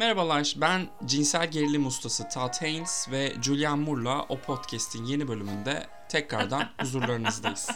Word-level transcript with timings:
Merhabalar, 0.00 0.54
ben 0.56 0.88
cinsel 1.06 1.50
gerilim 1.50 1.86
ustası 1.86 2.28
Todd 2.28 2.54
Haynes 2.60 3.08
ve 3.10 3.32
Julian 3.42 3.78
Moore'la 3.78 4.22
o 4.28 4.38
podcast'in 4.38 5.04
yeni 5.04 5.28
bölümünde 5.28 5.86
tekrardan 6.08 6.64
huzurlarınızdayız. 6.80 7.70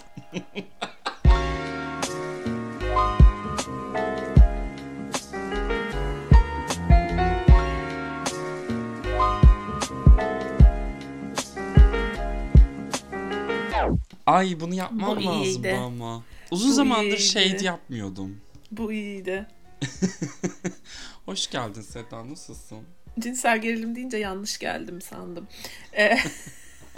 Ay 14.27 14.61
bunu 14.61 14.75
yapmam 14.75 15.16
Bu 15.16 15.25
lazım 15.25 15.43
iyiydi. 15.43 15.75
ama. 15.84 16.22
Uzun 16.50 16.70
Bu 16.70 16.75
zamandır 16.75 17.06
iyiydi. 17.18 17.22
shade 17.22 17.64
yapmıyordum. 17.64 18.36
Bu 18.70 18.93
iyiydi. 18.93 19.46
Hoş 21.27 21.50
geldin 21.50 21.80
Seda, 21.80 22.30
nasılsın? 22.30 22.84
Cinsel 23.18 23.61
gerilim 23.61 23.96
deyince 23.96 24.16
yanlış 24.16 24.58
geldim 24.58 25.00
sandım. 25.00 25.49
Ee, 25.96 26.18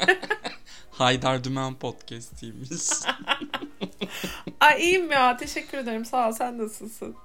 Haydar 0.91 1.45
Dümen 1.45 1.74
podcast'iymiş. 1.74 2.70
ay 4.60 4.82
iyiyim 4.82 5.10
ya. 5.10 5.37
Teşekkür 5.37 5.78
ederim. 5.78 6.04
Sağ 6.04 6.28
ol. 6.28 6.32
Sen 6.32 6.59
nasılsın? 6.59 7.16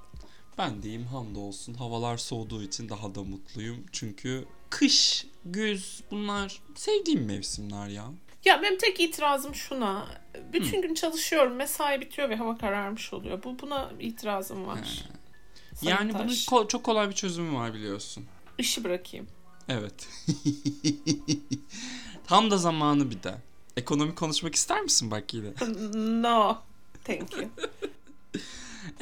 ben 0.57 0.83
deyim 0.83 1.05
hamdolsun. 1.05 1.73
Havalar 1.73 2.17
soğuduğu 2.17 2.63
için 2.63 2.89
daha 2.89 3.15
da 3.15 3.23
mutluyum. 3.23 3.85
Çünkü 3.91 4.45
kış, 4.69 5.27
güz 5.45 6.03
bunlar 6.11 6.61
sevdiğim 6.75 7.25
mevsimler 7.25 7.87
ya. 7.87 8.05
Ya 8.45 8.61
benim 8.61 8.77
tek 8.77 8.99
itirazım 8.99 9.55
şuna. 9.55 10.07
Bütün 10.53 10.81
gün 10.81 10.93
çalışıyorum. 10.93 11.55
Mesai 11.55 12.01
bitiyor 12.01 12.29
ve 12.29 12.35
hava 12.35 12.57
kararmış 12.57 13.13
oluyor. 13.13 13.43
Bu 13.43 13.59
buna 13.59 13.91
itirazım 13.99 14.67
var. 14.67 15.05
Sayın 15.83 15.95
yani 15.97 16.13
bunun 16.13 16.27
ko- 16.27 16.67
çok 16.67 16.83
kolay 16.83 17.09
bir 17.09 17.15
çözümü 17.15 17.53
var 17.55 17.73
biliyorsun. 17.73 18.25
İşi 18.57 18.83
bırakayım. 18.83 19.27
Evet. 19.69 20.07
Tam 22.27 22.51
da 22.51 22.57
zamanı 22.57 23.11
bir 23.11 23.23
de. 23.23 23.35
Ekonomi 23.77 24.15
konuşmak 24.15 24.55
ister 24.55 24.81
misin 24.81 25.11
bak 25.11 25.33
yine? 25.33 25.47
No. 26.21 26.57
Thank 27.03 27.37
you. 27.37 27.45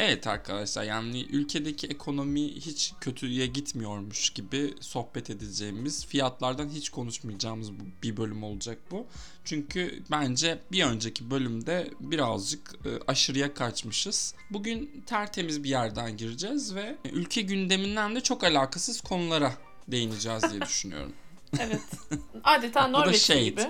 Evet 0.01 0.27
arkadaşlar 0.27 0.83
yani 0.83 1.21
ülkedeki 1.21 1.87
ekonomi 1.87 2.55
hiç 2.55 2.93
kötüye 3.01 3.47
gitmiyormuş 3.47 4.29
gibi 4.29 4.73
sohbet 4.79 5.29
edeceğimiz 5.29 6.05
fiyatlardan 6.05 6.69
hiç 6.69 6.89
konuşmayacağımız 6.89 7.71
bir 8.03 8.17
bölüm 8.17 8.43
olacak 8.43 8.77
bu. 8.91 9.07
Çünkü 9.45 10.03
bence 10.11 10.59
bir 10.71 10.83
önceki 10.83 11.31
bölümde 11.31 11.89
birazcık 11.99 12.75
e, 12.85 12.89
aşırıya 13.07 13.53
kaçmışız. 13.53 14.35
Bugün 14.49 15.03
tertemiz 15.05 15.63
bir 15.63 15.69
yerden 15.69 16.17
gireceğiz 16.17 16.75
ve 16.75 16.95
ülke 17.11 17.41
gündeminden 17.41 18.15
de 18.15 18.21
çok 18.21 18.43
alakasız 18.43 19.01
konulara 19.01 19.53
değineceğiz 19.87 20.43
diye 20.51 20.61
düşünüyorum. 20.67 21.13
Evet. 21.59 21.81
Adeta 22.43 22.87
Norveç 22.87 23.27
gibi. 23.27 23.67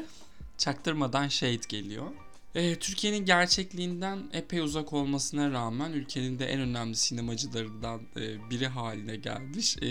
Çaktırmadan 0.58 1.28
shade 1.28 1.68
geliyor. 1.70 2.08
Ee, 2.56 2.76
Türkiye'nin 2.76 3.26
gerçekliğinden 3.26 4.20
epey 4.34 4.60
uzak 4.60 4.94
olmasına 4.94 5.52
rağmen 5.52 5.92
ülkenin 5.92 6.40
de 6.40 6.46
en 6.46 6.60
önemli 6.60 6.96
sinemacılarından 6.96 8.02
e, 8.18 8.50
biri 8.50 8.68
haline 8.68 9.16
gelmiş. 9.16 9.78
E, 9.78 9.88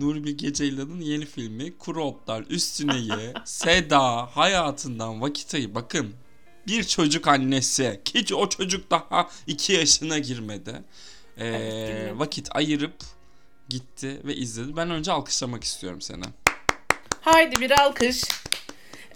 Nuri 0.00 0.24
Bilge 0.24 0.52
Ceylan'ın 0.52 1.00
yeni 1.00 1.26
filmi 1.26 1.78
Kuru 1.78 2.04
Otlar 2.04 2.44
Üstüne 2.48 2.98
Ye, 2.98 3.34
Seda 3.44 4.26
hayatından 4.36 5.20
vakit 5.20 5.54
ayı 5.54 5.74
bakın 5.74 6.14
bir 6.66 6.84
çocuk 6.84 7.28
annesi 7.28 8.00
ki 8.04 8.34
o 8.34 8.48
çocuk 8.48 8.90
daha 8.90 9.28
2 9.46 9.72
yaşına 9.72 10.18
girmedi. 10.18 10.82
E, 11.36 11.46
Evet, 11.46 12.18
vakit 12.18 12.48
ayırıp 12.56 12.94
gitti 13.68 14.20
ve 14.24 14.36
izledi. 14.36 14.76
Ben 14.76 14.90
önce 14.90 15.12
alkışlamak 15.12 15.64
istiyorum 15.64 16.00
seni. 16.00 16.24
Haydi 17.20 17.60
bir 17.60 17.70
alkış. 17.70 18.22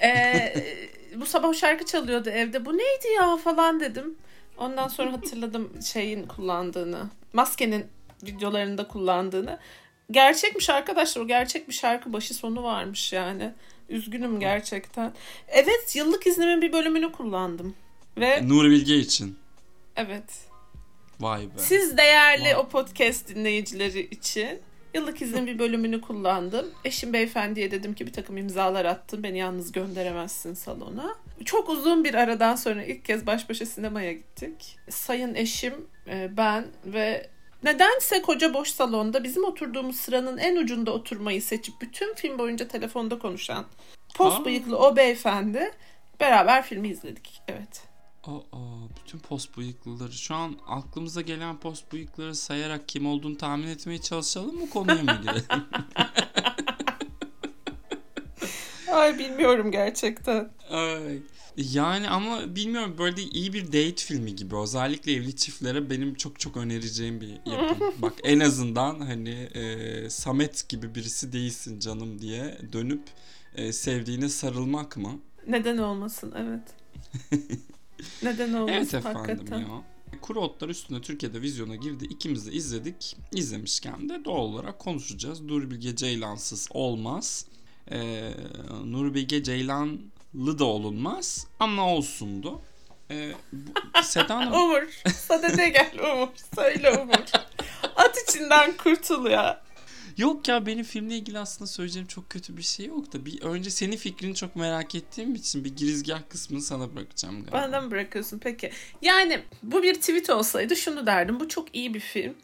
Ee, 0.03 0.86
bu 1.21 1.27
sabah 1.27 1.55
şarkı 1.55 1.85
çalıyordu 1.85 2.31
evde. 2.31 2.65
Bu 2.65 2.73
neydi 2.79 3.09
ya 3.17 3.37
falan 3.37 3.81
dedim. 3.81 4.15
Ondan 4.59 4.89
sonra 4.89 5.13
hatırladım 5.13 5.73
şeyin 5.83 6.27
kullandığını. 6.27 7.11
Maskenin 7.33 7.87
videolarında 8.23 8.89
kullandığını. 8.89 9.59
Gerçekmiş 10.11 10.71
arkadaşlar. 10.71 11.23
O 11.23 11.27
gerçek 11.27 11.69
bir 11.69 11.75
şarkı 11.75 12.13
başı 12.13 12.35
sonu 12.35 12.63
varmış 12.63 13.13
yani. 13.13 13.53
Üzgünüm 13.89 14.41
gerçekten. 14.41 15.13
Evet 15.49 15.97
yıllık 15.97 16.27
iznimin 16.27 16.63
bir 16.63 16.73
bölümünü 16.73 17.13
kullandım. 17.13 17.75
Ve 18.19 18.49
Nuri 18.49 18.71
Bilge 18.71 18.97
için. 18.97 19.39
evet. 19.97 20.47
Vay 21.21 21.43
be. 21.43 21.59
Siz 21.59 21.97
değerli 21.97 22.45
Vay. 22.45 22.57
o 22.57 22.69
podcast 22.69 23.29
dinleyicileri 23.29 24.01
için 24.01 24.59
yıllık 24.97 25.23
iznin 25.23 25.47
bir 25.47 25.59
bölümünü 25.59 26.01
kullandım. 26.01 26.67
Eşim 26.85 27.13
beyefendiye 27.13 27.71
dedim 27.71 27.95
ki 27.95 28.07
bir 28.07 28.13
takım 28.13 28.37
imzalar 28.37 28.85
attım. 28.85 29.23
Beni 29.23 29.39
yalnız 29.39 29.73
gönderemezsin 29.73 30.55
salona. 30.55 31.15
Çok 31.45 31.69
uzun 31.69 32.05
bir 32.05 32.15
aradan 32.15 32.57
sonra 32.57 32.85
ilk 32.85 33.05
kez 33.05 33.27
baş 33.27 33.49
başa 33.49 33.67
sinemaya 33.67 34.13
gittik. 34.13 34.79
Sayın 34.91 35.35
eşim, 35.35 35.75
e, 36.09 36.37
ben 36.37 36.67
ve 36.87 37.31
nedense 37.63 38.23
koca 38.23 38.55
boş 38.55 38.69
salonda 38.69 39.25
bizim 39.25 39.45
oturduğumuz 39.45 39.97
sıranın 39.97 40.39
en 40.39 40.57
ucunda 40.57 40.93
oturmayı 40.93 41.43
seçip 41.43 41.75
bütün 41.81 42.15
film 42.15 42.39
boyunca 42.39 42.69
telefonda 42.69 43.19
konuşan 43.19 43.65
pos 44.15 44.45
bıyıklı 44.45 44.79
o 44.79 44.97
beyefendi 44.97 45.71
beraber 46.21 46.63
filmi 46.63 46.89
izledik. 46.89 47.43
Evet. 47.49 47.86
Aa, 48.29 48.89
bütün 49.01 49.19
post 49.19 49.57
bıyıklıları. 49.57 50.13
Şu 50.13 50.35
an 50.35 50.57
aklımıza 50.67 51.21
gelen 51.21 51.61
post 51.61 51.93
bıyıkları 51.93 52.35
sayarak 52.35 52.89
kim 52.89 53.07
olduğunu 53.07 53.37
tahmin 53.37 53.69
etmeye 53.69 54.01
çalışalım 54.01 54.61
mı 54.61 54.71
konuya 54.71 55.03
mı 55.03 55.21
girelim? 55.23 55.65
Ay 58.93 59.19
bilmiyorum 59.19 59.71
gerçekten. 59.71 60.51
Ay. 60.71 61.19
Yani 61.57 62.09
ama 62.09 62.57
bilmiyorum 62.57 62.95
böyle 62.99 63.23
iyi 63.23 63.53
bir 63.53 63.67
date 63.67 63.97
filmi 63.97 64.37
gibi. 64.37 64.57
Özellikle 64.57 65.13
evli 65.13 65.37
çiftlere 65.37 65.91
benim 65.91 66.15
çok 66.15 66.41
çok 66.41 66.57
önereceğim 66.57 67.21
bir 67.21 67.51
yapım. 67.53 67.95
Bak 67.99 68.13
en 68.25 68.41
azından 68.41 69.01
hani 69.01 69.31
e, 69.31 70.11
Samet 70.11 70.69
gibi 70.69 70.95
birisi 70.95 71.33
değilsin 71.33 71.81
canım 71.81 72.19
diye 72.21 72.59
dönüp 72.73 73.03
e, 73.55 73.73
sevdiğine 73.73 74.29
sarılmak 74.29 74.97
mı? 74.97 75.21
Neden 75.47 75.79
olmasın 75.79 76.35
evet. 76.37 76.63
Neden 78.27 78.53
olmasın 78.53 78.73
Evet 78.77 78.95
efendim 78.95 79.21
hakikaten. 79.21 79.59
ya. 79.59 79.67
Kuru 80.21 80.41
Otlar 80.41 80.69
üstüne 80.69 81.01
Türkiye'de 81.01 81.43
vizyona 81.43 81.77
girdi. 81.77 82.05
İkimiz 82.05 82.47
de 82.47 82.53
izledik. 82.53 83.17
İzlemişken 83.33 84.09
de 84.09 84.25
doğal 84.25 84.37
olarak 84.43 84.79
konuşacağız. 84.79 85.41
Nuri 85.41 85.71
Bilge 85.71 85.97
Ceylansız 85.97 86.69
olmaz. 86.71 87.47
Ee, 87.91 88.31
Nuri 88.85 89.15
Bilge 89.15 89.43
Ceylanlı 89.43 90.59
da 90.59 90.65
olunmaz 90.65 91.47
ama 91.61 91.89
olsundu. 91.95 92.61
Ee, 93.11 93.33
bu, 93.53 93.71
Seda 94.03 94.37
Hanım 94.37 94.53
Umur. 94.53 94.83
Sadede 95.15 95.69
gel 95.69 95.93
Umur. 96.13 96.29
Söyle 96.55 96.91
Umur. 96.91 97.25
At 97.97 98.17
içinden 98.29 98.77
kurtul 98.77 99.27
ya. 99.31 99.63
Yok 100.17 100.49
ya 100.49 100.67
benim 100.67 100.85
filmle 100.85 101.17
ilgili 101.17 101.39
aslında 101.39 101.67
söyleyeceğim 101.67 102.09
çok 102.09 102.31
kötü 102.31 102.57
bir 102.57 102.63
şey 102.63 102.87
yok 102.87 103.13
da 103.13 103.27
bir 103.27 103.43
önce 103.43 103.71
senin 103.71 103.97
fikrini 103.97 104.35
çok 104.35 104.57
merak 104.57 104.95
ettiğim 104.95 105.35
için 105.35 105.65
bir 105.65 105.77
girizgah 105.77 106.21
kısmını 106.29 106.63
sana 106.63 106.97
bırakacağım 106.97 107.41
galiba. 107.41 107.63
Benden 107.63 107.85
mi 107.85 107.91
bırakıyorsun 107.91 108.39
peki? 108.39 108.71
Yani 109.03 109.41
bu 109.63 109.83
bir 109.83 109.95
tweet 109.95 110.31
olsaydı 110.31 110.77
şunu 110.77 111.07
derdim. 111.07 111.41
Bu 111.41 111.49
çok 111.49 111.77
iyi 111.77 111.95
bir 111.95 112.01
film. 112.01 112.35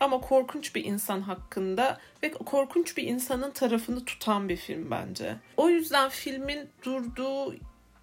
Ama 0.00 0.20
korkunç 0.20 0.74
bir 0.74 0.84
insan 0.84 1.20
hakkında 1.20 1.98
ve 2.22 2.30
korkunç 2.30 2.96
bir 2.96 3.02
insanın 3.02 3.50
tarafını 3.50 4.04
tutan 4.04 4.48
bir 4.48 4.56
film 4.56 4.90
bence. 4.90 5.36
O 5.56 5.68
yüzden 5.68 6.08
filmin 6.08 6.68
durduğu 6.82 7.54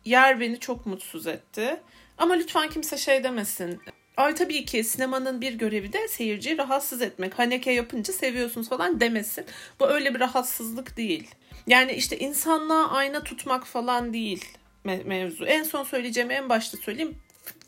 yer 0.05 0.39
beni 0.39 0.59
çok 0.59 0.85
mutsuz 0.85 1.27
etti. 1.27 1.81
Ama 2.17 2.33
lütfen 2.33 2.69
kimse 2.69 2.97
şey 2.97 3.23
demesin. 3.23 3.81
Ay 4.17 4.35
tabii 4.35 4.65
ki 4.65 4.83
sinemanın 4.83 5.41
bir 5.41 5.53
görevi 5.53 5.93
de 5.93 6.07
seyirciyi 6.07 6.57
rahatsız 6.57 7.01
etmek. 7.01 7.39
Haneke 7.39 7.71
yapınca 7.71 8.13
seviyorsunuz 8.13 8.69
falan 8.69 8.99
demesin. 8.99 9.45
Bu 9.79 9.87
öyle 9.87 10.13
bir 10.13 10.19
rahatsızlık 10.19 10.97
değil. 10.97 11.28
Yani 11.67 11.91
işte 11.91 12.19
insanlığa 12.19 12.90
ayna 12.90 13.23
tutmak 13.23 13.67
falan 13.67 14.13
değil 14.13 14.45
me- 14.85 15.03
mevzu. 15.03 15.45
En 15.45 15.63
son 15.63 15.84
söyleyeceğimi 15.84 16.34
en 16.34 16.49
başta 16.49 16.78
söyleyeyim. 16.78 17.16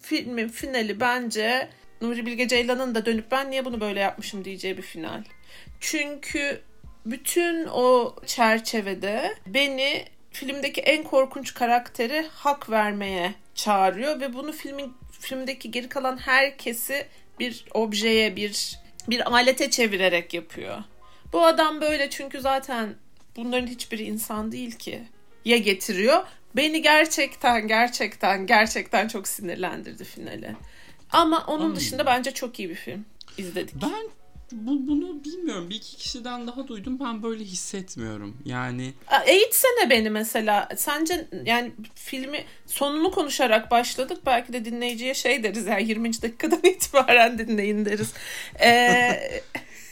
Filmin 0.02 0.48
finali 0.48 1.00
bence 1.00 1.70
Nuri 2.02 2.26
Bilge 2.26 2.48
Ceylan'ın 2.48 2.96
da 2.96 3.06
dönüp 3.06 3.32
ben 3.32 3.52
niye 3.52 3.66
bunu 3.66 3.82
böyle 3.82 4.00
yapmışım 4.00 4.46
diyeceği 4.46 4.78
bir 4.78 4.82
final. 4.82 5.24
Çünkü 5.80 6.62
bütün 7.06 7.68
o 7.68 8.16
çerçevede 8.26 9.36
beni 9.48 10.06
filmdeki 10.32 10.82
en 10.82 11.04
korkunç 11.04 11.54
karakteri 11.54 12.26
hak 12.32 12.70
vermeye 12.70 13.34
çağırıyor 13.56 14.20
ve 14.20 14.34
bunu 14.34 14.52
filmin 14.52 14.94
filmdeki 15.20 15.72
geri 15.72 15.90
kalan 15.90 16.18
herkesi 16.18 17.08
bir 17.40 17.66
objeye, 17.74 18.36
bir 18.36 18.80
bir 19.10 19.32
alete 19.34 19.70
çevirerek 19.70 20.34
yapıyor. 20.34 20.78
Bu 21.34 21.46
adam 21.46 21.82
böyle 21.82 22.10
çünkü 22.10 22.42
zaten 22.42 22.96
bunların 23.36 23.68
hiçbiri 23.68 24.04
insan 24.04 24.52
değil 24.52 24.72
ki. 24.72 25.04
Ya 25.46 25.58
getiriyor. 25.58 26.24
Beni 26.56 26.82
gerçekten 26.82 27.68
gerçekten 27.68 28.48
gerçekten 28.48 29.08
çok 29.08 29.28
sinirlendirdi 29.28 30.04
finali. 30.04 30.56
Ama 31.12 31.44
onun 31.48 31.70
Hmm. 31.70 31.76
dışında 31.76 32.06
bence 32.06 32.32
çok 32.32 32.60
iyi 32.60 32.70
bir 32.70 32.76
film 32.76 33.06
izledik. 33.38 33.76
Ben 33.82 34.10
bu, 34.52 34.88
bunu 34.88 35.24
bilmiyorum. 35.24 35.70
Bir 35.70 35.76
iki 35.76 35.98
kişiden 35.98 36.48
daha 36.48 36.68
duydum. 36.68 37.00
Ben 37.00 37.24
böyle 37.24 37.44
hissetmiyorum. 37.44 38.38
Yani 38.46 38.94
Eğitsene 39.26 39.90
beni 39.90 40.10
mesela. 40.10 40.70
Sence 40.78 41.28
yani 41.46 41.72
filmi 41.96 42.44
sonunu 42.66 43.12
konuşarak 43.12 43.72
başladık. 43.72 44.18
Belki 44.26 44.54
de 44.54 44.66
dinleyiciye 44.66 45.14
şey 45.14 45.44
deriz 45.44 45.66
yani 45.66 45.88
20. 45.88 46.22
dakikadan 46.22 46.60
itibaren 46.64 47.38
dinleyin 47.38 47.86
deriz. 47.86 48.14
Ee, 48.62 49.42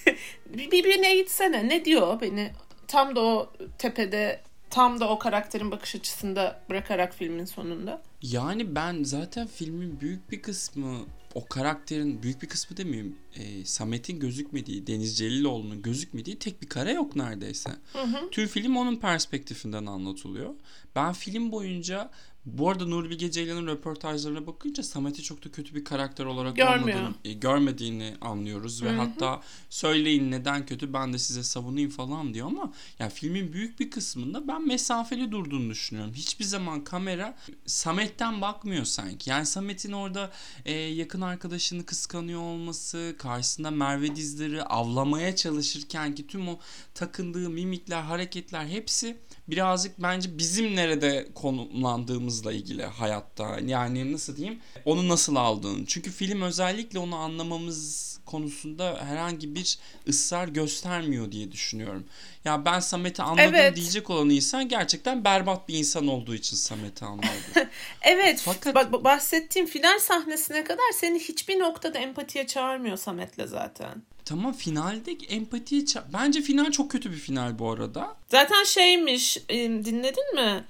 bir, 0.49 0.71
bir 0.71 0.83
beni 0.83 1.07
eğitsene. 1.07 1.69
Ne 1.69 1.85
diyor 1.85 2.21
beni 2.21 2.51
tam 2.87 3.15
da 3.15 3.21
o 3.21 3.53
tepede 3.77 4.41
tam 4.69 4.99
da 4.99 5.09
o 5.09 5.19
karakterin 5.19 5.71
bakış 5.71 5.95
açısında 5.95 6.61
bırakarak 6.69 7.15
filmin 7.15 7.45
sonunda. 7.45 8.01
yani 8.21 8.75
ben 8.75 9.03
zaten 9.03 9.47
filmin 9.47 9.99
büyük 10.01 10.31
bir 10.31 10.41
kısmı 10.41 10.97
o 11.35 11.45
karakterin 11.45 12.23
büyük 12.23 12.41
bir 12.41 12.47
kısmı 12.47 12.77
demeyeyim 12.77 13.15
e, 13.35 13.65
Samet'in 13.65 14.19
gözükmediği 14.19 14.87
Deniz 14.87 15.17
Celiloğlu'nun 15.17 15.81
gözükmediği 15.81 16.39
tek 16.39 16.61
bir 16.61 16.67
kare 16.67 16.91
yok 16.91 17.15
neredeyse. 17.15 17.69
Hı 17.93 18.01
hı. 18.01 18.29
Tüm 18.31 18.47
film 18.47 18.75
onun 18.75 18.95
perspektifinden 18.95 19.85
anlatılıyor. 19.85 20.53
Ben 20.95 21.13
film 21.13 21.51
boyunca 21.51 22.11
bu 22.45 22.69
arada 22.69 22.85
Nuri 22.85 23.09
Bilge 23.09 23.31
Ceylan'ın 23.31 23.67
röportajlarına 23.67 24.47
bakınca 24.47 24.83
Samet'i 24.83 25.23
çok 25.23 25.45
da 25.45 25.51
kötü 25.51 25.75
bir 25.75 25.83
karakter 25.83 26.25
olarak 26.25 26.55
Görmüyor. 26.55 26.99
olmadığını, 26.99 27.15
e, 27.25 27.33
görmediğini 27.33 28.15
anlıyoruz 28.21 28.83
ve 28.83 28.89
Hı 28.89 28.93
hı. 28.93 28.97
hatta 28.97 29.41
söyleyin 29.69 30.31
neden 30.31 30.65
kötü 30.65 30.93
ben 30.93 31.13
de 31.13 31.19
size 31.19 31.43
savunayım 31.43 31.89
falan 31.89 32.33
diyor 32.33 32.47
ama 32.47 32.73
ya 32.99 33.09
filmin 33.09 33.53
büyük 33.53 33.79
bir 33.79 33.91
kısmında 33.91 34.47
ben 34.47 34.67
mesafeli 34.67 35.31
durduğunu 35.31 35.69
düşünüyorum. 35.69 36.13
Hiçbir 36.13 36.45
zaman 36.45 36.83
kamera 36.83 37.37
Samet'ten 37.65 38.41
bakmıyor 38.41 38.85
sanki. 38.85 39.29
Yani 39.29 39.45
Samet'in 39.45 39.91
orada 39.91 40.31
e, 40.65 40.71
yakın 40.73 41.21
arkadaşını 41.21 41.85
kıskanıyor 41.85 42.41
olması, 42.41 43.15
karşısında 43.17 43.71
Merve 43.71 44.15
Dizdar'ı 44.15 44.65
avlamaya 44.65 45.35
çalışırken 45.35 46.15
ki 46.15 46.27
tüm 46.27 46.47
o 46.47 46.59
takındığı 46.93 47.49
mimikler, 47.49 48.01
hareketler 48.01 48.65
hepsi 48.65 49.17
birazcık 49.47 49.99
bence 50.03 50.37
bizim 50.37 50.75
nerede 50.75 51.27
konumlandığımızla 51.35 52.53
ilgili 52.53 52.83
hayatta. 52.85 53.59
Yani 53.65 54.13
nasıl 54.13 54.37
diyeyim? 54.37 54.59
Onu 54.85 55.07
nasıl 55.09 55.35
aldığın. 55.35 55.85
Çünkü 55.85 56.11
film 56.11 56.41
özellikle 56.41 56.99
onu 56.99 57.15
anlamamız 57.15 58.05
konusunda 58.25 58.99
herhangi 59.05 59.55
bir 59.55 59.77
ısrar 60.07 60.47
göstermiyor 60.47 61.31
diye 61.31 61.51
düşünüyorum. 61.51 62.05
Ya 62.45 62.65
ben 62.65 62.79
Samet'i 62.79 63.21
anladım 63.23 63.55
Evet. 63.55 63.75
diyecek 63.75 64.09
olan 64.09 64.29
insan 64.29 64.69
gerçekten 64.69 65.23
berbat 65.23 65.67
bir 65.69 65.73
insan 65.77 66.07
olduğu 66.07 66.35
için 66.35 66.55
Samet'i 66.55 67.05
anladı. 67.05 67.27
Evet. 68.01 68.41
Fakat- 68.45 68.75
Bak 68.75 69.03
bahsettiğim 69.03 69.67
final 69.67 69.99
sahnesine 69.99 70.63
kadar 70.63 70.91
seni 70.93 71.19
hiçbir 71.19 71.59
noktada 71.59 71.97
empatiye 71.99 72.47
çağırmıyor 72.47 72.97
Samet'le 72.97 73.47
zaten. 73.47 74.03
Tamam 74.25 74.53
finalde 74.53 75.11
empatiye 75.29 75.81
ça- 75.81 76.03
Bence 76.13 76.41
final 76.41 76.71
çok 76.71 76.91
kötü 76.91 77.11
bir 77.11 77.17
final 77.17 77.59
bu 77.59 77.71
arada. 77.71 78.15
Zaten 78.27 78.63
şeymiş 78.63 79.37
e, 79.49 79.55
dinledin 79.59 80.35
mi? 80.35 80.63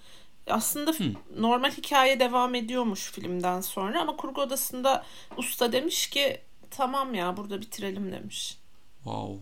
Aslında 0.48 0.92
f- 0.94 1.04
normal 1.38 1.72
hikaye 1.72 2.20
devam 2.20 2.56
ediyormuş 2.56 3.12
filmden 3.12 3.62
sonra 3.62 4.02
ama 4.02 4.16
kurgu 4.18 4.42
odasında 4.42 5.06
usta 5.38 5.72
demiş 5.72 6.08
ki 6.08 6.42
tamam 6.72 7.14
ya 7.14 7.38
burada 7.38 7.62
bitirelim 7.62 8.12
demiş. 8.12 8.58
Wow. 9.04 9.40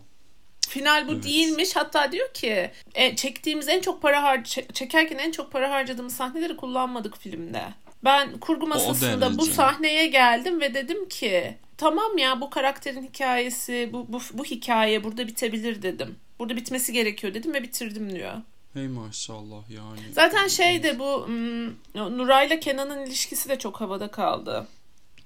Final 0.70 1.08
bu 1.08 1.12
Evet. 1.12 1.24
değilmiş. 1.24 1.76
Hatta 1.76 2.12
diyor 2.12 2.34
ki 2.34 2.72
e, 2.96 3.16
çektiğimiz 3.16 3.68
en 3.70 3.82
çok 3.82 4.02
para 4.02 4.24
har 4.24 4.38
çe- 4.38 4.74
çekerken 4.74 5.18
en 5.18 5.32
çok 5.32 5.52
para 5.52 5.72
harcadığımız 5.72 6.16
sahneleri 6.16 6.58
kullanmadık 6.58 7.18
filmde. 7.18 7.64
Ben 8.04 8.40
kurgu 8.40 8.68
masasında 8.68 9.38
bu 9.38 9.46
sahneye 9.46 10.08
geldim 10.08 10.62
ve 10.62 10.74
dedim 10.74 11.10
ki 11.10 11.58
tamam 11.78 12.18
ya 12.18 12.42
bu 12.42 12.50
karakterin 12.50 13.04
hikayesi 13.04 13.90
bu, 13.94 14.06
bu, 14.10 14.20
bu 14.34 14.46
hikaye 14.46 15.04
burada 15.04 15.28
bitebilir 15.28 15.82
dedim. 15.82 16.16
Burada 16.40 16.56
bitmesi 16.56 16.94
gerekiyor 16.94 17.34
dedim 17.34 17.54
ve 17.54 17.64
bitirdim 17.64 18.16
diyor. 18.16 18.34
Hey 18.74 18.88
maşallah 18.88 19.70
yani. 19.70 20.00
Zaten 20.12 20.48
şey 20.48 20.84
de 20.84 21.00
bu 21.00 21.28
hmm, 21.28 21.68
Nuray'la 22.18 22.60
Kenan'ın 22.60 23.06
ilişkisi 23.06 23.50
de 23.50 23.60
çok 23.60 23.82
havada 23.82 24.08
kaldı. 24.08 24.68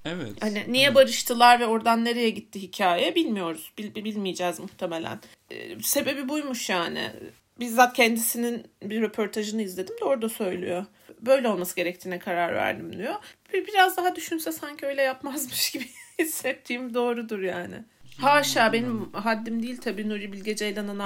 Evet. 0.05 0.33
Hani 0.41 0.65
niye 0.67 0.85
evet. 0.85 0.95
barıştılar 0.95 1.59
ve 1.59 1.65
oradan 1.65 2.05
nereye 2.05 2.29
gitti 2.29 2.61
hikaye 2.61 3.15
bilmiyoruz. 3.15 3.71
Bil- 3.77 3.95
bilmeyeceğiz 3.95 4.59
muhtemelen. 4.59 5.19
Ee, 5.51 5.79
sebebi 5.79 6.29
buymuş 6.29 6.69
yani. 6.69 7.11
Bizzat 7.59 7.93
kendisinin 7.93 8.63
bir 8.83 9.01
röportajını 9.01 9.61
izledim 9.61 9.95
de 10.01 10.05
orada 10.05 10.29
söylüyor. 10.29 10.85
Böyle 11.21 11.49
olması 11.49 11.75
gerektiğine 11.75 12.19
karar 12.19 12.55
verdim 12.55 12.97
diyor. 12.97 13.15
Bir, 13.53 13.67
biraz 13.67 13.97
daha 13.97 14.15
düşünse 14.15 14.51
sanki 14.51 14.85
öyle 14.85 15.01
yapmazmış 15.01 15.71
gibi 15.73 15.89
hissettiğim 16.19 16.93
doğrudur 16.93 17.39
yani. 17.39 17.75
Haşa 18.17 18.73
benim 18.73 19.13
haddim 19.13 19.63
değil 19.63 19.77
tabii 19.77 20.09
Nuri 20.09 20.33
Bilge 20.33 20.55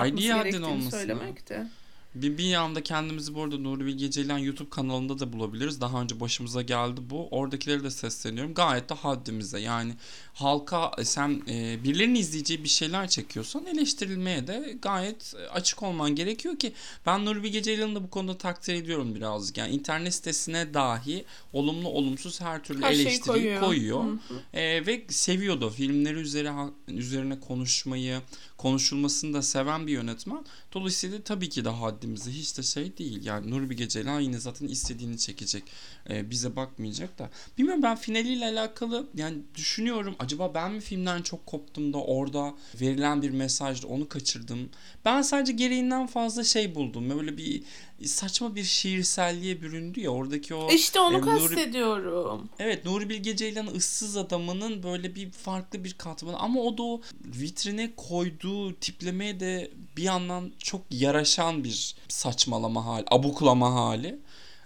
Ay, 0.02 0.10
yapması 0.10 0.28
gerektiğini 0.28 0.92
söylemek 0.92 1.50
de. 1.50 1.68
Bir, 2.16 2.38
bir 2.38 2.44
yanda 2.44 2.84
kendimizi 2.84 3.36
bu 3.36 3.44
arada 3.44 3.58
Nuri 3.58 3.86
Bilge 3.86 4.12
Ceylan 4.12 4.38
YouTube 4.38 4.70
kanalında 4.70 5.20
da 5.20 5.34
bulabiliriz. 5.34 5.82
Daha 5.82 6.02
önce 6.02 6.20
başımıza 6.20 6.62
geldi 6.62 7.02
bu. 7.10 7.28
Oradakileri 7.28 7.84
de 7.84 7.92
sesleniyorum. 7.92 8.54
Gayet 8.54 8.90
de 8.90 8.94
haddimize. 8.94 9.60
Yani 9.60 9.94
halka 10.34 10.92
e, 10.98 11.06
sen 11.06 11.42
e, 11.48 11.84
birilerinin 11.84 12.16
izleyeceği 12.16 12.64
bir 12.64 12.70
şeyler 12.70 13.08
çekiyorsan 13.08 13.66
eleştirilmeye 13.66 14.48
de 14.48 14.78
gayet 14.82 15.34
e, 15.40 15.50
açık 15.50 15.84
olman 15.84 16.16
gerekiyor 16.16 16.60
ki 16.60 16.74
ben 17.06 17.26
Nuri 17.26 17.44
Bilge 17.44 17.64
Ceylan'ı 17.64 17.96
da 17.96 18.04
bu 18.04 18.10
konuda 18.10 18.38
takdir 18.38 18.74
ediyorum 18.74 19.16
birazcık. 19.16 19.58
Yani 19.58 19.74
internet 19.74 20.14
sitesine 20.14 20.74
dahi 20.74 21.26
olumlu 21.54 21.88
olumsuz 21.90 22.42
her 22.42 22.64
türlü 22.64 22.82
Her 22.82 22.94
şeyi 22.94 23.08
eleştiriyi 23.08 23.60
koyuyor. 23.60 23.62
koyuyor. 23.62 24.04
Hı 24.04 24.34
hı. 24.34 24.60
E, 24.60 24.86
ve 24.86 25.06
seviyor 25.10 25.62
da 25.62 25.70
filmleri 25.70 26.20
üzeri, 26.20 26.50
üzerine 26.88 27.40
konuşmayı, 27.40 28.22
konuşulmasını 28.58 29.34
da 29.34 29.42
seven 29.42 29.88
bir 29.88 29.92
yönetmen. 29.92 30.46
Dolayısıyla 30.74 31.22
tabii 31.22 31.50
ki 31.50 31.66
de 31.66 31.70
haddimize 31.70 32.32
hiç 32.32 32.58
de 32.58 32.64
şey 32.64 32.98
değil. 32.98 33.26
Yani 33.26 33.52
Nuri 33.52 33.70
Bilge 33.70 33.88
Ceylan 33.88 34.20
yine 34.20 34.40
zaten 34.40 34.68
istediğini 34.68 35.18
çekecek. 35.18 35.64
E, 36.10 36.30
bize 36.30 36.56
bakmayacak 36.56 37.20
da. 37.20 37.30
Bilmiyorum 37.58 37.84
ben 37.84 37.96
finaliyle 37.96 38.46
alakalı 38.46 39.08
yani 39.16 39.38
düşünüyorum. 39.56 40.16
Acaba 40.20 40.54
ben 40.54 40.72
mi 40.72 40.82
filmden 40.82 41.22
çok 41.22 41.46
koptum 41.46 41.94
da 41.94 41.98
orada 41.98 42.54
verilen 42.82 43.22
bir 43.22 43.30
mesajda 43.30 43.88
onu 43.88 44.10
kaçırdım. 44.10 44.70
Ben 45.06 45.22
sadece 45.22 45.54
gereğinden 45.54 46.08
fazla 46.08 46.44
şey 46.44 46.76
buldum. 46.76 47.10
Böyle 47.10 47.38
bir 47.38 47.64
saçma 48.06 48.56
bir 48.56 48.64
şiirselliğe 48.64 49.62
büründü 49.62 50.00
ya 50.00 50.10
oradaki 50.10 50.56
o 50.56 50.72
İşte 50.72 51.00
onu 51.00 51.18
e, 51.18 51.20
Nuri- 51.22 51.26
kastediyorum. 51.26 52.50
Evet 52.60 52.86
Nuri 52.86 53.10
Bilge 53.10 53.36
Ceylan 53.36 53.68
ıssız 53.68 54.18
adamının 54.18 54.84
böyle 54.84 55.16
bir 55.16 55.32
farklı 55.32 55.84
bir 55.84 55.94
katmanı 55.94 56.38
ama 56.38 56.62
o 56.62 56.78
da 56.78 56.84
o 56.84 57.02
vitrine 57.26 57.92
koyduğu 57.98 58.76
tiplemeye 58.76 59.40
de 59.40 59.72
bir 59.98 60.04
yandan 60.04 60.52
çok 60.60 60.82
yaraşan 60.92 61.64
bir 61.64 61.96
saçmalama 62.08 62.86
hali, 62.86 63.06
abuklama 63.12 63.74
hali. 63.74 64.20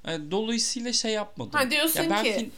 E, 0.08 0.32
Dolayısıyla 0.32 0.94
şey 0.94 1.12
yapmadım. 1.12 1.52
Ha 1.60 1.72
diyorsun 1.72 2.04
Ya 2.04 2.10
ben 2.10 2.24
ki 2.24 2.34
film- 2.34 2.52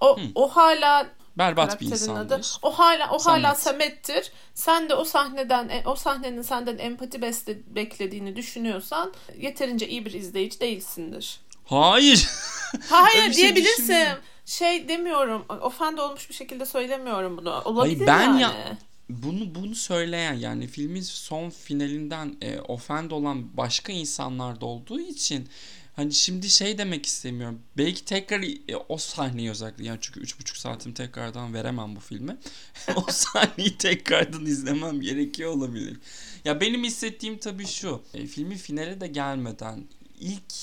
o 0.00 0.18
Hı. 0.18 0.22
o 0.34 0.48
hala 0.48 1.06
berbat 1.38 1.80
bir 1.80 1.86
insandır. 1.86 2.34
adı. 2.36 2.40
O 2.62 2.70
hala 2.70 3.10
o 3.10 3.18
hala 3.18 3.54
Samet. 3.54 3.58
Samet'tir. 3.58 4.32
Sen 4.54 4.88
de 4.88 4.94
o 4.94 5.04
sahneden 5.04 5.68
e, 5.68 5.82
o 5.86 5.94
sahnenin 5.96 6.42
senden 6.42 6.78
empati 6.78 7.22
besle, 7.22 7.58
beklediğini 7.74 8.36
düşünüyorsan 8.36 9.12
yeterince 9.38 9.88
iyi 9.88 10.04
bir 10.06 10.12
izleyici 10.12 10.60
değilsindir. 10.60 11.40
Hayır. 11.64 12.28
Hayır 12.88 13.22
şey 13.22 13.34
diyebilirsin. 13.34 13.82
düşünmüyorum. 13.82 14.22
Şey 14.46 14.88
demiyorum. 14.88 15.44
Ofende 15.62 16.00
olmuş 16.00 16.28
bir 16.30 16.34
şekilde 16.34 16.66
söylemiyorum 16.66 17.36
bunu. 17.38 17.62
Olabilir 17.64 18.06
ben 18.06 18.22
yani. 18.22 18.42
ya- 18.42 18.78
bunu 19.08 19.54
bunu 19.54 19.74
söyleyen 19.74 20.34
yani 20.34 20.66
filmin 20.66 21.00
son 21.02 21.50
finalinden 21.50 22.36
e, 22.42 22.60
offend 22.60 23.10
olan 23.10 23.56
başka 23.56 23.92
insanlar 23.92 24.60
da 24.60 24.66
olduğu 24.66 25.00
için 25.00 25.48
hani 25.96 26.12
şimdi 26.12 26.50
şey 26.50 26.78
demek 26.78 27.06
istemiyorum. 27.06 27.60
Belki 27.76 28.04
tekrar 28.04 28.42
e, 28.42 28.76
o 28.88 28.96
sahneyi 28.96 29.50
özellikle 29.50 29.84
yani 29.84 29.98
çünkü 30.00 30.20
üç 30.20 30.40
buçuk 30.40 30.56
saatim 30.56 30.92
tekrardan 30.94 31.54
veremem 31.54 31.96
bu 31.96 32.00
filme. 32.00 32.36
o 32.96 33.12
sahneyi 33.12 33.78
tekrardan 33.78 34.46
izlemem 34.46 35.00
gerekiyor 35.00 35.50
olabilir. 35.50 35.96
Ya 36.44 36.60
benim 36.60 36.84
hissettiğim 36.84 37.38
tabii 37.38 37.66
şu. 37.66 38.02
E, 38.14 38.26
filmin 38.26 38.56
finale 38.56 39.00
de 39.00 39.06
gelmeden 39.06 39.84
ilk 40.20 40.54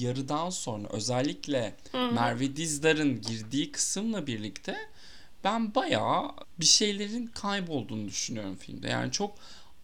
yarıdan 0.00 0.50
sonra 0.50 0.88
özellikle 0.88 1.74
Merve 1.92 2.56
Dizdar'ın 2.56 3.20
girdiği 3.20 3.72
kısımla 3.72 4.26
birlikte 4.26 4.76
ben 5.44 5.74
bayağı 5.74 6.30
bir 6.60 6.64
şeylerin 6.64 7.26
kaybolduğunu 7.26 8.08
düşünüyorum 8.08 8.56
filmde. 8.56 8.88
Yani 8.88 9.12
çok 9.12 9.34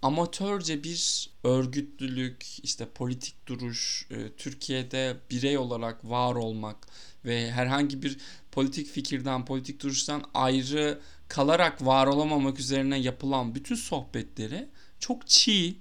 amatörce 0.03 0.85
bir 0.85 1.31
örgütlülük, 1.45 2.47
işte 2.63 2.89
politik 2.95 3.47
duruş, 3.47 4.07
e, 4.11 4.33
Türkiye'de 4.37 5.17
birey 5.31 5.59
olarak 5.59 6.05
var 6.05 6.35
olmak 6.35 6.87
ve 7.25 7.51
herhangi 7.51 8.03
bir 8.03 8.17
politik 8.53 8.87
fikirden, 8.87 9.45
politik 9.45 9.83
duruştan 9.83 10.25
ayrı 10.35 11.01
kalarak 11.29 11.87
var 11.87 12.07
olamamak 12.07 12.61
üzerine 12.61 12.99
yapılan 12.99 13.55
bütün 13.55 13.75
sohbetleri 13.75 14.69
çok 15.01 15.27
çiğ, 15.27 15.77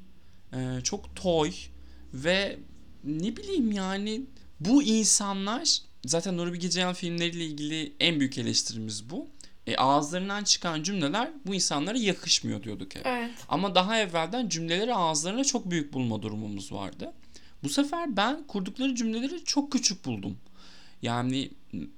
e, 0.53 0.81
çok 0.83 1.15
toy 1.15 1.51
ve 2.13 2.59
ne 3.03 3.37
bileyim 3.37 3.71
yani 3.71 4.21
bu 4.59 4.83
insanlar 4.83 5.77
zaten 6.05 6.37
Nuri 6.37 6.53
Bilge 6.53 6.69
Ceylan 6.69 6.93
filmleriyle 6.93 7.45
ilgili 7.45 7.93
en 7.99 8.19
büyük 8.19 8.37
eleştirimiz 8.37 9.09
bu 9.09 9.27
E, 9.67 9.75
ağızlarından 9.75 10.43
çıkan 10.43 10.83
cümleler 10.83 11.29
bu 11.45 11.55
insanlara 11.55 11.97
yakışmıyor 11.97 12.63
diyorduk 12.63 12.95
hep. 12.95 13.05
Evet. 13.05 13.31
Ama 13.49 13.75
daha 13.75 13.99
evvelden 13.99 14.49
cümleleri 14.49 14.93
ağızlarına 14.93 15.43
çok 15.43 15.71
büyük 15.71 15.93
bulma 15.93 16.21
durumumuz 16.21 16.71
vardı. 16.71 17.13
Bu 17.63 17.69
sefer 17.69 18.17
ben 18.17 18.43
kurdukları 18.43 18.95
cümleleri 18.95 19.43
çok 19.43 19.71
küçük 19.71 20.05
buldum. 20.05 20.37
Yani 21.01 21.51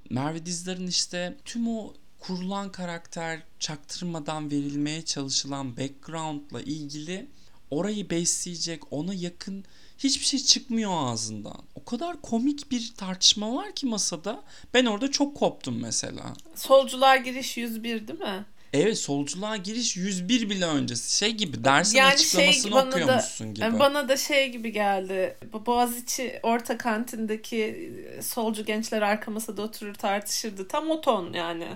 Merve 0.10 0.46
Dizdar'ın 0.46 0.88
işte 0.88 1.38
tüm 1.46 1.68
o 1.68 1.94
kurulan 2.20 2.72
karakter 2.72 3.42
çaktırmadan 3.60 4.52
verilmeye 4.52 5.02
çalışılan 5.02 5.78
background'la 5.78 6.62
ilgili 6.62 7.28
orayı 7.72 8.10
besleyecek 8.10 8.94
ona 8.94 9.14
yakın 9.14 9.66
hiçbir 9.98 10.26
şey 10.26 10.40
çıkmıyor 10.40 10.92
ağzından. 10.94 11.62
Kadar 11.90 12.22
komik 12.22 12.72
bir 12.72 12.94
tartışma 12.98 13.56
var 13.56 13.76
ki 13.76 13.86
masada. 13.86 14.44
Ben 14.74 14.86
orada 14.86 15.12
çok 15.12 15.36
koptum 15.38 15.80
mesela. 15.82 16.34
Solculuğa 16.56 17.16
giriş 17.16 17.58
101 17.58 18.08
değil 18.08 18.20
mi? 18.20 18.46
Evet 18.74 18.98
solculuğa 18.98 19.58
giriş 19.58 19.98
101 19.98 20.50
bile 20.50 20.66
öncesi. 20.66 21.18
Şey 21.18 21.32
gibi 21.32 21.64
dersin 21.64 21.98
Yani 21.98 22.14
açıklamasını 22.14 22.62
şey 22.64 22.72
bana 22.72 22.92
da- 22.92 22.96
okuyormuşsun 22.96 23.54
gibi. 23.54 23.64
Yani 23.64 23.80
Bana 23.80 24.10
da 24.10 24.18
şey 24.18 24.50
gibi 24.50 24.72
geldi. 24.72 25.38
Boğaziçi 25.66 26.40
orta 26.44 26.78
kantindeki 26.78 27.92
solcu 28.22 28.66
gençler 28.66 29.02
arka 29.02 29.32
masada 29.32 29.62
oturur 29.62 29.94
tartışırdı. 29.94 30.68
Tam 30.68 30.90
o 30.90 31.02
ton 31.02 31.34
yani. 31.34 31.68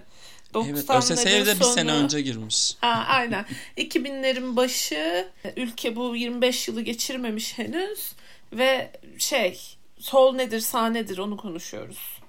Evet 0.56 0.90
90'ların 0.90 1.14
ÖSS'ye 1.14 1.46
de 1.46 1.60
bir 1.60 1.66
sene 1.66 1.92
önce 1.92 2.22
girmiş. 2.22 2.76
Ha, 2.82 3.06
aynen. 3.08 3.46
2000'lerin 3.78 4.56
başı 4.56 5.28
ülke 5.58 5.96
bu 5.96 6.16
25 6.16 6.68
yılı 6.68 6.82
geçirmemiş 6.82 7.58
henüz 7.58 8.14
ve 8.52 8.92
şey 9.18 9.78
sol 10.04 10.36
nedir 10.36 10.60
sağ 10.60 10.90
nedir 10.90 11.18
onu 11.18 11.38
konuşuyoruz 11.38 12.20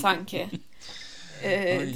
sanki. 0.00 0.48
Ee, 1.44 1.86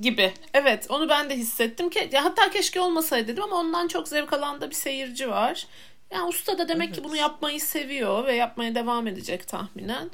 gibi. 0.00 0.32
Evet 0.54 0.86
onu 0.88 1.08
ben 1.08 1.30
de 1.30 1.36
hissettim 1.36 1.90
ki 1.90 2.10
hatta 2.14 2.50
keşke 2.50 2.80
olmasaydı 2.80 3.28
dedim 3.28 3.42
ama 3.42 3.56
ondan 3.56 3.88
çok 3.88 4.08
zevk 4.08 4.32
alan 4.32 4.60
da 4.60 4.70
bir 4.70 4.74
seyirci 4.74 5.28
var. 5.28 5.66
Yani 6.10 6.28
usta 6.28 6.58
da 6.58 6.68
demek 6.68 6.94
ki 6.94 7.00
Evet. 7.00 7.08
bunu 7.08 7.16
yapmayı 7.16 7.60
seviyor 7.60 8.26
ve 8.26 8.34
yapmaya 8.34 8.74
devam 8.74 9.06
edecek 9.06 9.48
tahminen. 9.48 10.10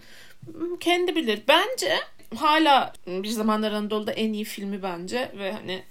Kendi 0.81 1.17
bilir. 1.17 1.43
Bence 1.49 1.97
hala 2.37 2.93
bir 3.07 3.29
zamanlar 3.29 3.73
Anadolu'da 3.73 4.13
en 4.13 4.33
iyi 4.33 4.45
filmi 4.45 4.83
bence 4.83 5.33
ve 5.39 5.53
hani 5.53 5.83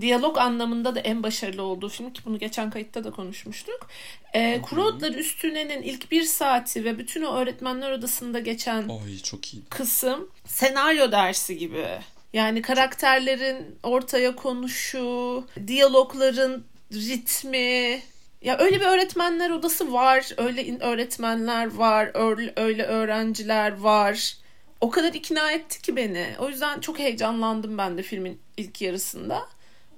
diyalog 0.00 0.38
anlamında 0.38 0.94
da 0.94 1.00
en 1.00 1.22
başarılı 1.22 1.62
olduğu 1.62 1.88
film 1.88 2.12
ki 2.12 2.20
bunu 2.24 2.38
geçen 2.38 2.70
kayıtta 2.70 3.04
da 3.04 3.10
konuşmuştuk. 3.10 3.88
Ee, 4.34 4.60
Kuru 4.62 4.84
Otlar 4.84 5.12
Üstüne'nin 5.14 5.82
ilk 5.82 6.10
bir 6.10 6.22
saati 6.22 6.84
ve 6.84 6.98
bütün 6.98 7.22
o 7.22 7.34
öğretmenler 7.36 7.90
odasında 7.90 8.40
geçen 8.40 8.88
Ay 8.88 9.18
çok 9.22 9.54
iyi. 9.54 9.62
kısım 9.70 10.30
senaryo 10.46 11.12
dersi 11.12 11.58
gibi. 11.58 11.86
Yani 12.32 12.62
karakterlerin 12.62 13.78
ortaya 13.82 14.36
konuşu, 14.36 15.44
diyalogların 15.66 16.64
ritmi. 16.92 18.02
Ya 18.42 18.58
öyle 18.58 18.80
bir 18.80 18.86
öğretmenler 18.86 19.50
odası 19.50 19.92
var, 19.92 20.30
öyle 20.36 20.78
öğretmenler 20.80 21.74
var, 21.74 22.10
öyle, 22.14 22.52
öyle 22.56 22.82
öğrenciler 22.82 23.78
var. 23.78 24.34
O 24.80 24.90
kadar 24.90 25.14
ikna 25.14 25.52
etti 25.52 25.82
ki 25.82 25.96
beni. 25.96 26.26
O 26.38 26.48
yüzden 26.48 26.80
çok 26.80 26.98
heyecanlandım 26.98 27.78
ben 27.78 27.98
de 27.98 28.02
filmin 28.02 28.40
ilk 28.56 28.82
yarısında. 28.82 29.48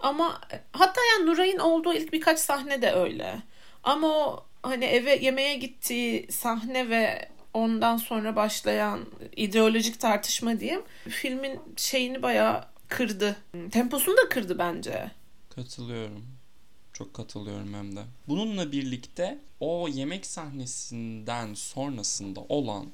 Ama 0.00 0.40
hatta 0.72 1.00
yani 1.12 1.26
Nuray'ın 1.26 1.58
olduğu 1.58 1.94
ilk 1.94 2.12
birkaç 2.12 2.38
sahne 2.38 2.82
de 2.82 2.92
öyle. 2.92 3.42
Ama 3.82 4.06
o 4.08 4.44
hani 4.62 4.84
eve 4.84 5.16
yemeğe 5.16 5.54
gittiği 5.54 6.26
sahne 6.32 6.90
ve 6.90 7.28
ondan 7.54 7.96
sonra 7.96 8.36
başlayan 8.36 9.00
ideolojik 9.36 10.00
tartışma 10.00 10.60
diyeyim 10.60 10.82
filmin 11.08 11.60
şeyini 11.76 12.22
bayağı 12.22 12.64
kırdı. 12.88 13.36
Temposunu 13.70 14.16
da 14.16 14.28
kırdı 14.28 14.58
bence. 14.58 15.10
Katılıyorum. 15.48 16.26
Çok 16.92 17.14
katılıyorum 17.14 17.74
hem 17.74 17.96
de. 17.96 18.00
Bununla 18.28 18.72
birlikte 18.72 19.38
o 19.60 19.88
yemek 19.88 20.26
sahnesinden 20.26 21.54
sonrasında 21.54 22.40
olan 22.40 22.86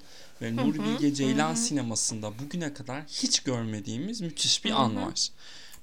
ve 0.43 0.57
Nuri 0.57 0.83
Bilge 0.83 1.15
Ceylan 1.15 1.55
sinemasında 1.55 2.39
bugüne 2.39 2.75
kadar 2.75 3.03
hiç 3.03 3.41
görmediğimiz 3.41 4.21
müthiş 4.21 4.65
bir 4.65 4.71
an 4.71 4.97
var. 4.97 5.29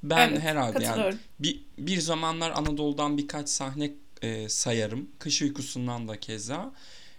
Ben 0.03 0.29
Evet, 0.29 0.41
herhalde 0.41 0.83
yani 0.83 1.15
bir, 1.39 1.61
bir 1.77 1.97
zamanlar 1.97 2.51
Anadolu'dan 2.51 3.17
birkaç 3.17 3.49
sahne 3.49 3.91
e, 4.21 4.49
sayarım. 4.49 5.09
Kış 5.19 5.41
uykusundan 5.41 6.07
da 6.07 6.19
keza. 6.19 6.73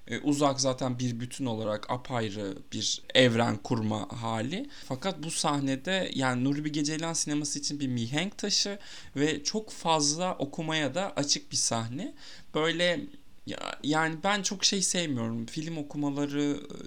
E, 0.07 0.19
uzak 0.19 0.61
zaten 0.61 0.99
bir 0.99 1.21
bütün 1.21 1.47
olarak 1.47 1.91
apayrı 1.91 2.59
bir 2.73 3.03
evren 3.15 3.57
kurma 3.57 4.09
hali. 4.23 4.69
Fakat 4.89 5.23
bu 5.23 5.31
sahnede 5.31 6.11
yani 6.15 6.45
Nuri 6.45 6.65
Bilge 6.65 6.85
Ceylan 6.85 7.13
sineması 7.13 7.59
için 7.59 7.81
bir 7.81 7.89
mihenk 7.89 8.39
taşı 8.39 8.79
ve 9.17 9.45
çok 9.45 9.71
fazla 9.71 10.35
okumaya 10.39 10.95
da 10.95 11.13
açık 11.17 11.53
bir 11.53 11.57
sahne. 11.57 12.15
Böyle 12.55 13.01
ya, 13.47 13.59
yani 13.83 14.17
ben 14.25 14.43
çok 14.43 14.65
şey 14.65 14.83
sevmiyorum. 14.83 15.47
Film 15.47 15.77
okumaları 15.77 16.61
e, 16.71 16.79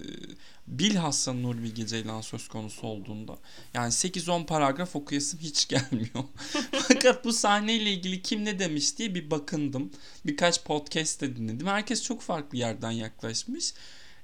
bilhassa 0.67 1.33
Nuri 1.33 1.63
Bilge 1.63 1.87
Ceylan 1.87 2.21
söz 2.21 2.47
konusu 2.47 2.87
olduğunda. 2.87 3.37
Yani 3.73 3.91
8-10 3.91 4.45
paragraf 4.45 4.95
okuyasım 4.95 5.39
hiç 5.39 5.67
gelmiyor. 5.69 6.23
Fakat 6.71 7.25
bu 7.25 7.33
sahneyle 7.33 7.93
ilgili 7.93 8.21
kim 8.21 8.45
ne 8.45 8.59
demiş 8.59 8.97
diye 8.97 9.15
bir 9.15 9.31
bakındım. 9.31 9.91
Birkaç 10.25 10.63
podcast 10.63 11.21
de 11.21 11.35
dinledim. 11.35 11.67
Herkes 11.67 12.03
çok 12.03 12.21
farklı 12.21 12.57
yerden 12.57 12.91
yaklaşmış. 12.91 13.73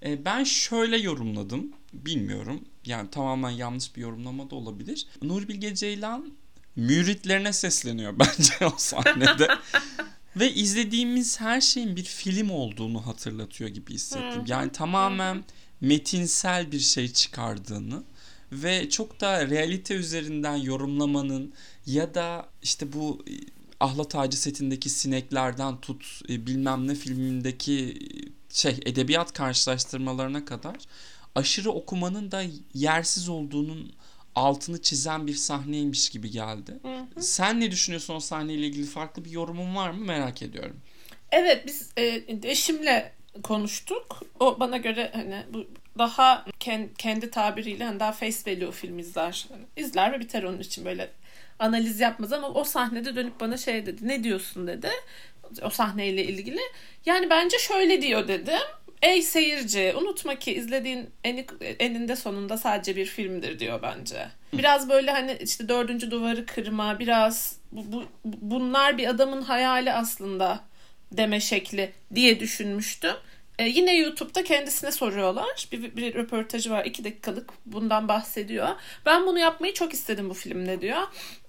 E, 0.06 0.26
ben 0.26 0.44
şöyle 0.44 0.98
yorumladım. 0.98 1.74
Bilmiyorum. 1.94 2.66
Yani 2.86 3.10
tamamen 3.10 3.50
yanlış 3.50 3.96
bir 3.96 4.02
yorumlama 4.02 4.50
da 4.50 4.56
olabilir. 4.56 5.08
Nuri 5.22 5.48
Bilge 5.48 5.76
Ceylan 5.76 6.34
müritlerine 6.76 7.54
sesleniyor 7.54 8.16
bence 8.20 8.66
o 8.66 8.74
sahnede. 8.78 9.48
Ve 10.36 10.54
izlediğimiz 10.54 11.42
her 11.42 11.62
şeyin 11.62 11.96
bir 11.96 12.04
film 12.04 12.50
olduğunu 12.50 13.06
hatırlatıyor 13.06 13.70
gibi 13.70 13.94
hissettim. 13.94 14.44
Yani 14.48 14.72
tamamen 14.72 15.44
metinsel 15.82 16.72
bir 16.72 16.80
şey 16.80 17.14
çıkardığını 17.14 18.04
ve 18.52 18.90
çok 18.90 19.22
da 19.22 19.48
realite 19.50 19.94
üzerinden 19.94 20.56
yorumlamanın 20.56 21.54
ya 21.86 22.14
da 22.14 22.50
işte 22.64 22.94
bu 22.94 23.24
e, 23.28 23.34
Ahlat 23.80 24.16
Ağacı 24.16 24.38
setindeki 24.38 24.90
sineklerden 24.90 25.82
tut 25.82 26.22
e, 26.30 26.48
bilmem 26.48 26.88
ne 26.88 26.96
filmindeki 26.96 27.74
e, 27.82 28.54
şey 28.54 28.80
edebiyat 28.86 29.34
karşılaştırmalarına 29.34 30.46
kadar 30.46 30.76
aşırı 31.36 31.72
okumanın 31.72 32.32
da 32.32 32.44
yersiz 32.74 33.30
olduğunun 33.30 33.94
altını 34.36 34.82
çizen 34.82 35.28
bir 35.28 35.36
sahneymiş 35.36 36.10
gibi 36.10 36.32
geldi. 36.32 36.80
Sen 37.20 37.60
ne 37.60 37.72
düşünüyorsun 37.72 38.16
o 38.16 38.20
sahneyle 38.20 38.68
ilgili 38.68 38.86
farklı 38.86 39.26
bir 39.26 39.32
yorumun 39.32 39.76
var 39.76 39.92
mı 39.92 40.06
merak 40.06 40.42
ediyorum. 40.42 40.78
Evet 41.32 41.64
biz 41.68 41.90
e, 41.98 42.24
eşimle 42.44 43.19
konuştuk. 43.44 44.20
O 44.40 44.60
bana 44.60 44.78
göre 44.78 45.12
hani 45.14 45.44
bu 45.54 45.66
daha 45.98 46.46
kendi, 46.98 47.32
tabiriyle 47.32 47.84
hani 47.84 48.00
daha 48.00 48.12
face 48.12 48.38
value 48.48 48.72
film 48.72 49.00
izler. 49.00 49.46
Hani 49.52 49.64
izler 49.76 50.14
ve 50.14 50.20
biter 50.20 50.44
onun 50.44 50.60
için 50.60 50.86
böyle 50.86 51.10
analiz 51.60 52.00
yapmaz 52.00 52.34
ama 52.34 52.48
o 52.50 52.64
sahnede 52.64 53.16
dönüp 53.16 53.40
bana 53.40 53.58
şey 53.58 53.86
dedi. 53.86 54.08
Ne 54.08 54.24
diyorsun 54.24 54.68
dedi. 54.68 54.90
O 55.62 55.70
sahneyle 55.70 56.24
ilgili. 56.24 56.60
Yani 57.06 57.30
bence 57.30 57.60
şöyle 57.60 58.02
diyor 58.02 58.28
dedim. 58.28 58.60
Ey 59.02 59.22
seyirci 59.22 59.94
unutma 59.98 60.36
ki 60.36 60.54
izlediğin 60.54 61.10
eni, 61.24 61.46
eninde 61.80 62.16
sonunda 62.16 62.58
sadece 62.58 62.96
bir 62.96 63.06
filmdir 63.06 63.60
diyor 63.60 63.82
bence. 63.82 64.28
Biraz 64.54 64.90
böyle 64.90 65.12
hani 65.12 65.38
işte 65.42 65.70
dördüncü 65.70 66.12
duvarı 66.12 66.46
kırma 66.46 67.00
biraz 67.00 67.58
bu, 67.72 67.94
bu, 67.94 68.04
bunlar 68.42 68.98
bir 68.98 69.08
adamın 69.08 69.42
hayali 69.42 69.94
aslında 69.94 70.69
deme 71.12 71.40
şekli 71.40 71.92
diye 72.16 72.40
düşünmüştüm. 72.40 73.16
Ee, 73.60 73.64
yine 73.68 73.96
YouTube'da 73.98 74.44
kendisine 74.44 74.92
soruyorlar. 74.92 75.68
Bir, 75.72 75.96
bir 75.96 76.14
röportajı 76.14 76.72
var 76.72 76.86
iki 76.86 77.04
dakikalık 77.04 77.50
bundan 77.66 78.08
bahsediyor. 78.08 78.68
Ben 79.06 79.28
bunu 79.28 79.40
yapmayı 79.40 79.74
çok 79.74 79.94
istedim 79.94 80.30
bu 80.30 80.34
filmde 80.34 80.82
diyor. 80.82 81.02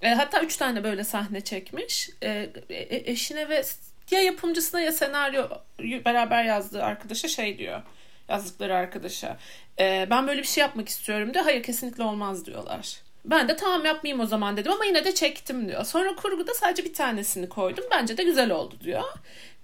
Ee, 0.02 0.08
hatta 0.08 0.40
üç 0.42 0.56
tane 0.56 0.84
böyle 0.84 1.04
sahne 1.04 1.40
çekmiş. 1.40 2.10
Ee, 2.22 2.50
e- 2.70 3.10
eşine 3.12 3.48
ve 3.48 3.62
ya 4.10 4.20
yapımcısına 4.20 4.80
ya 4.80 4.92
senaryo 4.92 5.48
beraber 5.80 6.44
yazdığı 6.44 6.84
arkadaşa 6.84 7.28
şey 7.28 7.58
diyor. 7.58 7.82
Yazdıkları 8.28 8.74
arkadaşa. 8.76 9.38
"Ee, 9.80 10.06
ben 10.10 10.26
böyle 10.26 10.42
bir 10.42 10.46
şey 10.46 10.60
yapmak 10.62 10.88
istiyorum 10.88 11.34
diyor. 11.34 11.44
Hayır 11.44 11.62
kesinlikle 11.62 12.02
olmaz 12.02 12.46
diyorlar. 12.46 13.00
Ben 13.24 13.48
de 13.48 13.56
tamam 13.56 13.84
yapmayayım 13.84 14.20
o 14.20 14.26
zaman 14.26 14.56
dedim 14.56 14.72
ama 14.72 14.84
yine 14.84 15.04
de 15.04 15.14
çektim 15.14 15.68
diyor. 15.68 15.84
Sonra 15.84 16.14
kurguda 16.16 16.54
sadece 16.54 16.84
bir 16.84 16.94
tanesini 16.94 17.48
koydum. 17.48 17.84
Bence 17.90 18.16
de 18.16 18.22
güzel 18.22 18.50
oldu 18.50 18.74
diyor. 18.84 19.02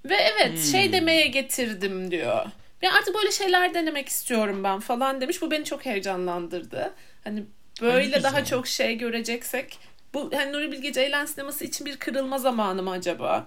Ve 0.08 0.14
evet 0.14 0.64
şey 0.72 0.92
demeye 0.92 1.26
getirdim 1.26 2.10
diyor. 2.10 2.46
Ben 2.82 2.90
artık 2.90 3.14
böyle 3.14 3.30
şeyler 3.30 3.74
denemek 3.74 4.08
istiyorum 4.08 4.64
ben 4.64 4.80
falan 4.80 5.20
demiş. 5.20 5.42
Bu 5.42 5.50
beni 5.50 5.64
çok 5.64 5.86
heyecanlandırdı. 5.86 6.94
Hani 7.24 7.44
böyle 7.80 8.22
daha 8.22 8.44
çok 8.44 8.66
şey 8.66 8.98
göreceksek 8.98 9.78
bu 10.16 10.30
hani 10.34 10.52
Nuri 10.52 10.72
Bilge 10.72 10.92
Ceylan 10.92 11.26
sineması 11.26 11.64
için 11.64 11.86
bir 11.86 11.96
kırılma 11.96 12.38
zamanı 12.38 12.82
mı 12.82 12.90
acaba? 12.90 13.46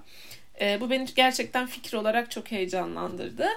Ee, 0.62 0.78
bu 0.82 0.90
beni 0.90 1.06
gerçekten 1.16 1.68
fikir 1.68 1.94
olarak 1.94 2.32
çok 2.32 2.52
heyecanlandırdı. 2.52 3.48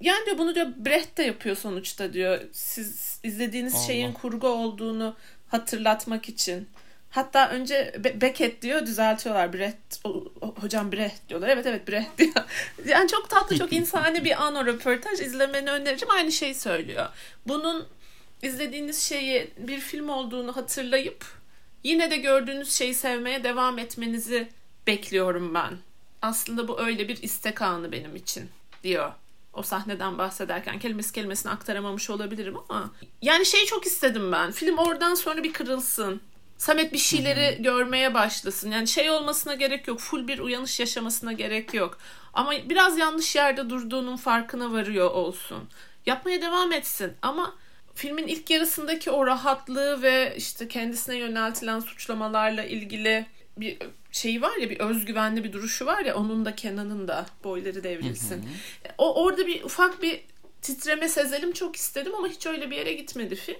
Yani 0.00 0.26
diyor 0.26 0.38
bunu 0.38 0.54
diyor 0.54 0.66
Brecht 0.76 1.18
de 1.18 1.22
yapıyor 1.22 1.56
sonuçta 1.56 2.12
diyor. 2.12 2.40
Siz 2.52 3.20
izlediğiniz 3.22 3.74
Allah. 3.74 3.82
şeyin 3.82 4.12
kurgu 4.12 4.48
olduğunu 4.48 5.16
hatırlatmak 5.48 6.28
için. 6.28 6.68
Hatta 7.16 7.48
önce 7.48 7.94
Be- 8.04 8.20
Beckett 8.20 8.62
diyor 8.62 8.86
düzeltiyorlar. 8.86 9.72
O- 10.04 10.24
hocam 10.60 10.92
Brett 10.92 11.28
diyorlar. 11.28 11.48
Evet 11.48 11.66
evet 11.66 11.88
Brett 11.88 12.18
diyor. 12.18 12.32
Yani 12.86 13.08
çok 13.08 13.30
tatlı 13.30 13.58
çok 13.58 13.72
insani 13.72 14.24
bir 14.24 14.42
an 14.42 14.54
o 14.54 14.66
röportaj. 14.66 15.20
izlemeni 15.20 15.70
öneririm. 15.70 16.10
Aynı 16.10 16.32
şeyi 16.32 16.54
söylüyor. 16.54 17.06
Bunun 17.46 17.86
izlediğiniz 18.42 19.02
şeyi 19.02 19.50
bir 19.58 19.80
film 19.80 20.08
olduğunu 20.08 20.56
hatırlayıp 20.56 21.24
yine 21.84 22.10
de 22.10 22.16
gördüğünüz 22.16 22.72
şeyi 22.72 22.94
sevmeye 22.94 23.44
devam 23.44 23.78
etmenizi 23.78 24.48
bekliyorum 24.86 25.54
ben. 25.54 25.78
Aslında 26.22 26.68
bu 26.68 26.80
öyle 26.80 27.08
bir 27.08 27.22
istek 27.22 27.62
anı 27.62 27.92
benim 27.92 28.16
için 28.16 28.48
diyor. 28.82 29.12
O 29.52 29.62
sahneden 29.62 30.18
bahsederken 30.18 30.78
kelimesi 30.78 31.12
kelimesini 31.12 31.52
aktaramamış 31.52 32.10
olabilirim 32.10 32.56
ama 32.68 32.90
yani 33.22 33.46
şeyi 33.46 33.66
çok 33.66 33.86
istedim 33.86 34.32
ben. 34.32 34.52
Film 34.52 34.78
oradan 34.78 35.14
sonra 35.14 35.42
bir 35.42 35.52
kırılsın. 35.52 36.20
Samet 36.58 36.92
bir 36.92 36.98
şeyleri 36.98 37.62
görmeye 37.62 38.14
başlasın. 38.14 38.70
Yani 38.70 38.88
şey 38.88 39.10
olmasına 39.10 39.54
gerek 39.54 39.88
yok. 39.88 40.00
Full 40.00 40.28
bir 40.28 40.38
uyanış 40.38 40.80
yaşamasına 40.80 41.32
gerek 41.32 41.74
yok. 41.74 41.98
Ama 42.34 42.52
biraz 42.64 42.98
yanlış 42.98 43.36
yerde 43.36 43.70
durduğunun 43.70 44.16
farkına 44.16 44.72
varıyor 44.72 45.10
olsun. 45.10 45.68
Yapmaya 46.06 46.42
devam 46.42 46.72
etsin 46.72 47.12
ama 47.22 47.54
filmin 47.94 48.26
ilk 48.26 48.50
yarısındaki 48.50 49.10
o 49.10 49.26
rahatlığı 49.26 50.02
ve 50.02 50.34
işte 50.36 50.68
kendisine 50.68 51.16
yöneltilen 51.16 51.80
suçlamalarla 51.80 52.64
ilgili 52.64 53.26
bir 53.56 53.78
şeyi 54.12 54.42
var 54.42 54.56
ya 54.56 54.70
bir 54.70 54.80
özgüvenli 54.80 55.44
bir 55.44 55.52
duruşu 55.52 55.86
var 55.86 56.04
ya 56.04 56.16
onun 56.16 56.44
da 56.44 56.56
Kenan'ın 56.56 57.08
da 57.08 57.26
boyları 57.44 57.84
devrilsin. 57.84 58.48
O 58.98 59.24
orada 59.24 59.46
bir 59.46 59.62
ufak 59.62 60.02
bir 60.02 60.20
titreme 60.62 61.08
sezelim 61.08 61.52
çok 61.52 61.76
istedim 61.76 62.14
ama 62.14 62.28
hiç 62.28 62.46
öyle 62.46 62.70
bir 62.70 62.76
yere 62.76 62.92
gitmedi 62.92 63.36
film. 63.36 63.56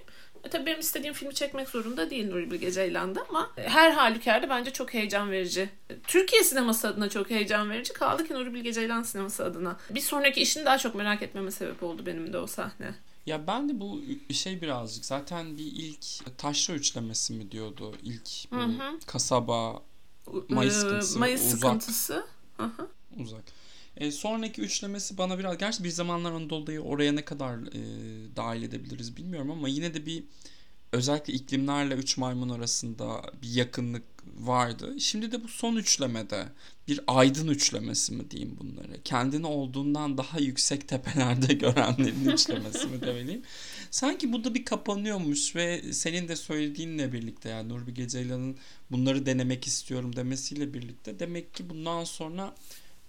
E 0.47 0.49
tabii 0.49 0.65
benim 0.65 0.79
istediğim 0.79 1.13
filmi 1.13 1.33
çekmek 1.33 1.69
zorunda 1.69 2.09
değil 2.09 2.27
Nuri 2.27 2.51
Bilge 2.51 2.71
Ceylan'da 2.71 3.25
ama 3.29 3.51
her 3.55 3.91
halükarda 3.91 4.49
bence 4.49 4.73
çok 4.73 4.93
heyecan 4.93 5.31
verici. 5.31 5.69
Türkiye 6.07 6.43
sineması 6.43 6.87
adına 6.87 7.09
çok 7.09 7.29
heyecan 7.29 7.69
verici. 7.69 7.93
Kaldı 7.93 8.27
ki 8.27 8.33
Nuri 8.33 8.53
Bilge 8.53 8.73
Ceylan 8.73 9.03
sineması 9.03 9.45
adına. 9.45 9.77
Bir 9.89 10.01
sonraki 10.01 10.41
işini 10.41 10.65
daha 10.65 10.77
çok 10.77 10.95
merak 10.95 11.21
etmeme 11.21 11.51
sebep 11.51 11.83
oldu 11.83 12.05
benim 12.05 12.33
de 12.33 12.37
o 12.37 12.47
sahne. 12.47 12.95
Ya 13.25 13.47
ben 13.47 13.69
de 13.69 13.79
bu 13.79 14.01
şey 14.33 14.61
birazcık 14.61 15.05
zaten 15.05 15.57
bir 15.57 15.65
ilk 15.65 16.37
taşra 16.37 16.73
üçlemesi 16.73 17.33
mi 17.33 17.51
diyordu 17.51 17.95
ilk 18.03 18.51
Hı 18.53 18.63
hı. 18.63 18.99
kasaba 19.05 19.81
Mayıs 20.49 20.73
sıkıntısı, 20.73 21.19
Mayıs 21.19 21.41
uzak. 21.41 21.59
sıkıntısı. 21.59 22.25
Hı 22.57 22.63
hı. 22.63 22.87
uzak. 23.19 23.43
E, 23.97 24.11
sonraki 24.11 24.61
üçlemesi 24.61 25.17
bana 25.17 25.39
biraz 25.39 25.57
gerçi 25.57 25.83
bir 25.83 25.89
zamanlar 25.89 26.31
Anadolu'yu 26.31 26.81
oraya 26.81 27.11
ne 27.11 27.25
kadar 27.25 27.57
e, 27.57 27.81
dahil 28.35 28.63
edebiliriz 28.63 29.17
bilmiyorum 29.17 29.51
ama 29.51 29.67
yine 29.67 29.93
de 29.93 30.05
bir 30.05 30.23
özellikle 30.91 31.33
iklimlerle 31.33 31.93
üç 31.93 32.17
maymun 32.17 32.49
arasında 32.49 33.21
bir 33.41 33.49
yakınlık 33.49 34.03
vardı. 34.39 34.95
Şimdi 34.99 35.31
de 35.31 35.43
bu 35.43 35.47
son 35.47 35.75
üçlemede 35.75 36.45
bir 36.87 36.99
aydın 37.07 37.47
üçlemesi 37.47 38.13
mi 38.13 38.31
diyeyim 38.31 38.57
bunları. 38.59 39.01
Kendini 39.03 39.47
olduğundan 39.47 40.17
daha 40.17 40.39
yüksek 40.39 40.87
tepelerde 40.87 41.53
görenlerin 41.53 42.25
üçlemesi 42.25 42.87
mi 42.87 43.01
demeliyim. 43.01 43.41
Sanki 43.91 44.33
bu 44.33 44.43
da 44.43 44.53
bir 44.53 44.65
kapanıyormuş 44.65 45.55
ve 45.55 45.93
senin 45.93 46.27
de 46.27 46.35
söylediğinle 46.35 47.13
birlikte 47.13 47.49
yani 47.49 47.69
Nurbi 47.69 47.93
Geceylan'ın 47.93 48.57
bunları 48.91 49.25
denemek 49.25 49.67
istiyorum 49.67 50.15
demesiyle 50.15 50.73
birlikte 50.73 51.19
demek 51.19 51.53
ki 51.53 51.69
bundan 51.69 52.03
sonra 52.03 52.55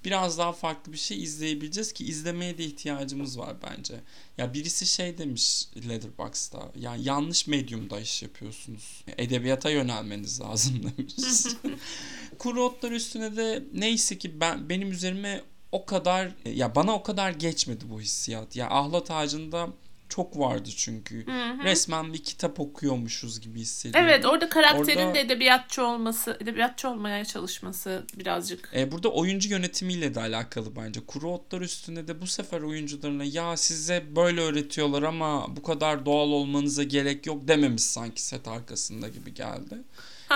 biraz 0.05 0.39
daha 0.39 0.53
farklı 0.53 0.93
bir 0.93 0.99
şey 0.99 1.23
izleyebileceğiz 1.23 1.93
ki 1.93 2.05
izlemeye 2.05 2.59
de 2.59 2.65
ihtiyacımız 2.65 3.39
var 3.39 3.57
bence. 3.63 3.95
Ya 4.39 4.55
birisi 4.55 4.87
şey 4.87 5.19
demiş 5.19 5.65
Letterboxd'da. 5.89 6.73
Ya 6.77 6.97
yanlış 6.97 7.47
medyumda 7.47 8.01
iş 8.01 8.23
yapıyorsunuz. 8.23 9.05
Edebiyata 9.19 9.71
yönelmeniz 9.71 10.41
lazım 10.41 10.83
demiş. 10.99 11.15
Kuru 12.39 12.65
otlar 12.65 12.93
üstüne 12.93 13.37
de 13.37 13.65
neyse 13.75 14.19
ki 14.19 14.41
ben 14.41 14.69
benim 14.69 14.93
üzerime 14.93 15.43
o 15.73 15.87
kadar 15.87 16.33
ya 16.45 16.75
bana 16.75 16.95
o 16.95 17.03
kadar 17.03 17.31
geçmedi 17.31 17.85
bu 17.91 18.01
hissiyat. 18.01 18.57
Ya 18.57 18.71
ahlat 18.71 19.11
ağacında 19.11 19.69
çok 20.09 20.39
vardı 20.39 20.69
çünkü. 20.77 21.27
Resmen 21.65 22.13
bir 22.13 22.25
kitap 22.25 22.61
okuyormuşuz 22.61 23.41
gibi 23.41 23.61
hissediyorum. 23.61 24.09
Evet 24.11 24.25
orada 24.25 24.49
karakterin 24.49 24.99
Orada- 24.99 25.15
de 25.15 25.21
edebiyatçı 25.21 25.85
olması, 25.87 26.39
edebiyatçı 26.41 26.89
olmaya 26.89 27.25
çalışması 27.25 28.07
birazcık. 28.19 28.71
E, 28.75 28.93
burada 28.93 29.09
oyuncu 29.09 29.51
yönetimiyle 29.51 30.15
de 30.15 30.21
alakalı 30.21 30.77
bence. 30.77 31.01
Kuru 31.07 31.31
otlar 31.31 31.61
üstünde 31.61 32.09
de 32.09 32.21
bu 32.21 32.27
sefer 32.27 32.61
oyuncularına 32.61 33.25
ya 33.25 33.57
size 33.57 34.17
böyle 34.17 34.41
öğretiyorlar 34.41 35.03
ama 35.03 35.57
bu 35.57 35.63
kadar 35.63 36.07
doğal 36.07 36.29
olmanıza 36.29 36.83
gerek 36.83 37.27
yok 37.27 37.49
dememiş 37.49 37.83
sanki 37.83 38.23
set 38.23 38.49
arkasında 38.49 39.09
gibi 39.09 39.35
geldi. 39.35 39.83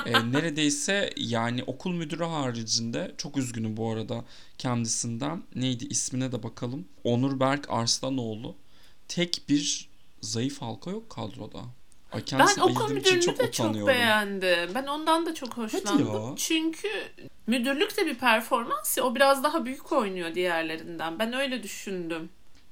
E, 0.07 0.13
neredeyse 0.33 1.11
yani 1.17 1.65
okul 1.65 1.93
müdürü 1.93 2.25
haricinde 2.25 3.15
çok 3.19 3.37
üzgünüm 3.37 3.77
bu 3.77 3.91
arada 3.91 4.25
kendisinden. 4.59 5.43
Neydi 5.55 5.85
ismine 5.85 6.33
de 6.33 6.43
bakalım. 6.43 6.85
Onur 7.05 7.41
Berk 7.41 7.67
Arslanoğlu. 7.71 8.57
Tek 9.15 9.43
bir 9.49 9.89
zayıf 10.21 10.63
halka 10.63 10.91
yok 10.91 11.11
kadroda. 11.11 11.59
Ay, 12.13 12.23
Ben 12.33 12.61
okul 12.61 12.91
müdürünü 12.91 13.39
de 13.39 13.53
çok 13.53 13.87
beğendim. 13.87 14.75
Ben 14.75 14.87
ondan 14.87 15.27
da 15.27 15.35
çok 15.35 15.57
hoşlandım. 15.57 16.37
Çünkü 16.37 16.89
müdürlük 17.47 17.97
de 17.97 18.07
bir 18.07 18.15
performans 18.15 18.99
ya 18.99 19.05
o 19.05 19.15
biraz 19.15 19.45
daha 19.45 19.65
büyük 19.65 19.93
oynuyor 19.93 20.35
diğerlerinden. 20.35 21.19
Ben 21.19 21.33
öyle 21.33 21.63
düşündüm 21.63 22.29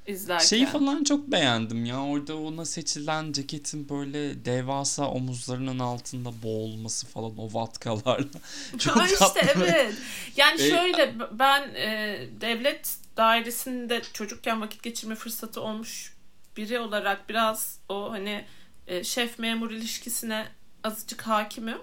izlerken. 0.07 0.47
Şeyi 0.47 0.67
falan 0.67 1.05
çok 1.05 1.27
beğendim 1.27 1.85
ya. 1.85 2.05
Orada 2.05 2.37
ona 2.37 2.65
seçilen 2.65 3.33
ceketin 3.33 3.89
böyle 3.89 4.45
devasa 4.45 5.09
omuzlarının 5.09 5.79
altında 5.79 6.43
boğulması 6.43 7.07
falan 7.07 7.39
o 7.39 7.55
vatkalarla. 7.55 8.41
Çok 8.79 8.97
Ha 8.97 9.07
işte 9.07 9.53
evet. 9.57 9.95
Yani 10.37 10.63
E, 10.63 10.71
şöyle 10.71 11.15
ben 11.33 11.75
e, 11.75 12.19
devlet 12.41 12.97
dairesinde 13.17 14.03
çocukken 14.13 14.61
vakit 14.61 14.83
geçirme 14.83 15.15
fırsatı 15.15 15.61
olmuş 15.61 16.13
biri 16.57 16.79
olarak 16.79 17.29
biraz 17.29 17.81
o 17.89 18.13
hani 18.13 18.45
e, 18.87 19.05
şef 19.05 19.39
memur 19.39 19.71
ilişkisine 19.71 20.47
azıcık 20.85 21.23
hakimim. 21.23 21.79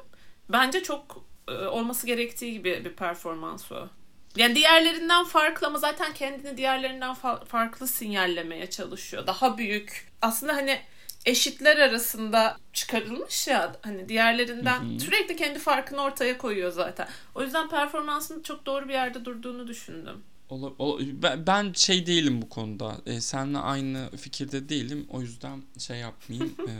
Bence 0.50 0.84
çok 0.84 1.26
e, 1.48 1.52
olması 1.52 2.08
gerektiği 2.08 2.54
gibi 2.54 2.86
bir 2.86 2.94
performans 2.94 3.72
o. 3.72 3.88
Yani 4.36 4.56
diğerlerinden 4.56 5.24
farklı 5.26 5.68
ama 5.68 5.78
zaten 5.80 6.14
kendini 6.14 6.58
diğerlerinden 6.58 7.16
fa- 7.16 7.46
farklı 7.46 7.88
sinyallemeye 7.88 8.70
çalışıyor. 8.70 9.28
Daha 9.28 9.58
büyük. 9.58 10.12
Aslında 10.22 10.54
hani 10.56 10.80
eşitler 11.26 11.78
arasında 11.78 12.58
çıkarılmış 12.74 13.48
ya 13.48 13.76
hani 13.82 14.10
diğerlerinden 14.10 14.80
Hı 14.80 14.96
hı. 14.96 15.00
sürekli 15.00 15.36
kendi 15.36 15.60
farkını 15.60 16.02
ortaya 16.02 16.38
koyuyor 16.38 16.72
zaten. 16.72 17.08
O 17.36 17.44
yüzden 17.44 17.70
performansının 17.70 18.44
çok 18.44 18.66
doğru 18.66 18.88
bir 18.88 18.94
yerde 18.94 19.26
durduğunu 19.26 19.68
düşündüm. 19.68 20.24
Ola- 20.50 20.74
ola- 20.80 21.02
ben, 21.24 21.48
ben 21.48 21.74
şey 21.74 22.06
değilim 22.08 22.42
bu 22.42 22.50
konuda. 22.50 22.96
E, 23.06 23.22
seninle 23.22 23.58
aynı 23.58 24.10
fikirde 24.18 24.70
değilim. 24.70 25.08
O 25.10 25.22
yüzden 25.22 25.62
şey 25.80 25.98
yapmayayım. 25.98 26.56
e, 26.68 26.72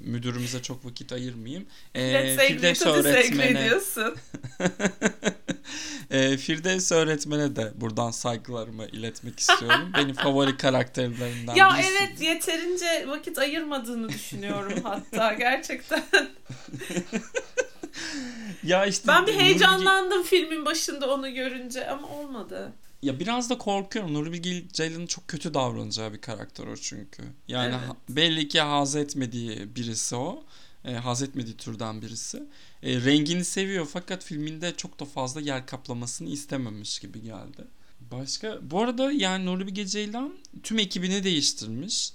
müdürümüze 0.00 0.62
çok 0.62 0.84
vakit 0.84 1.12
ayırmayayım. 1.12 1.66
E, 1.94 2.36
Firdevs 2.36 2.86
öğretmene, 2.86 3.70
e, 6.10 6.36
Firdevs 6.36 6.92
öğretmene 6.92 7.56
de 7.56 7.72
buradan 7.76 8.10
saygılarımı 8.10 8.86
iletmek 8.86 9.40
istiyorum. 9.40 9.92
Benim 9.96 10.14
favori 10.24 10.56
karakterlerimden 10.56 11.54
Ya 11.54 11.70
birisi. 11.78 11.88
evet 11.90 12.20
yeterince 12.20 13.08
vakit 13.08 13.38
ayırmadığını 13.38 14.08
düşünüyorum 14.08 14.78
hatta 14.82 15.32
gerçekten. 15.34 16.04
Ya 18.62 18.86
işte 18.86 19.08
Ben 19.08 19.26
bir 19.26 19.32
Nuri 19.34 19.42
heyecanlandım 19.42 20.22
filmin 20.22 20.64
başında 20.66 21.14
onu 21.14 21.34
görünce 21.34 21.88
ama 21.90 22.08
olmadı. 22.08 22.72
Ya 23.04 23.20
biraz 23.20 23.50
da 23.50 23.58
korkuyorum. 23.58 24.14
Nuri 24.14 24.32
Bilge 24.32 24.64
Ceylan'ın 24.72 25.06
çok 25.06 25.28
kötü 25.28 25.54
davranacağı 25.54 26.12
bir 26.12 26.20
karakter 26.20 26.66
o 26.66 26.76
çünkü. 26.76 27.22
Yani 27.48 27.74
Evet. 27.74 27.88
ha- 27.88 27.96
belli 28.08 28.48
ki 28.48 28.60
haz 28.60 28.96
etmediği 28.96 29.76
birisi 29.76 30.16
o. 30.16 30.44
E, 30.84 30.92
haz 30.94 31.22
etmediği 31.22 31.56
türden 31.56 32.02
birisi. 32.02 32.42
E, 32.82 33.00
rengini 33.04 33.44
seviyor 33.44 33.86
fakat 33.92 34.24
filminde 34.24 34.74
çok 34.76 35.00
da 35.00 35.04
fazla 35.04 35.40
yer 35.40 35.66
kaplamasını 35.66 36.28
istememiş 36.28 36.98
gibi 36.98 37.22
geldi. 37.22 37.64
Başka 38.12 38.58
bu 38.70 38.80
arada 38.82 39.12
yani 39.12 39.46
Nuri 39.46 39.66
Bilge 39.66 39.86
Ceylan 39.86 40.34
tüm 40.62 40.78
ekibini 40.78 41.24
değiştirmiş. 41.24 42.12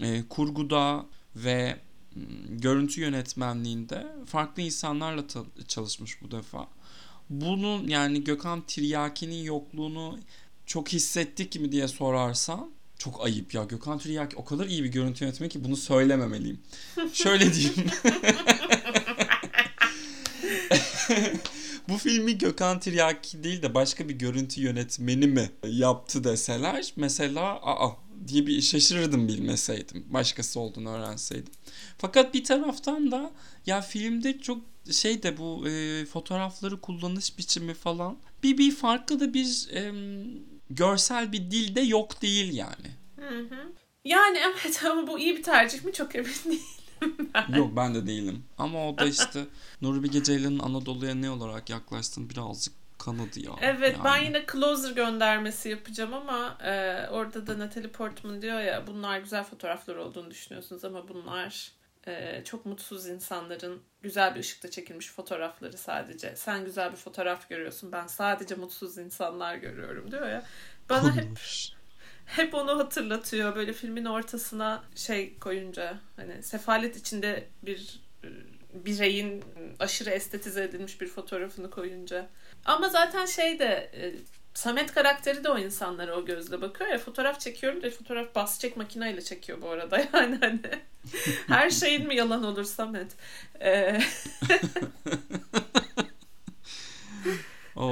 E, 0.00 0.22
kurguda 0.28 1.06
ve 1.36 1.76
m, 2.14 2.22
görüntü 2.48 3.00
yönetmenliğinde 3.00 4.06
farklı 4.26 4.62
insanlarla 4.62 5.24
çalışmış 5.68 6.22
bu 6.22 6.30
defa. 6.30 6.68
Bunun 7.30 7.88
yani 7.88 8.24
Gökhan 8.24 8.60
Tiryaki'nin 8.66 9.42
yokluğunu 9.42 10.18
çok 10.66 10.88
hissettik 10.88 11.60
mi 11.60 11.72
diye 11.72 11.88
sorarsan 11.88 12.70
çok 12.98 13.24
ayıp 13.24 13.54
ya. 13.54 13.64
Gökhan 13.64 13.98
Tiryaki 13.98 14.36
o 14.36 14.44
kadar 14.44 14.66
iyi 14.66 14.84
bir 14.84 14.88
görüntü 14.88 15.24
yönetmeni 15.24 15.50
ki 15.50 15.64
bunu 15.64 15.76
söylememeliyim. 15.76 16.60
Şöyle 17.12 17.54
diyeyim. 17.54 17.90
Bu 21.88 21.98
filmi 21.98 22.38
Gökhan 22.38 22.80
Tiryaki 22.80 23.44
değil 23.44 23.62
de 23.62 23.74
başka 23.74 24.08
bir 24.08 24.14
görüntü 24.14 24.60
yönetmeni 24.60 25.26
mi 25.26 25.50
yaptı 25.68 26.24
deseler 26.24 26.92
mesela 26.96 27.42
aa 27.62 28.07
diye 28.28 28.46
bir 28.46 28.60
şaşırırdım 28.60 29.28
bilmeseydim. 29.28 30.04
Başkası 30.08 30.60
olduğunu 30.60 30.90
öğrenseydim. 30.90 31.52
Fakat 31.98 32.34
bir 32.34 32.44
taraftan 32.44 33.10
da 33.10 33.30
ya 33.66 33.80
filmde 33.80 34.38
çok 34.38 34.58
şey 34.90 35.22
de 35.22 35.38
bu 35.38 35.68
e, 35.68 36.04
fotoğrafları 36.06 36.80
kullanış 36.80 37.38
biçimi 37.38 37.74
falan 37.74 38.18
bir 38.42 38.58
bir 38.58 38.70
farklı 38.70 39.20
da 39.20 39.34
bir 39.34 39.68
e, 39.72 39.92
görsel 40.70 41.32
bir 41.32 41.50
dilde 41.50 41.80
yok 41.80 42.22
değil 42.22 42.54
yani. 42.54 42.90
Hı 43.16 43.38
hı. 43.38 43.72
Yani 44.04 44.38
evet 44.38 44.84
ama 44.90 45.06
bu 45.06 45.18
iyi 45.18 45.36
bir 45.36 45.42
tercih 45.42 45.84
mi 45.84 45.92
çok 45.92 46.14
emin 46.14 46.28
değilim 47.00 47.30
ben. 47.34 47.58
Yok 47.58 47.76
ben 47.76 47.94
de 47.94 48.06
değilim. 48.06 48.44
Ama 48.58 48.88
o 48.88 48.98
da 48.98 49.06
işte 49.06 49.46
Nuri 49.82 50.02
Bilge 50.02 50.22
Ceylan'ın 50.22 50.58
Anadolu'ya 50.58 51.14
ne 51.14 51.30
olarak 51.30 51.70
yaklaştığını 51.70 52.30
birazcık 52.30 52.74
kanadı 53.10 53.40
ya. 53.40 53.52
Evet 53.60 53.96
yani. 53.96 54.04
ben 54.04 54.16
yine 54.16 54.46
Closer 54.52 54.90
göndermesi 54.90 55.68
yapacağım 55.68 56.14
ama 56.14 56.58
e, 56.64 57.06
orada 57.10 57.46
da 57.46 57.58
Natalie 57.58 57.90
Portman 57.90 58.42
diyor 58.42 58.60
ya 58.60 58.86
bunlar 58.86 59.18
güzel 59.18 59.44
fotoğraflar 59.44 59.96
olduğunu 59.96 60.30
düşünüyorsunuz 60.30 60.84
ama 60.84 61.08
bunlar 61.08 61.72
e, 62.06 62.44
çok 62.44 62.66
mutsuz 62.66 63.06
insanların 63.06 63.82
güzel 64.02 64.34
bir 64.34 64.40
ışıkta 64.40 64.70
çekilmiş 64.70 65.08
fotoğrafları 65.08 65.78
sadece. 65.78 66.36
Sen 66.36 66.64
güzel 66.64 66.92
bir 66.92 66.96
fotoğraf 66.96 67.48
görüyorsun 67.48 67.92
ben 67.92 68.06
sadece 68.06 68.54
mutsuz 68.54 68.98
insanlar 68.98 69.54
görüyorum 69.54 70.10
diyor 70.10 70.28
ya. 70.28 70.42
Bana 70.88 71.16
hep 71.16 71.38
hep 72.26 72.54
onu 72.54 72.78
hatırlatıyor 72.78 73.56
böyle 73.56 73.72
filmin 73.72 74.04
ortasına 74.04 74.84
şey 74.94 75.38
koyunca 75.38 76.00
hani 76.16 76.42
sefalet 76.42 76.96
içinde 76.96 77.48
bir 77.62 78.00
e, 78.24 78.28
bireyin 78.72 79.44
aşırı 79.78 80.10
estetize 80.10 80.62
edilmiş 80.64 81.00
bir 81.00 81.06
fotoğrafını 81.06 81.70
koyunca. 81.70 82.28
Ama 82.68 82.88
zaten 82.88 83.26
şey 83.26 83.58
de 83.58 83.90
e, 83.94 84.14
Samet 84.54 84.94
karakteri 84.94 85.44
de 85.44 85.50
o 85.50 85.58
insanlara 85.58 86.16
o 86.16 86.24
gözle 86.24 86.60
bakıyor 86.60 86.90
ya 86.90 86.98
fotoğraf 86.98 87.40
çekiyorum 87.40 87.82
diye 87.82 87.90
fotoğraf 87.90 88.34
bas 88.34 88.60
çek 88.60 88.76
makineyle 88.76 89.22
çekiyor 89.22 89.62
bu 89.62 89.68
arada 89.68 89.98
yani 90.12 90.38
hani 90.40 90.60
her 91.46 91.70
şeyin 91.70 92.06
mi 92.06 92.16
yalan 92.16 92.44
olur 92.44 92.64
Samet? 92.64 93.12
Ee. 93.60 94.00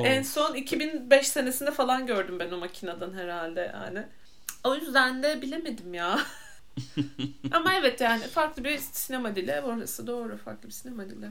En 0.05 0.23
son 0.23 0.55
2005 0.55 1.29
senesinde 1.29 1.71
falan 1.71 2.07
gördüm 2.07 2.39
ben 2.39 2.51
o 2.51 2.57
makineden 2.57 3.13
herhalde 3.13 3.73
yani. 3.75 4.03
O 4.65 4.75
yüzden 4.75 5.23
de 5.23 5.43
bilemedim 5.43 5.95
ya. 5.95 6.19
Ama 7.53 7.75
evet 7.75 8.01
yani 8.01 8.23
farklı 8.23 8.65
bir 8.65 8.79
sinema 8.79 9.37
dili 9.37 9.61
orası 9.61 10.07
doğru 10.07 10.37
farklı 10.37 10.69
bir 10.69 10.73
sinema 10.73 11.09
dili. 11.09 11.27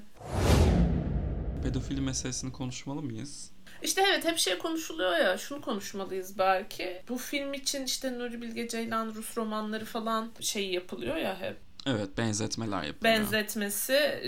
Pedofili 1.65 2.01
meselesini 2.01 2.51
konuşmalı 2.51 3.01
mıyız? 3.01 3.51
İşte 3.81 4.03
evet 4.07 4.25
hep 4.25 4.37
şey 4.37 4.57
konuşuluyor 4.57 5.17
ya 5.17 5.37
şunu 5.37 5.61
konuşmalıyız 5.61 6.39
belki. 6.39 7.01
Bu 7.09 7.17
film 7.17 7.53
için 7.53 7.85
işte 7.85 8.19
Nuri 8.19 8.41
Bilge 8.41 8.67
Ceylan 8.67 9.15
Rus 9.15 9.37
romanları 9.37 9.85
falan 9.85 10.31
şey 10.39 10.71
yapılıyor 10.71 11.15
ya 11.15 11.41
hep. 11.41 11.57
Evet 11.85 12.17
benzetmeler 12.17 12.83
yapılıyor. 12.83 13.15
benzetmesi 13.15 14.21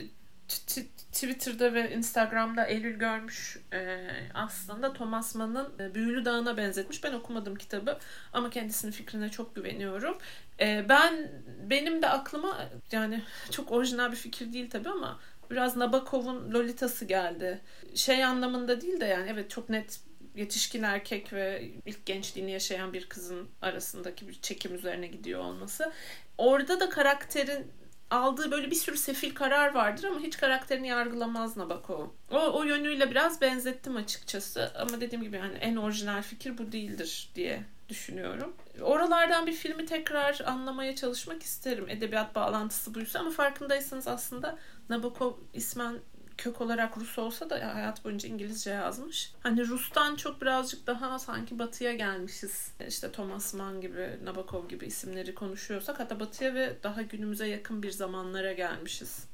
Twitter'da 1.12 1.74
ve 1.74 1.96
Instagram'da 1.96 2.66
Eylül 2.66 3.00
görmüş 3.00 3.58
e, 3.74 4.08
aslında 4.34 4.94
Thomas 4.94 5.36
Mann'ın 5.36 5.80
e, 5.80 5.96
Büyülü 5.96 6.26
Dağı'na 6.26 6.58
benzetmiş. 6.58 7.04
Ben 7.04 7.14
okumadım 7.14 7.56
kitabı 7.56 8.00
ama 8.34 8.50
kendisinin 8.50 8.92
fikrine 8.92 9.30
çok 9.30 9.56
güveniyorum. 9.56 10.18
E, 10.60 10.86
ben 10.90 11.32
benim 11.70 12.02
de 12.02 12.10
aklıma 12.10 12.70
yani 12.92 13.24
çok 13.52 13.72
orijinal 13.72 14.12
bir 14.12 14.18
fikir 14.18 14.54
değil 14.54 14.70
tabii 14.70 14.90
ama 14.90 15.20
biraz 15.52 15.78
Nabokov'un 15.78 16.54
Lolita'sı 16.54 17.06
geldi. 17.06 17.62
Şey 17.96 18.24
anlamında 18.24 18.82
değil 18.82 19.00
de 19.00 19.06
yani 19.06 19.30
evet 19.34 19.50
çok 19.50 19.70
net 19.70 20.00
yetişkin 20.36 20.84
erkek 20.84 21.34
ve 21.34 21.72
ilk 21.86 22.06
gençliğini 22.06 22.52
yaşayan 22.52 22.94
bir 22.94 23.10
kızın 23.10 23.48
arasındaki 23.62 24.28
bir 24.28 24.42
çekim 24.42 24.76
üzerine 24.76 25.08
gidiyor 25.08 25.40
olması. 25.40 25.92
Orada 26.38 26.80
da 26.80 26.90
karakterin 26.90 27.72
aldığı 28.10 28.52
böyle 28.52 28.72
bir 28.72 28.76
sürü 28.76 28.98
sefil 28.98 29.36
karar 29.36 29.74
vardır 29.74 30.04
ama 30.04 30.20
hiç 30.20 30.38
karakterini 30.38 30.88
yargılamaz 30.88 31.58
Nabokov. 31.58 32.08
O, 32.32 32.38
o 32.38 32.64
yönüyle 32.64 33.12
biraz 33.12 33.42
benzettim 33.42 33.96
açıkçası 33.96 34.72
ama 34.76 35.02
dediğim 35.02 35.24
gibi 35.24 35.38
hani 35.38 35.58
en 35.58 35.76
orijinal 35.76 36.22
fikir 36.22 36.58
bu 36.58 36.72
değildir 36.72 37.30
diye 37.36 37.64
düşünüyorum. 37.90 38.54
Oralardan 38.82 39.48
bir 39.48 39.54
filmi 39.54 39.86
tekrar 39.86 40.42
anlamaya 40.46 40.96
çalışmak 40.96 41.44
isterim. 41.44 41.90
Edebiyat 41.90 42.36
bağlantısı 42.36 42.94
buysa 42.94 43.20
ama 43.20 43.32
farkındaysanız 43.32 44.08
aslında 44.08 44.58
Nabokov 44.90 45.34
ismen 45.54 46.00
kök 46.38 46.62
olarak 46.62 46.98
Rus 46.98 47.20
olsa 47.20 47.50
da 47.50 47.76
hayat 47.76 48.06
boyunca 48.06 48.30
İngilizce 48.30 48.72
yazmış. 48.72 49.34
Hani 49.40 49.68
Rus'tan 49.68 50.16
çok 50.16 50.42
birazcık 50.42 50.88
daha 50.88 51.20
sanki 51.20 51.60
batıya 51.60 51.94
gelmişiz. 51.94 52.72
İşte 52.88 53.12
Thomas 53.12 53.54
Mann 53.54 53.82
gibi, 53.82 54.20
Nabokov 54.24 54.68
gibi 54.68 54.86
isimleri 54.86 55.36
konuşuyorsak 55.36 56.00
hatta 56.00 56.20
batıya 56.20 56.54
ve 56.54 56.78
daha 56.84 57.02
günümüze 57.02 57.48
yakın 57.48 57.84
bir 57.84 57.92
zamanlara 57.92 58.54
gelmişiz. 58.54 59.28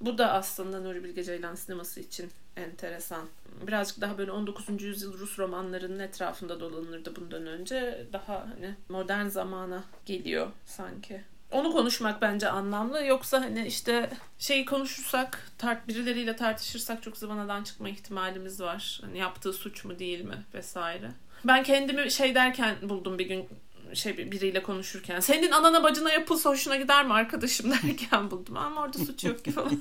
Bu 0.00 0.18
da 0.18 0.32
aslında 0.32 0.80
Nuri 0.80 1.04
Bilge 1.04 1.24
Ceylan 1.24 1.54
sineması 1.54 2.00
için 2.00 2.30
enteresan. 2.58 3.28
Birazcık 3.66 4.00
daha 4.00 4.18
böyle 4.18 4.32
19. 4.32 4.82
yüzyıl 4.82 5.18
Rus 5.18 5.38
romanlarının 5.38 5.98
etrafında 5.98 6.60
dolanırdı 6.60 7.16
bundan 7.16 7.46
önce. 7.46 8.06
Daha 8.12 8.34
hani 8.34 8.74
modern 8.88 9.26
zamana 9.26 9.84
geliyor 10.06 10.48
sanki. 10.66 11.22
Onu 11.50 11.72
konuşmak 11.72 12.22
bence 12.22 12.48
anlamlı. 12.48 13.04
Yoksa 13.04 13.40
hani 13.40 13.66
işte 13.66 14.10
şeyi 14.38 14.64
konuşursak, 14.64 15.50
tart 15.58 15.88
birileriyle 15.88 16.36
tartışırsak 16.36 17.02
çok 17.02 17.16
zıvanadan 17.16 17.64
çıkma 17.64 17.88
ihtimalimiz 17.88 18.60
var. 18.60 19.00
Hani 19.04 19.18
yaptığı 19.18 19.52
suç 19.52 19.84
mu 19.84 19.98
değil 19.98 20.24
mi 20.24 20.44
vesaire. 20.54 21.10
Ben 21.44 21.62
kendimi 21.62 22.10
şey 22.10 22.34
derken 22.34 22.76
buldum 22.82 23.18
bir 23.18 23.26
gün 23.26 23.48
şey 23.94 24.32
biriyle 24.32 24.62
konuşurken. 24.62 25.20
Senin 25.20 25.50
anana 25.50 25.82
bacına 25.82 26.12
yapılsa 26.12 26.50
hoşuna 26.50 26.76
gider 26.76 27.06
mi 27.06 27.12
arkadaşım 27.12 27.70
derken 27.84 28.30
buldum. 28.30 28.56
Ama 28.56 28.82
orada 28.82 28.98
suç 28.98 29.24
yok 29.24 29.44
ki 29.44 29.50
falan. 29.50 29.80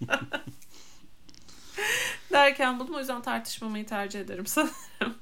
derken 2.32 2.80
buldum. 2.80 2.94
O 2.94 2.98
yüzden 2.98 3.22
tartışmamayı 3.22 3.86
tercih 3.86 4.20
ederim 4.20 4.46
sanırım. 4.46 5.14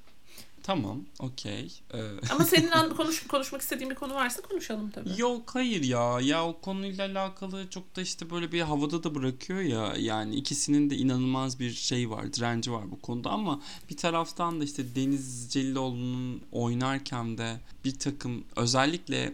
Tamam, 0.62 1.00
okey. 1.18 1.72
Ee, 1.94 1.98
Ama 2.30 2.44
senin 2.44 2.70
konuş 2.96 3.26
konuşmak 3.26 3.62
istediğin 3.62 3.90
bir 3.90 3.94
konu 3.94 4.14
varsa 4.14 4.42
konuşalım 4.42 4.90
tabii. 4.90 5.08
Yok 5.16 5.54
hayır 5.54 5.82
ya. 5.82 6.20
Ya 6.20 6.44
o 6.46 6.60
konuyla 6.60 7.06
alakalı 7.06 7.70
çok 7.70 7.96
da 7.96 8.00
işte 8.00 8.30
böyle 8.30 8.52
bir 8.52 8.60
havada 8.60 9.02
da 9.04 9.14
bırakıyor 9.14 9.60
ya. 9.60 9.94
Yani 9.98 10.34
ikisinin 10.34 10.90
de 10.90 10.96
inanılmaz 10.96 11.60
bir 11.60 11.70
şey 11.70 12.10
var, 12.10 12.32
direnci 12.32 12.72
var 12.72 12.90
bu 12.90 13.00
konuda 13.00 13.30
ama 13.30 13.60
bir 13.90 13.96
taraftan 13.96 14.60
da 14.60 14.64
işte 14.64 14.94
Deniz 14.94 15.52
Celiloğlu'nun 15.52 16.42
oynarken 16.52 17.38
de 17.38 17.56
bir 17.84 17.98
takım 17.98 18.44
özellikle 18.56 19.32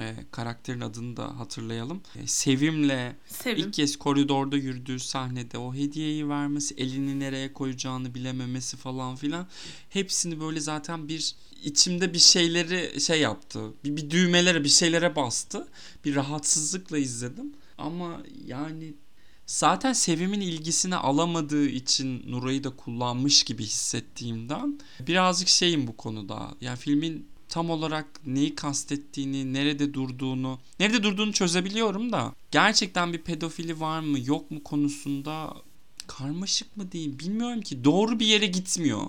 e, 0.00 0.16
karakterin 0.30 0.80
adını 0.80 1.16
da 1.16 1.38
hatırlayalım. 1.38 2.00
E, 2.16 2.26
Sevim'le 2.26 3.12
Sevim. 3.26 3.58
İlk 3.58 3.74
kez 3.74 3.96
koridorda 3.96 4.56
yürüdüğü 4.56 4.98
sahnede 4.98 5.58
o 5.58 5.74
hediyeyi 5.74 6.28
vermesi, 6.28 6.74
elini 6.74 7.20
nereye 7.20 7.52
koyacağını 7.52 8.14
bilememesi 8.14 8.76
falan 8.76 9.16
filan 9.16 9.46
hepsini 9.88 10.40
böyle 10.40 10.60
zaten 10.60 11.08
bir 11.08 11.34
içimde 11.62 12.14
bir 12.14 12.18
şeyleri 12.18 13.00
şey 13.00 13.20
yaptı. 13.20 13.60
Bir, 13.84 13.96
bir 13.96 14.10
düğmelere, 14.10 14.64
bir 14.64 14.68
şeylere 14.68 15.16
bastı. 15.16 15.68
Bir 16.04 16.14
rahatsızlıkla 16.14 16.98
izledim. 16.98 17.52
Ama 17.78 18.22
yani 18.46 18.94
zaten 19.46 19.92
Sevim'in 19.92 20.40
ilgisini 20.40 20.96
alamadığı 20.96 21.66
için 21.66 22.22
Nuray'ı 22.26 22.64
da 22.64 22.70
kullanmış 22.70 23.42
gibi 23.42 23.62
hissettiğimden 23.64 24.80
birazcık 25.00 25.48
şeyim 25.48 25.86
bu 25.86 25.96
konuda. 25.96 26.54
Yani 26.60 26.78
filmin 26.78 27.28
tam 27.58 27.70
olarak 27.70 28.06
neyi 28.26 28.54
kastettiğini, 28.54 29.52
nerede 29.52 29.94
durduğunu, 29.94 30.60
nerede 30.80 31.02
durduğunu 31.02 31.32
çözebiliyorum 31.32 32.12
da 32.12 32.32
gerçekten 32.50 33.12
bir 33.12 33.18
pedofili 33.18 33.80
var 33.80 34.00
mı, 34.00 34.18
yok 34.24 34.50
mu 34.50 34.64
konusunda 34.64 35.54
karmaşık 36.06 36.76
mı 36.76 36.92
diyeyim 36.92 37.18
bilmiyorum 37.18 37.60
ki. 37.60 37.84
Doğru 37.84 38.20
bir 38.20 38.26
yere 38.26 38.46
gitmiyor. 38.46 39.00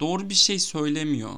Doğru 0.00 0.30
bir 0.30 0.34
şey 0.34 0.58
söylemiyor. 0.58 1.30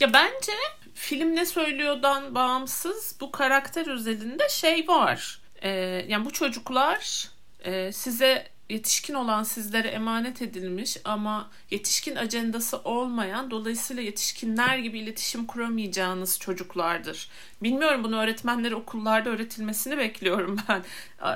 Ya 0.00 0.12
bence 0.12 0.52
film 0.94 1.36
ne 1.36 1.46
söylüyordan 1.46 2.34
bağımsız 2.34 3.16
bu 3.20 3.30
karakter 3.30 3.86
özelinde 3.86 4.48
şey 4.48 4.88
var. 4.88 5.40
Ee, 5.62 5.70
yani 6.08 6.24
bu 6.24 6.32
çocuklar 6.32 7.28
e, 7.64 7.92
size 7.92 8.48
yetişkin 8.68 9.14
olan 9.14 9.42
sizlere 9.42 9.88
emanet 9.88 10.42
edilmiş 10.42 10.96
ama 11.04 11.50
yetişkin 11.70 12.16
ajandası 12.16 12.78
olmayan 12.78 13.50
dolayısıyla 13.50 14.02
yetişkinler 14.02 14.78
gibi 14.78 14.98
iletişim 14.98 15.46
kuramayacağınız 15.46 16.38
çocuklardır. 16.38 17.28
Bilmiyorum 17.62 18.04
bunu 18.04 18.16
öğretmenlere 18.20 18.74
okullarda 18.74 19.30
öğretilmesini 19.30 19.98
bekliyorum 19.98 20.58
ben. 20.68 20.84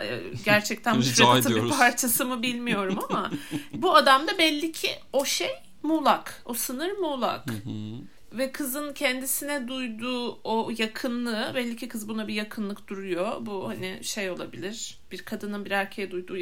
Ee, 0.03 0.21
Gerçekten 0.45 0.97
müfredatın 0.97 1.65
bir 1.65 1.71
parçası 1.71 2.27
mı 2.27 2.43
bilmiyorum 2.43 2.99
ama 3.09 3.31
bu 3.73 3.97
adamda 3.97 4.39
belli 4.39 4.73
ki 4.73 4.91
o 5.13 5.25
şey 5.25 5.51
muğlak. 5.83 6.43
O 6.45 6.55
sınır 6.55 6.93
muğlak. 6.93 7.45
Ve 8.33 8.53
kızın 8.53 8.93
kendisine 8.93 9.69
duyduğu 9.69 10.41
o 10.45 10.71
yakınlığı 10.79 11.53
belli 11.55 11.77
ki 11.77 11.89
kız 11.89 12.09
buna 12.09 12.29
bir 12.29 12.35
yakınlık 12.35 12.89
duruyor. 12.89 13.47
Bu 13.47 13.69
hani 13.69 13.99
şey 14.03 14.31
olabilir. 14.31 14.99
Bir 15.13 15.19
kadının 15.19 15.65
bir 15.65 15.71
erkeğe 15.71 16.11
duyduğu 16.11 16.37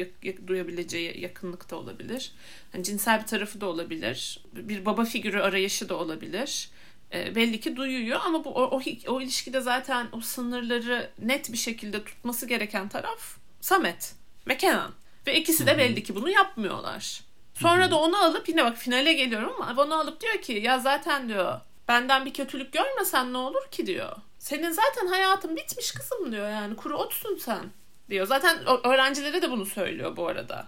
duyabileceği 0.47 1.21
yakınlık 1.21 1.71
da 1.71 1.75
olabilir. 1.75 2.31
Hani 2.71 2.83
cinsel 2.83 3.21
bir 3.21 3.27
tarafı 3.27 3.61
da 3.61 3.65
olabilir. 3.65 4.39
Bir 4.53 4.85
baba 4.85 5.05
figürü 5.05 5.39
arayışı 5.39 5.89
da 5.89 5.95
olabilir. 5.95 6.69
e, 7.13 7.35
belli 7.35 7.59
ki 7.59 7.75
duyuyor 7.75 8.19
ama 8.25 8.45
bu 8.45 8.49
o, 8.49 8.61
o, 8.61 8.81
o 9.07 9.21
ilişkide 9.21 9.61
zaten 9.61 10.07
o 10.11 10.21
sınırları 10.21 11.11
net 11.19 11.51
bir 11.51 11.57
şekilde 11.57 12.03
tutması 12.03 12.45
gereken 12.45 12.89
taraf 12.89 13.37
Samet 13.61 14.15
ve 14.47 14.57
Kenan. 14.57 14.91
Ve 15.27 15.39
ikisi 15.39 15.67
de 15.67 15.77
belli 15.77 16.03
ki 16.03 16.15
bunu 16.15 16.29
yapmıyorlar. 16.29 17.21
Sonra 17.53 17.91
da 17.91 17.99
onu 17.99 18.17
alıp 18.17 18.49
yine 18.49 18.65
bak 18.65 18.77
finale 18.77 19.13
geliyorum 19.13 19.53
ama 19.61 19.81
onu 19.83 19.95
alıp 19.95 20.21
diyor 20.21 20.41
ki 20.41 20.53
ya 20.53 20.79
zaten 20.79 21.29
diyor 21.29 21.59
benden 21.87 22.25
bir 22.25 22.33
kötülük 22.33 22.73
görmesen 22.73 23.33
ne 23.33 23.37
olur 23.37 23.71
ki 23.71 23.85
diyor. 23.85 24.15
Senin 24.39 24.71
zaten 24.71 25.07
hayatın 25.07 25.55
bitmiş 25.55 25.91
kızım 25.91 26.31
diyor 26.31 26.49
yani 26.49 26.75
kuru 26.75 26.97
otsun 26.97 27.37
sen 27.37 27.71
diyor. 28.09 28.27
Zaten 28.27 28.57
öğrencilere 28.83 29.41
de 29.41 29.51
bunu 29.51 29.65
söylüyor 29.65 30.17
bu 30.17 30.27
arada. 30.27 30.67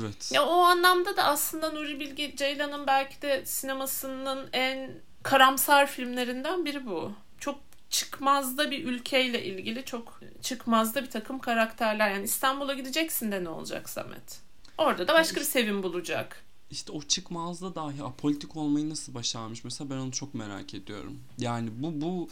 Evet. 0.00 0.32
Ya 0.32 0.46
o 0.46 0.60
anlamda 0.60 1.16
da 1.16 1.24
aslında 1.24 1.70
Nuri 1.70 2.00
Bilge 2.00 2.36
Ceylan'ın 2.36 2.86
belki 2.86 3.22
de 3.22 3.46
sinemasının 3.46 4.48
en 4.52 4.90
karamsar 5.22 5.86
filmlerinden 5.86 6.64
biri 6.64 6.86
bu. 6.86 7.12
Çok 7.38 7.58
çıkmazda 7.90 8.70
bir 8.70 8.84
ülkeyle 8.84 9.44
ilgili 9.44 9.84
çok 9.84 10.20
çıkmazda 10.42 11.02
bir 11.02 11.10
takım 11.10 11.38
karakterler. 11.38 12.10
Yani 12.10 12.24
İstanbul'a 12.24 12.74
gideceksin 12.74 13.32
de 13.32 13.44
ne 13.44 13.48
olacak 13.48 13.88
Samet? 13.88 14.40
Orada 14.78 15.08
da 15.08 15.14
başka 15.14 15.40
bir 15.40 15.44
sevim 15.44 15.82
bulacak. 15.82 16.44
İşte 16.70 16.92
o 16.92 17.02
çıkmazda 17.02 17.74
dahi 17.74 18.02
apolitik 18.02 18.56
olmayı 18.56 18.90
nasıl 18.90 19.14
başarmış 19.14 19.64
mesela 19.64 19.90
ben 19.90 19.96
onu 19.96 20.12
çok 20.12 20.34
merak 20.34 20.74
ediyorum. 20.74 21.18
Yani 21.38 21.70
bu 21.78 22.00
bu 22.00 22.28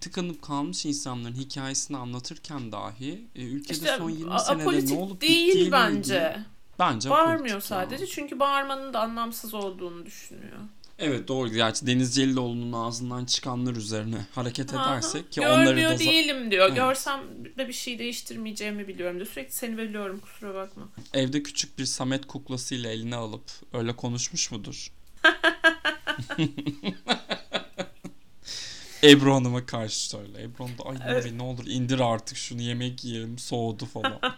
tıkanıp 0.00 0.42
kalmış 0.42 0.86
insanların 0.86 1.34
hikayesini 1.34 1.96
anlatırken 1.96 2.72
dahi 2.72 3.24
e, 3.36 3.42
ülkede 3.42 3.72
işte, 3.72 3.96
son 3.98 4.10
20 4.10 4.40
senede 4.40 4.94
ne 4.94 4.98
olup 4.98 5.20
değil 5.20 5.72
bence. 5.72 6.14
Ilgili, 6.14 6.44
bence 6.78 7.10
Bağırmıyor 7.10 7.60
sadece 7.60 8.06
çünkü 8.06 8.40
bağırmanın 8.40 8.92
da 8.94 9.00
anlamsız 9.00 9.54
olduğunu 9.54 10.06
düşünüyor. 10.06 10.58
Evet 11.00 11.28
doğru. 11.28 11.48
Gerçi 11.48 11.86
Deniz 11.86 12.14
Celiloğlu'nun 12.14 12.72
ağzından 12.72 13.24
çıkanlar 13.24 13.76
üzerine 13.76 14.26
hareket 14.34 14.74
Aha, 14.74 14.92
edersek 14.92 15.32
ki 15.32 15.40
onları 15.40 15.82
da... 15.82 15.98
değilim 15.98 16.50
diyor. 16.50 16.66
Evet. 16.66 16.76
Görsem 16.76 17.20
de 17.58 17.68
bir 17.68 17.72
şey 17.72 17.98
değiştirmeyeceğimi 17.98 18.88
biliyorum 18.88 19.16
diyor. 19.16 19.26
Sürekli 19.26 19.52
seni 19.52 19.78
biliyorum 19.78 20.20
kusura 20.20 20.54
bakma. 20.54 20.88
Evde 21.14 21.42
küçük 21.42 21.78
bir 21.78 21.84
Samet 21.84 22.26
kuklasıyla 22.26 22.90
eline 22.90 23.16
alıp 23.16 23.50
öyle 23.72 23.96
konuşmuş 23.96 24.50
mudur? 24.50 24.92
Ebru 29.02 29.34
Hanım'a 29.34 29.66
karşı 29.66 30.08
söyle. 30.08 30.42
Ebru 30.42 30.64
Hanım 30.64 30.78
da 30.78 30.84
ay 30.84 30.96
evet. 31.08 31.32
ne 31.32 31.42
olur 31.42 31.66
indir 31.66 32.00
artık 32.00 32.36
şunu 32.36 32.62
yemek 32.62 33.04
yiyelim 33.04 33.38
soğudu 33.38 33.86
falan. 33.86 34.20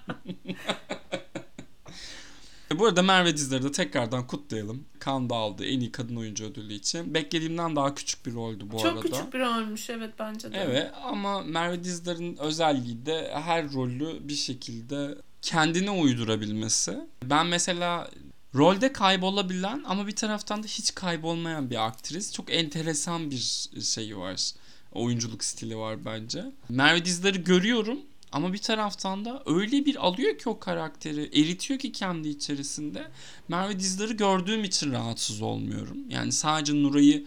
Bu 2.78 2.86
arada 2.86 3.02
Merve 3.02 3.36
Dizdar'ı 3.36 3.62
da 3.62 3.72
tekrardan 3.72 4.26
kutlayalım. 4.26 4.84
Kan 4.98 5.30
da 5.30 5.34
aldı 5.34 5.64
en 5.64 5.80
iyi 5.80 5.92
kadın 5.92 6.16
oyuncu 6.16 6.44
ödülü 6.44 6.72
için. 6.72 7.14
Beklediğimden 7.14 7.76
daha 7.76 7.94
küçük 7.94 8.26
bir 8.26 8.34
roldü 8.34 8.64
bu 8.70 8.76
Çok 8.76 8.86
arada. 8.86 9.02
Çok 9.02 9.12
küçük 9.12 9.34
bir 9.34 9.38
rolmüş 9.38 9.90
evet 9.90 10.14
bence 10.18 10.52
de. 10.52 10.58
Evet 10.58 10.90
ama 11.04 11.42
Merve 11.42 11.84
Dizdar'ın 11.84 12.36
özelliği 12.36 13.06
de 13.06 13.30
her 13.34 13.72
rolü 13.72 14.28
bir 14.28 14.34
şekilde 14.34 15.18
kendine 15.42 15.90
uydurabilmesi. 15.90 16.98
Ben 17.24 17.46
mesela 17.46 18.10
rolde 18.54 18.92
kaybolabilen 18.92 19.82
ama 19.86 20.06
bir 20.06 20.16
taraftan 20.16 20.62
da 20.62 20.66
hiç 20.66 20.94
kaybolmayan 20.94 21.70
bir 21.70 21.86
aktris. 21.86 22.32
Çok 22.32 22.52
enteresan 22.52 23.30
bir 23.30 23.68
şeyi 23.82 24.18
var. 24.18 24.50
Oyunculuk 24.92 25.44
stili 25.44 25.76
var 25.76 26.04
bence. 26.04 26.44
Merve 26.68 27.04
Dizdar'ı 27.04 27.38
görüyorum 27.38 27.98
ama 28.32 28.52
bir 28.52 28.58
taraftan 28.58 29.24
da 29.24 29.42
öyle 29.46 29.86
bir 29.86 30.06
alıyor 30.06 30.38
ki 30.38 30.48
o 30.48 30.58
karakteri, 30.58 31.22
eritiyor 31.22 31.80
ki 31.80 31.92
kendi 31.92 32.28
içerisinde. 32.28 33.10
Merve 33.48 33.80
Dizdar'ı 33.80 34.12
gördüğüm 34.12 34.64
için 34.64 34.92
rahatsız 34.92 35.42
olmuyorum. 35.42 35.98
Yani 36.08 36.32
sadece 36.32 36.82
Nuray'ı 36.82 37.26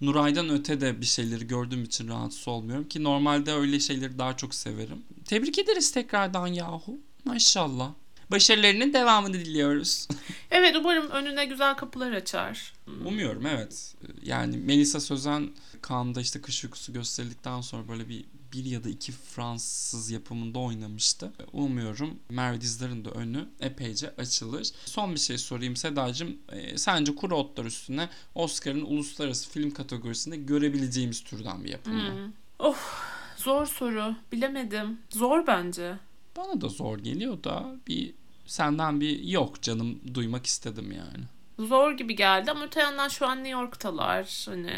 Nuray'dan 0.00 0.48
öte 0.48 0.80
de 0.80 1.00
bir 1.00 1.06
şeyleri 1.06 1.46
gördüğüm 1.46 1.84
için 1.84 2.08
rahatsız 2.08 2.48
olmuyorum 2.48 2.88
ki 2.88 3.04
normalde 3.04 3.52
öyle 3.52 3.80
şeyleri 3.80 4.18
daha 4.18 4.36
çok 4.36 4.54
severim. 4.54 5.02
Tebrik 5.24 5.58
ederiz 5.58 5.92
tekrardan 5.92 6.46
yahu. 6.46 6.98
Maşallah. 7.24 7.92
Başarılarının 8.30 8.92
devamını 8.92 9.34
diliyoruz. 9.34 10.08
evet 10.50 10.76
umarım 10.76 11.10
önüne 11.10 11.44
güzel 11.44 11.74
kapılar 11.74 12.12
açar. 12.12 12.72
Umuyorum 13.04 13.46
evet. 13.46 13.94
Yani 14.22 14.56
Melisa 14.56 15.00
Sözen 15.00 15.50
Cannes'da 15.88 16.20
işte 16.20 16.40
kış 16.40 16.64
uykusu 16.64 16.92
gösterildikten 16.92 17.60
sonra 17.60 17.88
böyle 17.88 18.08
bir 18.08 18.24
bir 18.56 18.70
ya 18.70 18.84
da 18.84 18.88
iki 18.88 19.12
Fransız 19.12 20.10
yapımında 20.10 20.58
oynamıştı. 20.58 21.32
Umuyorum 21.52 22.18
Merve 22.30 22.60
Dizdar'ın 22.60 23.04
da 23.04 23.10
önü 23.10 23.48
epeyce 23.60 24.14
açılır. 24.18 24.68
Son 24.84 25.14
bir 25.14 25.20
şey 25.20 25.38
sorayım 25.38 25.76
Sedacığım. 25.76 26.36
E, 26.52 26.78
sence 26.78 27.14
Kuru 27.14 27.36
Otlar 27.36 27.64
üstüne 27.64 28.08
Oscar'ın 28.34 28.80
uluslararası 28.80 29.50
film 29.50 29.70
kategorisinde 29.70 30.36
görebileceğimiz 30.36 31.24
türden 31.24 31.64
bir 31.64 31.70
yapım 31.70 31.94
mı? 31.94 32.12
Hmm. 32.12 32.32
Of 32.58 33.02
zor 33.36 33.66
soru. 33.66 34.14
Bilemedim. 34.32 34.98
Zor 35.10 35.46
bence. 35.46 35.98
Bana 36.36 36.60
da 36.60 36.68
zor 36.68 36.98
geliyor 36.98 37.44
da 37.44 37.76
bir 37.88 38.14
senden 38.46 39.00
bir 39.00 39.22
yok 39.22 39.62
canım 39.62 40.00
duymak 40.14 40.46
istedim 40.46 40.92
yani. 40.92 41.24
Zor 41.68 41.92
gibi 41.92 42.16
geldi 42.16 42.50
ama 42.50 42.64
öte 42.64 42.80
yandan 42.80 43.08
şu 43.08 43.26
an 43.26 43.36
New 43.36 43.50
York'talar. 43.50 44.46
Hani 44.46 44.72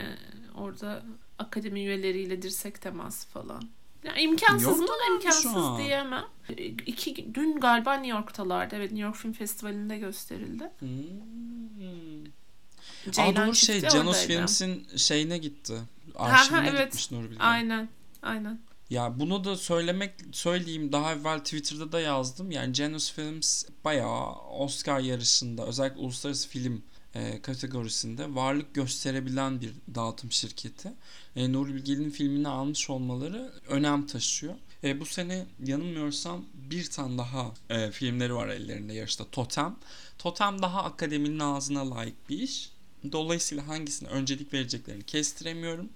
orada 0.54 1.02
akademi 1.38 1.80
üyeleriyle 1.80 2.42
dirsek 2.42 2.80
temas 2.80 3.26
falan. 3.26 3.62
Yani 4.04 4.20
imkansız 4.20 4.80
mı? 4.80 4.86
İmkansız 5.14 5.78
diyemem. 5.78 6.24
İki, 6.86 7.34
dün 7.34 7.60
galiba 7.60 7.94
New 7.94 8.18
York'talardı. 8.18 8.76
Evet 8.76 8.90
New 8.90 9.06
York 9.06 9.16
Film 9.16 9.32
Festivali'nde 9.32 9.98
gösterildi. 9.98 10.70
Hmm. 10.78 10.88
Aa, 13.18 13.36
doğru 13.36 13.54
şey 13.54 13.80
Janus 13.80 14.26
Films'in 14.26 14.86
şeyine 14.96 15.38
gitti. 15.38 15.74
Arşivine 16.14 16.58
ha, 16.58 16.64
ha, 16.64 16.70
evet. 16.70 16.86
gitmiş 16.86 17.10
Nuri 17.10 17.30
Bilge. 17.30 17.42
Aynen. 17.42 17.88
Aynen. 18.22 18.60
Ya 18.90 19.20
bunu 19.20 19.44
da 19.44 19.56
söylemek 19.56 20.12
söyleyeyim 20.32 20.92
daha 20.92 21.12
evvel 21.12 21.38
Twitter'da 21.38 21.92
da 21.92 22.00
yazdım. 22.00 22.50
Yani 22.50 22.74
Janus 22.74 23.12
Films 23.12 23.64
bayağı 23.84 24.32
Oscar 24.32 25.00
yarışında 25.00 25.66
özellikle 25.66 26.00
uluslararası 26.00 26.48
film 26.48 26.82
e, 27.14 27.42
kategorisinde 27.42 28.34
varlık 28.34 28.74
gösterebilen 28.74 29.60
bir 29.60 29.72
dağıtım 29.94 30.32
şirketi. 30.32 30.92
E, 31.36 31.52
Nuri 31.52 31.74
Bilge'nin 31.74 32.10
filmini 32.10 32.48
almış 32.48 32.90
olmaları 32.90 33.52
önem 33.68 34.06
taşıyor. 34.06 34.54
E, 34.84 35.00
bu 35.00 35.06
sene 35.06 35.46
yanılmıyorsam 35.64 36.44
bir 36.54 36.90
tane 36.90 37.18
daha 37.18 37.52
e, 37.70 37.90
filmleri 37.90 38.34
var 38.34 38.48
ellerinde 38.48 38.92
yarışta 38.92 39.24
Totem. 39.32 39.76
Totem 40.18 40.62
daha 40.62 40.84
akademinin 40.84 41.38
ağzına 41.38 41.90
layık 41.90 42.28
bir 42.28 42.38
iş. 42.38 42.70
Dolayısıyla 43.12 43.68
hangisine 43.68 44.08
öncelik 44.08 44.54
vereceklerini 44.54 45.02
kestiremiyorum. 45.02 45.88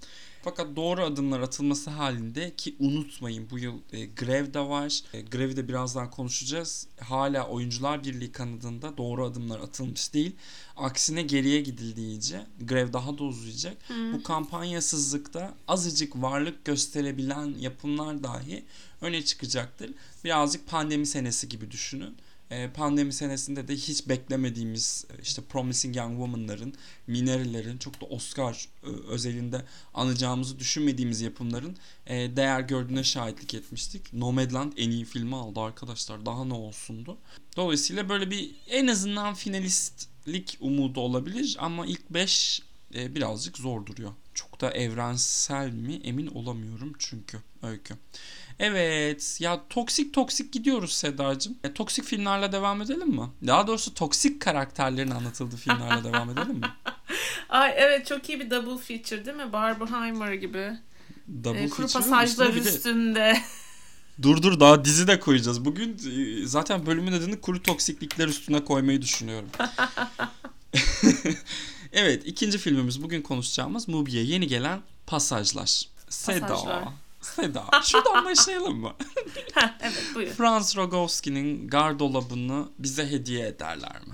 Fakat 0.43 0.75
doğru 0.75 1.03
adımlar 1.03 1.39
atılması 1.39 1.89
halinde 1.89 2.55
ki 2.55 2.75
unutmayın 2.79 3.49
bu 3.49 3.59
yıl 3.59 3.79
e, 3.91 4.05
grev 4.05 4.53
de 4.53 4.59
var. 4.59 5.01
E, 5.13 5.21
grevi 5.21 5.55
de 5.55 5.67
birazdan 5.67 6.11
konuşacağız. 6.11 6.87
Hala 6.99 7.47
Oyuncular 7.47 8.03
Birliği 8.03 8.31
kanadında 8.31 8.97
doğru 8.97 9.25
adımlar 9.25 9.59
atılmış 9.59 10.13
değil. 10.13 10.35
Aksine 10.77 11.21
geriye 11.21 11.61
gidildiği 11.61 12.07
iyice. 12.07 12.45
Grev 12.61 12.93
daha 12.93 13.17
da 13.17 13.23
uzayacak. 13.23 13.89
Hmm. 13.89 14.13
Bu 14.13 14.23
kampanyasızlıkta 14.23 15.53
azıcık 15.67 16.15
varlık 16.15 16.65
gösterebilen 16.65 17.55
yapımlar 17.59 18.23
dahi 18.23 18.65
öne 19.01 19.25
çıkacaktır. 19.25 19.91
Birazcık 20.23 20.67
pandemi 20.67 21.05
senesi 21.05 21.49
gibi 21.49 21.71
düşünün. 21.71 22.17
Ee, 22.51 22.69
pandemi 22.73 23.13
senesinde 23.13 23.67
de 23.67 23.75
hiç 23.75 24.09
beklemediğimiz 24.09 25.05
e, 25.09 25.21
işte 25.21 25.41
Promising 25.41 25.95
Young 25.95 26.11
Woman'ların, 26.11 26.73
Mineri'lerin 27.07 27.77
çok 27.77 28.01
da 28.01 28.05
Oscar 28.05 28.67
e, 28.83 28.87
özelinde 28.87 29.65
anacağımızı 29.93 30.59
düşünmediğimiz 30.59 31.21
yapımların 31.21 31.77
e, 32.07 32.35
değer 32.35 32.59
gördüğüne 32.59 33.03
şahitlik 33.03 33.53
etmiştik. 33.53 34.13
Nomadland 34.13 34.73
en 34.77 34.89
iyi 34.91 35.05
filmi 35.05 35.35
aldı 35.35 35.59
arkadaşlar. 35.59 36.25
Daha 36.25 36.45
ne 36.45 36.53
olsundu. 36.53 37.17
Dolayısıyla 37.55 38.09
böyle 38.09 38.31
bir 38.31 38.51
en 38.69 38.87
azından 38.87 39.33
finalistlik 39.33 40.57
umudu 40.61 40.99
olabilir 40.99 41.55
ama 41.59 41.85
ilk 41.85 42.09
5 42.09 42.61
birazcık 42.93 43.57
zor 43.57 43.85
duruyor. 43.85 44.11
Çok 44.33 44.61
da 44.61 44.71
evrensel 44.71 45.69
mi 45.71 46.01
emin 46.03 46.27
olamıyorum 46.27 46.93
çünkü 46.99 47.37
öykü. 47.63 47.95
Evet 48.59 49.37
ya 49.39 49.61
toksik 49.69 50.13
toksik 50.13 50.53
gidiyoruz 50.53 50.93
Sedacığım. 50.93 51.57
E, 51.63 51.73
toksik 51.73 52.05
filmlerle 52.05 52.51
devam 52.51 52.81
edelim 52.81 53.09
mi? 53.09 53.29
Daha 53.47 53.67
doğrusu 53.67 53.93
toksik 53.93 54.41
karakterlerin 54.41 55.11
anlatıldığı 55.11 55.55
filmlerle 55.55 56.03
devam 56.03 56.29
edelim 56.29 56.55
mi? 56.55 56.67
Ay 57.49 57.73
evet 57.77 58.07
çok 58.07 58.29
iyi 58.29 58.39
bir 58.39 58.49
double 58.49 58.77
feature 58.77 59.25
değil 59.25 59.37
mi? 59.37 59.53
Barbenheimer 59.53 60.33
gibi. 60.33 60.71
Double 61.43 61.63
e, 61.63 61.69
kuru 61.69 61.87
pasajlar 61.87 62.53
üstünde. 62.53 63.37
dur 64.21 64.41
dur 64.41 64.59
daha 64.59 64.85
dizi 64.85 65.07
de 65.07 65.19
koyacağız. 65.19 65.65
Bugün 65.65 65.93
e, 65.93 66.45
zaten 66.47 66.85
bölümün 66.85 67.11
adını 67.11 67.41
kuru 67.41 67.63
toksiklikler 67.63 68.27
üstüne 68.27 68.63
koymayı 68.65 69.01
düşünüyorum. 69.01 69.49
evet 71.93 72.23
ikinci 72.25 72.57
filmimiz 72.57 73.03
bugün 73.03 73.21
konuşacağımız 73.21 73.87
Mubi'ye 73.87 74.23
yeni 74.23 74.47
gelen 74.47 74.81
Pasajlar. 75.07 75.81
Seda. 76.09 76.47
Pasajlar. 76.47 77.02
Seda. 77.23 77.63
Şuradan 77.83 78.25
başlayalım 78.25 78.79
mı? 78.79 78.93
evet 79.81 80.05
buyur. 80.15 80.29
Franz 80.31 80.77
Rogowski'nin 80.77 81.67
gardolabını 81.67 82.65
bize 82.79 83.11
hediye 83.11 83.47
ederler 83.47 84.01
mi? 84.07 84.13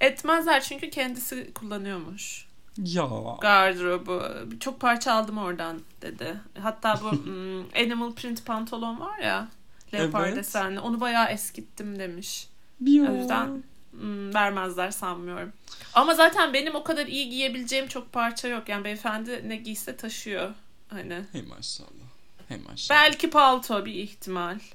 Etmezler 0.00 0.62
çünkü 0.62 0.90
kendisi 0.90 1.52
kullanıyormuş. 1.54 2.46
Ya. 2.78 3.08
Gardırobu. 3.40 4.22
Çok 4.60 4.80
parça 4.80 5.12
aldım 5.12 5.38
oradan 5.38 5.80
dedi. 6.02 6.40
Hatta 6.62 7.00
bu 7.02 7.12
hmm, 7.24 7.60
animal 7.76 8.12
print 8.12 8.46
pantolon 8.46 9.00
var 9.00 9.18
ya. 9.18 9.48
Leopar 9.94 10.26
Evet. 10.26 10.36
desenli. 10.36 10.80
Onu 10.80 11.00
bayağı 11.00 11.28
eskittim 11.28 11.98
demiş. 11.98 12.48
Ya. 12.80 13.12
O 13.12 13.16
yüzden 13.16 13.62
hmm, 13.90 14.34
vermezler 14.34 14.90
sanmıyorum. 14.90 15.52
Ama 15.94 16.14
zaten 16.14 16.52
benim 16.52 16.74
o 16.74 16.84
kadar 16.84 17.06
iyi 17.06 17.30
giyebileceğim 17.30 17.88
çok 17.88 18.12
parça 18.12 18.48
yok. 18.48 18.68
Yani 18.68 18.84
beyefendi 18.84 19.48
ne 19.48 19.56
giyse 19.56 19.96
taşıyor. 19.96 20.54
Hani 20.88 21.24
Hey 21.32 21.42
maşallah. 21.42 21.99
Hey 22.50 22.58
maşallah. 22.68 23.00
belki 23.00 23.30
palto 23.30 23.84
bir 23.86 23.94
ihtimal. 23.94 24.58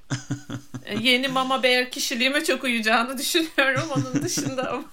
E, 0.86 0.98
Yeni 1.02 1.28
Mama 1.28 1.64
Bear 1.64 1.92
kişiliğime 1.92 2.44
çok 2.44 2.64
uyacağını 2.64 3.18
düşünüyorum. 3.18 3.90
Onun 3.96 4.24
dışında 4.24 4.72
ama 4.72 4.84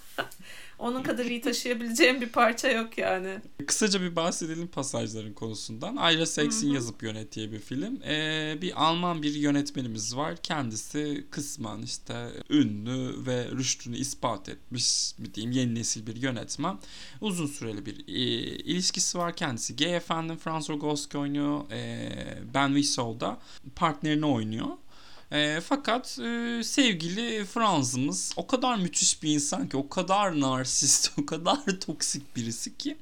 onun 0.83 1.03
kadar 1.03 1.25
iyi 1.25 1.41
taşıyabileceğim 1.41 2.21
bir 2.21 2.29
parça 2.29 2.71
yok 2.71 2.99
yani. 2.99 3.39
Kısaca 3.67 4.01
bir 4.01 4.17
bahsedelim 4.17 4.69
pasajların 4.69 5.33
konusundan. 5.33 5.97
Ayla 5.97 6.27
Sex'in 6.27 6.71
yazıp 6.71 7.03
yönettiği 7.03 7.53
bir 7.53 7.59
film. 7.59 8.03
Ee, 8.03 8.59
bir 8.63 8.85
Alman 8.85 9.23
bir 9.23 9.35
yönetmenimiz 9.35 10.17
var. 10.17 10.37
Kendisi 10.43 11.27
kısmen 11.31 11.83
işte 11.83 12.29
ünlü 12.51 13.27
ve 13.27 13.51
rüştünü 13.51 13.97
ispat 13.97 14.49
etmiş 14.49 15.15
bir 15.19 15.35
diyeyim 15.35 15.53
yeni 15.53 15.75
nesil 15.75 16.07
bir 16.07 16.17
yönetmen. 16.17 16.79
Uzun 17.21 17.47
süreli 17.47 17.87
bir 17.87 18.09
e, 18.09 18.13
ilişkisi 18.57 19.19
var. 19.19 19.37
Kendisi 19.37 19.77
gay 19.77 19.97
efendim. 19.97 20.37
Franz 20.37 20.71
Rogowski 20.71 21.19
oynuyor. 21.19 21.71
Ee, 21.71 22.39
ben 22.55 22.69
Whistle 22.69 23.21
da 23.21 23.39
partnerini 23.77 24.27
oynuyor. 24.27 24.69
E, 25.33 25.61
fakat 25.61 26.19
e, 26.19 26.61
sevgili 26.65 27.45
Franz'ımız 27.45 28.33
o 28.37 28.47
kadar 28.47 28.77
müthiş 28.77 29.23
bir 29.23 29.35
insan 29.35 29.69
ki, 29.69 29.77
o 29.77 29.89
kadar 29.89 30.41
narsist, 30.41 31.13
o 31.19 31.27
kadar 31.27 31.81
toksik 31.81 32.37
birisi 32.37 32.77
ki 32.79 32.97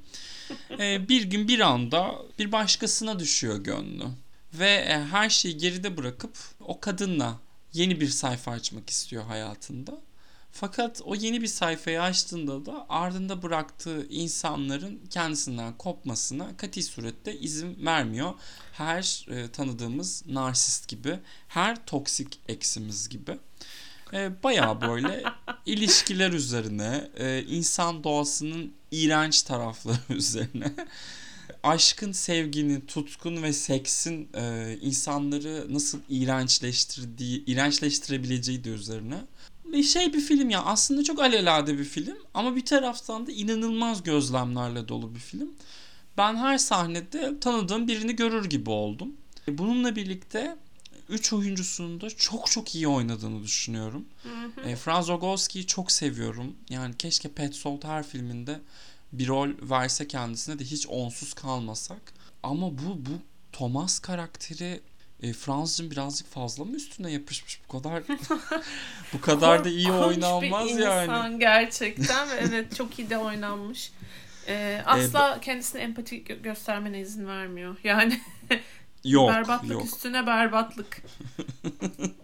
e, 0.79 1.09
bir 1.09 1.23
gün 1.23 1.47
bir 1.47 1.59
anda 1.59 2.15
bir 2.39 2.51
başkasına 2.51 3.19
düşüyor 3.19 3.57
gönlü. 3.57 4.03
Ve 4.53 4.69
e, 4.69 5.05
her 5.11 5.29
şeyi 5.29 5.57
geride 5.57 5.97
bırakıp 5.97 6.37
o 6.59 6.79
kadınla 6.79 7.39
yeni 7.73 8.01
bir 8.01 8.09
sayfa 8.09 8.51
açmak 8.51 8.89
istiyor 8.89 9.23
hayatında. 9.23 10.01
Fakat 10.51 11.01
o 11.05 11.15
yeni 11.15 11.41
bir 11.41 11.47
sayfayı 11.47 12.01
açtığında 12.01 12.65
da 12.65 12.85
ardında 12.89 13.43
bıraktığı 13.43 14.07
insanların 14.09 15.01
kendisinden 15.09 15.77
kopmasına 15.77 16.57
kati 16.57 16.83
surette 16.83 17.39
izin 17.39 17.85
vermiyor. 17.85 18.33
Her 18.73 19.25
e, 19.29 19.47
tanıdığımız 19.47 20.23
narsist 20.27 20.87
gibi, 20.87 21.19
her 21.47 21.85
toksik 21.85 22.39
eksimiz 22.47 23.09
gibi. 23.09 23.37
E, 24.13 24.43
bayağı 24.43 24.81
böyle 24.81 25.23
ilişkiler 25.65 26.31
üzerine, 26.31 27.09
e, 27.17 27.43
insan 27.43 28.03
doğasının 28.03 28.73
iğrenç 28.91 29.43
tarafları 29.43 29.97
üzerine, 30.09 30.73
aşkın, 31.63 32.11
sevginin, 32.11 32.81
tutkun 32.81 33.43
ve 33.43 33.53
seksin 33.53 34.29
e, 34.33 34.77
insanları 34.81 35.73
nasıl 35.73 35.99
iğrençleştirdiği, 36.09 37.45
iğrençleştirebileceği 37.45 38.63
de 38.63 38.69
üzerine. 38.69 39.21
Bir 39.71 39.83
şey 39.83 40.13
bir 40.13 40.21
film 40.21 40.49
ya 40.49 40.63
aslında 40.63 41.03
çok 41.03 41.19
alelade 41.19 41.77
bir 41.77 41.83
film 41.83 42.17
ama 42.33 42.55
bir 42.55 42.65
taraftan 42.65 43.27
da 43.27 43.31
inanılmaz 43.31 44.03
gözlemlerle 44.03 44.87
dolu 44.87 45.15
bir 45.15 45.19
film. 45.19 45.49
Ben 46.17 46.35
her 46.35 46.57
sahnede 46.57 47.39
tanıdığım 47.39 47.87
birini 47.87 48.15
görür 48.15 48.45
gibi 48.49 48.69
oldum. 48.69 49.13
Bununla 49.47 49.95
birlikte 49.95 50.57
üç 51.09 51.33
oyuncusunun 51.33 52.01
da 52.01 52.09
çok 52.09 52.51
çok 52.51 52.75
iyi 52.75 52.87
oynadığını 52.87 53.43
düşünüyorum. 53.43 54.05
E, 54.65 54.75
Franz 54.75 55.07
Rogowski'yi 55.07 55.67
çok 55.67 55.91
seviyorum. 55.91 56.55
Yani 56.69 56.97
keşke 56.97 57.29
Petzold 57.29 57.83
her 57.83 58.07
filminde 58.07 58.59
bir 59.11 59.27
rol 59.27 59.49
verse 59.61 60.07
kendisine 60.07 60.59
de 60.59 60.63
hiç 60.63 60.87
onsuz 60.87 61.33
kalmasak. 61.33 62.13
Ama 62.43 62.71
bu 62.71 63.05
bu 63.05 63.11
Thomas 63.53 63.99
karakteri 63.99 64.81
e, 65.23 65.33
Franz'cığım 65.33 65.91
birazcık 65.91 66.27
fazla 66.27 66.65
mı 66.65 66.75
üstüne 66.75 67.11
yapışmış 67.11 67.61
bu 67.67 67.77
kadar 67.77 68.03
bu 69.13 69.21
kadar 69.21 69.65
da 69.65 69.69
iyi 69.69 69.91
oynanmaz 69.91 70.65
bir 70.65 70.79
yani. 70.79 71.03
insan 71.03 71.39
gerçekten 71.39 72.29
ve 72.29 72.33
evet 72.35 72.75
çok 72.75 72.99
iyi 72.99 73.09
de 73.09 73.17
oynanmış. 73.17 73.91
Ee, 74.47 74.81
asla 74.85 75.39
kendisine 75.41 75.81
empati 75.81 76.23
gö- 76.23 76.41
göstermene 76.41 76.99
izin 76.99 77.27
vermiyor. 77.27 77.75
Yani 77.83 78.21
Yok 79.03 79.29
berbatlık 79.33 79.71
yok. 79.71 79.85
üstüne 79.85 80.27
berbatlık. 80.27 81.01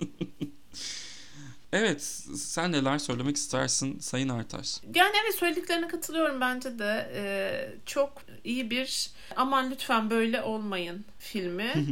Evet 1.74 2.02
sen 2.36 2.72
neler 2.72 2.98
söylemek 2.98 3.36
istersin 3.36 4.00
Sayın 4.00 4.30
Artaş? 4.30 4.80
Yani 4.96 5.16
evet 5.24 5.36
söylediklerine 5.36 5.88
katılıyorum 5.88 6.42
bence 6.42 6.80
de. 6.80 7.12
Ee, 7.14 7.70
çok 7.86 8.22
iyi 8.44 8.70
bir 8.70 9.10
aman 9.36 9.72
lütfen 9.72 10.10
böyle 10.10 10.42
olmayın 10.42 11.06
filmi. 11.20 11.74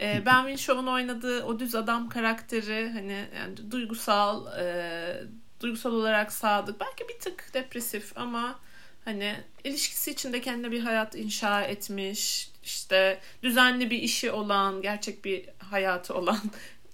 Ee, 0.00 0.22
ben 0.26 0.42
Winshaw'un 0.46 0.86
oynadığı 0.86 1.44
o 1.44 1.58
düz 1.58 1.74
adam 1.74 2.08
karakteri 2.08 2.90
hani 2.92 3.26
yani 3.36 3.70
duygusal 3.70 4.58
e, 4.60 5.26
duygusal 5.60 5.92
olarak 5.92 6.32
sadık 6.32 6.80
belki 6.80 7.08
bir 7.08 7.18
tık 7.18 7.54
depresif 7.54 8.12
ama 8.18 8.58
hani 9.04 9.34
ilişkisi 9.64 10.10
içinde 10.10 10.40
kendine 10.40 10.70
bir 10.70 10.80
hayat 10.80 11.14
inşa 11.14 11.62
etmiş 11.62 12.50
işte 12.64 13.20
düzenli 13.42 13.90
bir 13.90 13.98
işi 13.98 14.30
olan 14.30 14.82
gerçek 14.82 15.24
bir 15.24 15.44
hayatı 15.58 16.14
olan 16.14 16.40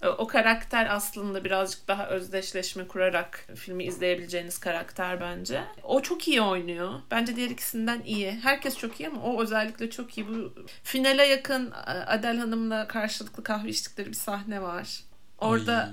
o 0.07 0.27
karakter 0.27 0.95
aslında 0.95 1.43
birazcık 1.43 1.87
daha 1.87 2.07
özdeşleşme 2.07 2.87
kurarak 2.87 3.47
filmi 3.55 3.83
izleyebileceğiniz 3.83 4.57
karakter 4.57 5.21
bence. 5.21 5.63
O 5.83 6.01
çok 6.01 6.27
iyi 6.27 6.41
oynuyor. 6.41 6.93
Bence 7.11 7.35
diğer 7.35 7.49
ikisinden 7.49 8.01
iyi. 8.05 8.31
Herkes 8.31 8.77
çok 8.77 8.99
iyi 8.99 9.09
ama 9.09 9.21
o 9.21 9.41
özellikle 9.41 9.89
çok 9.89 10.17
iyi. 10.17 10.27
Bu 10.27 10.53
finale 10.83 11.25
yakın 11.25 11.71
e, 11.71 11.91
Adel 11.91 12.37
Hanım'la 12.37 12.87
karşılıklı 12.87 13.43
kahve 13.43 13.69
içtikleri 13.69 14.07
bir 14.09 14.13
sahne 14.13 14.61
var. 14.61 15.03
Orada 15.37 15.91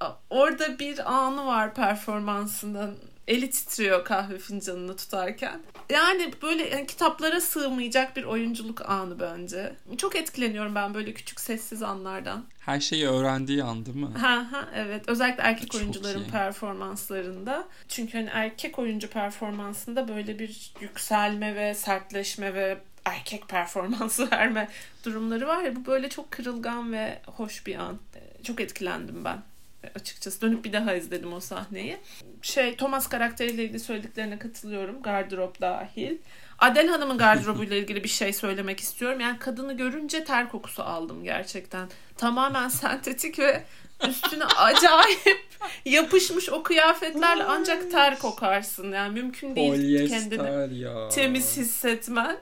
Ay, 0.00 0.10
orada 0.30 0.78
bir 0.78 1.12
anı 1.12 1.46
var 1.46 1.74
performansının. 1.74 2.98
Eli 3.28 3.50
titriyor 3.50 4.04
kahve 4.04 4.38
fincanını 4.38 4.96
tutarken. 4.96 5.60
Yani 5.90 6.32
böyle 6.42 6.68
yani 6.68 6.86
kitaplara 6.86 7.40
sığmayacak 7.40 8.16
bir 8.16 8.24
oyunculuk 8.24 8.90
anı 8.90 9.20
bence. 9.20 9.74
Çok 9.96 10.16
etkileniyorum 10.16 10.74
ben 10.74 10.94
böyle 10.94 11.14
küçük 11.14 11.40
sessiz 11.40 11.82
anlardan. 11.82 12.44
her 12.60 12.80
şeyi 12.80 13.06
öğrendiği 13.08 13.64
an 13.64 13.86
değil 13.86 13.96
mi? 13.96 14.18
Ha 14.18 14.46
ha 14.52 14.68
evet. 14.74 15.08
Özellikle 15.08 15.42
erkek 15.42 15.70
Çok 15.70 15.80
oyuncuların 15.80 16.24
iyi. 16.24 16.30
performanslarında. 16.30 17.68
Çünkü 17.88 18.18
hani 18.18 18.30
erkek 18.32 18.78
oyuncu 18.78 19.10
performansında 19.10 20.08
böyle 20.08 20.38
bir 20.38 20.72
yükselme 20.80 21.54
ve 21.54 21.74
sertleşme 21.74 22.54
ve 22.54 22.78
erkek 23.04 23.48
performansı 23.48 24.30
verme 24.32 24.68
durumları 25.04 25.46
var 25.48 25.62
ya 25.62 25.76
bu 25.76 25.86
böyle 25.86 26.08
çok 26.08 26.30
kırılgan 26.30 26.92
ve 26.92 27.18
hoş 27.26 27.66
bir 27.66 27.74
an. 27.76 27.98
Çok 28.42 28.60
etkilendim 28.60 29.24
ben 29.24 29.42
açıkçası. 29.94 30.40
Dönüp 30.40 30.64
bir 30.64 30.72
daha 30.72 30.94
izledim 30.94 31.32
o 31.32 31.40
sahneyi. 31.40 31.96
Şey 32.42 32.76
Thomas 32.76 33.08
karakteriyle 33.08 33.64
ilgili 33.64 33.80
söylediklerine 33.80 34.38
katılıyorum. 34.38 35.02
Gardırop 35.02 35.60
dahil. 35.60 36.16
Adel 36.58 36.88
Hanım'ın 36.88 37.18
gardırobuyla 37.18 37.76
ilgili 37.76 38.04
bir 38.04 38.08
şey 38.08 38.32
söylemek 38.32 38.80
istiyorum. 38.80 39.20
Yani 39.20 39.38
kadını 39.38 39.76
görünce 39.76 40.24
ter 40.24 40.48
kokusu 40.48 40.82
aldım 40.82 41.24
gerçekten. 41.24 41.88
Tamamen 42.16 42.68
sentetik 42.68 43.38
ve 43.38 43.62
üstüne 44.08 44.44
acayip 44.56 45.46
yapışmış 45.84 46.48
o 46.48 46.62
kıyafetlerle 46.62 47.44
ancak 47.44 47.90
ter 47.90 48.18
kokarsın. 48.18 48.92
Yani 48.92 49.14
mümkün 49.14 49.56
değil 49.56 50.08
kendini 50.08 50.38
Polyester 50.38 50.70
ya. 50.70 51.08
temiz 51.08 51.56
hissetmen. 51.56 52.36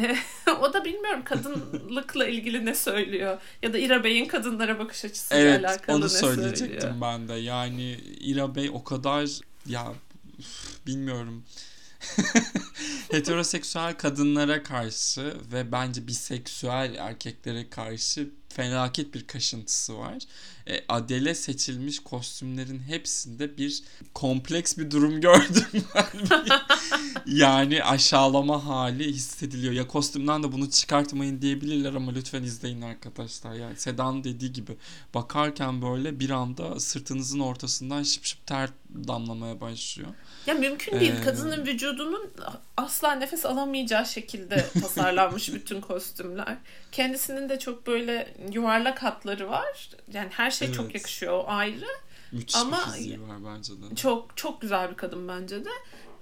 O 0.60 0.72
da 0.72 0.84
bilmiyorum 0.84 1.22
kadınlıkla 1.24 2.26
ilgili 2.26 2.64
ne 2.66 2.74
söylüyor 2.74 3.38
ya 3.62 3.72
da 3.72 3.78
İra 3.78 4.04
Bey'in 4.04 4.26
kadınlara 4.26 4.78
bakış 4.78 5.04
açısıyla 5.04 5.42
Evet 5.42 5.64
alakalı 5.64 5.96
onu 5.96 6.04
ne 6.04 6.08
söyleyecektim 6.08 6.80
söylüyor. 6.80 7.00
ben 7.00 7.28
de. 7.28 7.34
Yani 7.34 7.92
İra 8.20 8.54
Bey 8.54 8.70
o 8.74 8.84
kadar 8.84 9.28
ya 9.66 9.92
bilmiyorum. 10.86 11.44
Heteroseksüel 13.10 13.94
kadınlara 13.96 14.62
karşı 14.62 15.34
ve 15.52 15.72
bence 15.72 16.06
biseksüel 16.06 16.94
erkeklere 16.98 17.70
karşı 17.70 18.30
felaket 18.48 19.14
bir 19.14 19.26
kaşıntısı 19.26 19.98
var. 19.98 20.18
E, 20.70 20.84
Adele 20.88 21.34
seçilmiş 21.34 21.98
kostümlerin 21.98 22.80
hepsinde 22.80 23.58
bir 23.58 23.82
kompleks 24.14 24.78
bir 24.78 24.90
durum 24.90 25.20
gördüm 25.20 25.84
ben. 25.94 26.44
yani 27.26 27.84
aşağılama 27.84 28.66
hali 28.66 29.12
hissediliyor. 29.12 29.72
Ya 29.72 29.86
kostümden 29.86 30.42
de 30.42 30.52
bunu 30.52 30.70
çıkartmayın 30.70 31.42
diyebilirler 31.42 31.94
ama 31.94 32.12
lütfen 32.12 32.42
izleyin 32.42 32.82
arkadaşlar. 32.82 33.54
Yani 33.54 33.76
Sedan 33.76 34.24
dediği 34.24 34.52
gibi 34.52 34.76
bakarken 35.14 35.82
böyle 35.82 36.20
bir 36.20 36.30
anda 36.30 36.80
sırtınızın 36.80 37.40
ortasından 37.40 38.02
şıp 38.02 38.24
şıp 38.24 38.46
ter 38.46 38.70
damlamaya 39.08 39.60
başlıyor. 39.60 40.08
Ya 40.46 40.54
mümkün 40.54 41.00
değil. 41.00 41.12
Ee, 41.20 41.24
Kadının 41.24 41.66
vücudunun 41.66 42.30
asla 42.76 43.12
nefes 43.12 43.46
alamayacağı 43.46 44.06
şekilde 44.06 44.66
tasarlanmış 44.80 45.48
bütün 45.54 45.80
kostümler. 45.80 46.56
Kendisinin 46.92 47.48
de 47.48 47.58
çok 47.58 47.86
böyle 47.86 48.34
yuvarlak 48.52 49.02
hatları 49.02 49.48
var. 49.48 49.90
Yani 50.12 50.28
her 50.30 50.50
şey 50.50 50.59
çok 50.66 50.84
Evet. 50.84 50.94
yakışıyor 50.94 51.32
o 51.32 51.44
ayrı. 51.48 51.86
Müthiş 52.32 52.56
Ama- 52.56 52.78
bir 52.86 52.92
fiziği 52.92 53.20
var 53.20 53.36
bence 53.44 53.72
de. 53.72 53.94
Çok 53.96 54.36
çok 54.36 54.60
güzel 54.60 54.90
bir 54.90 54.96
kadın 54.96 55.28
bence 55.28 55.64
de. 55.64 55.70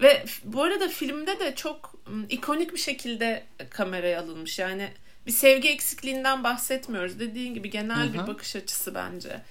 Ve 0.03 0.24
bu 0.45 0.62
arada 0.62 0.89
filmde 0.89 1.41
de 1.41 1.55
çok 1.55 1.95
ikonik 2.28 2.72
bir 2.72 2.78
şekilde 2.78 3.47
kameraya 3.70 4.22
alınmış. 4.22 4.59
Yani 4.59 4.93
bir 5.26 5.32
sevgi 5.32 5.68
eksikliğinden 5.68 6.45
bahsetmiyoruz. 6.45 7.20
Dediğin 7.20 7.55
gibi 7.55 7.70
genel 7.70 7.97
Hı 7.97 8.09
hı. 8.09 8.12
bir 8.12 8.26
bakış 8.26 8.57
açısı 8.57 8.95
bence. 8.95 9.43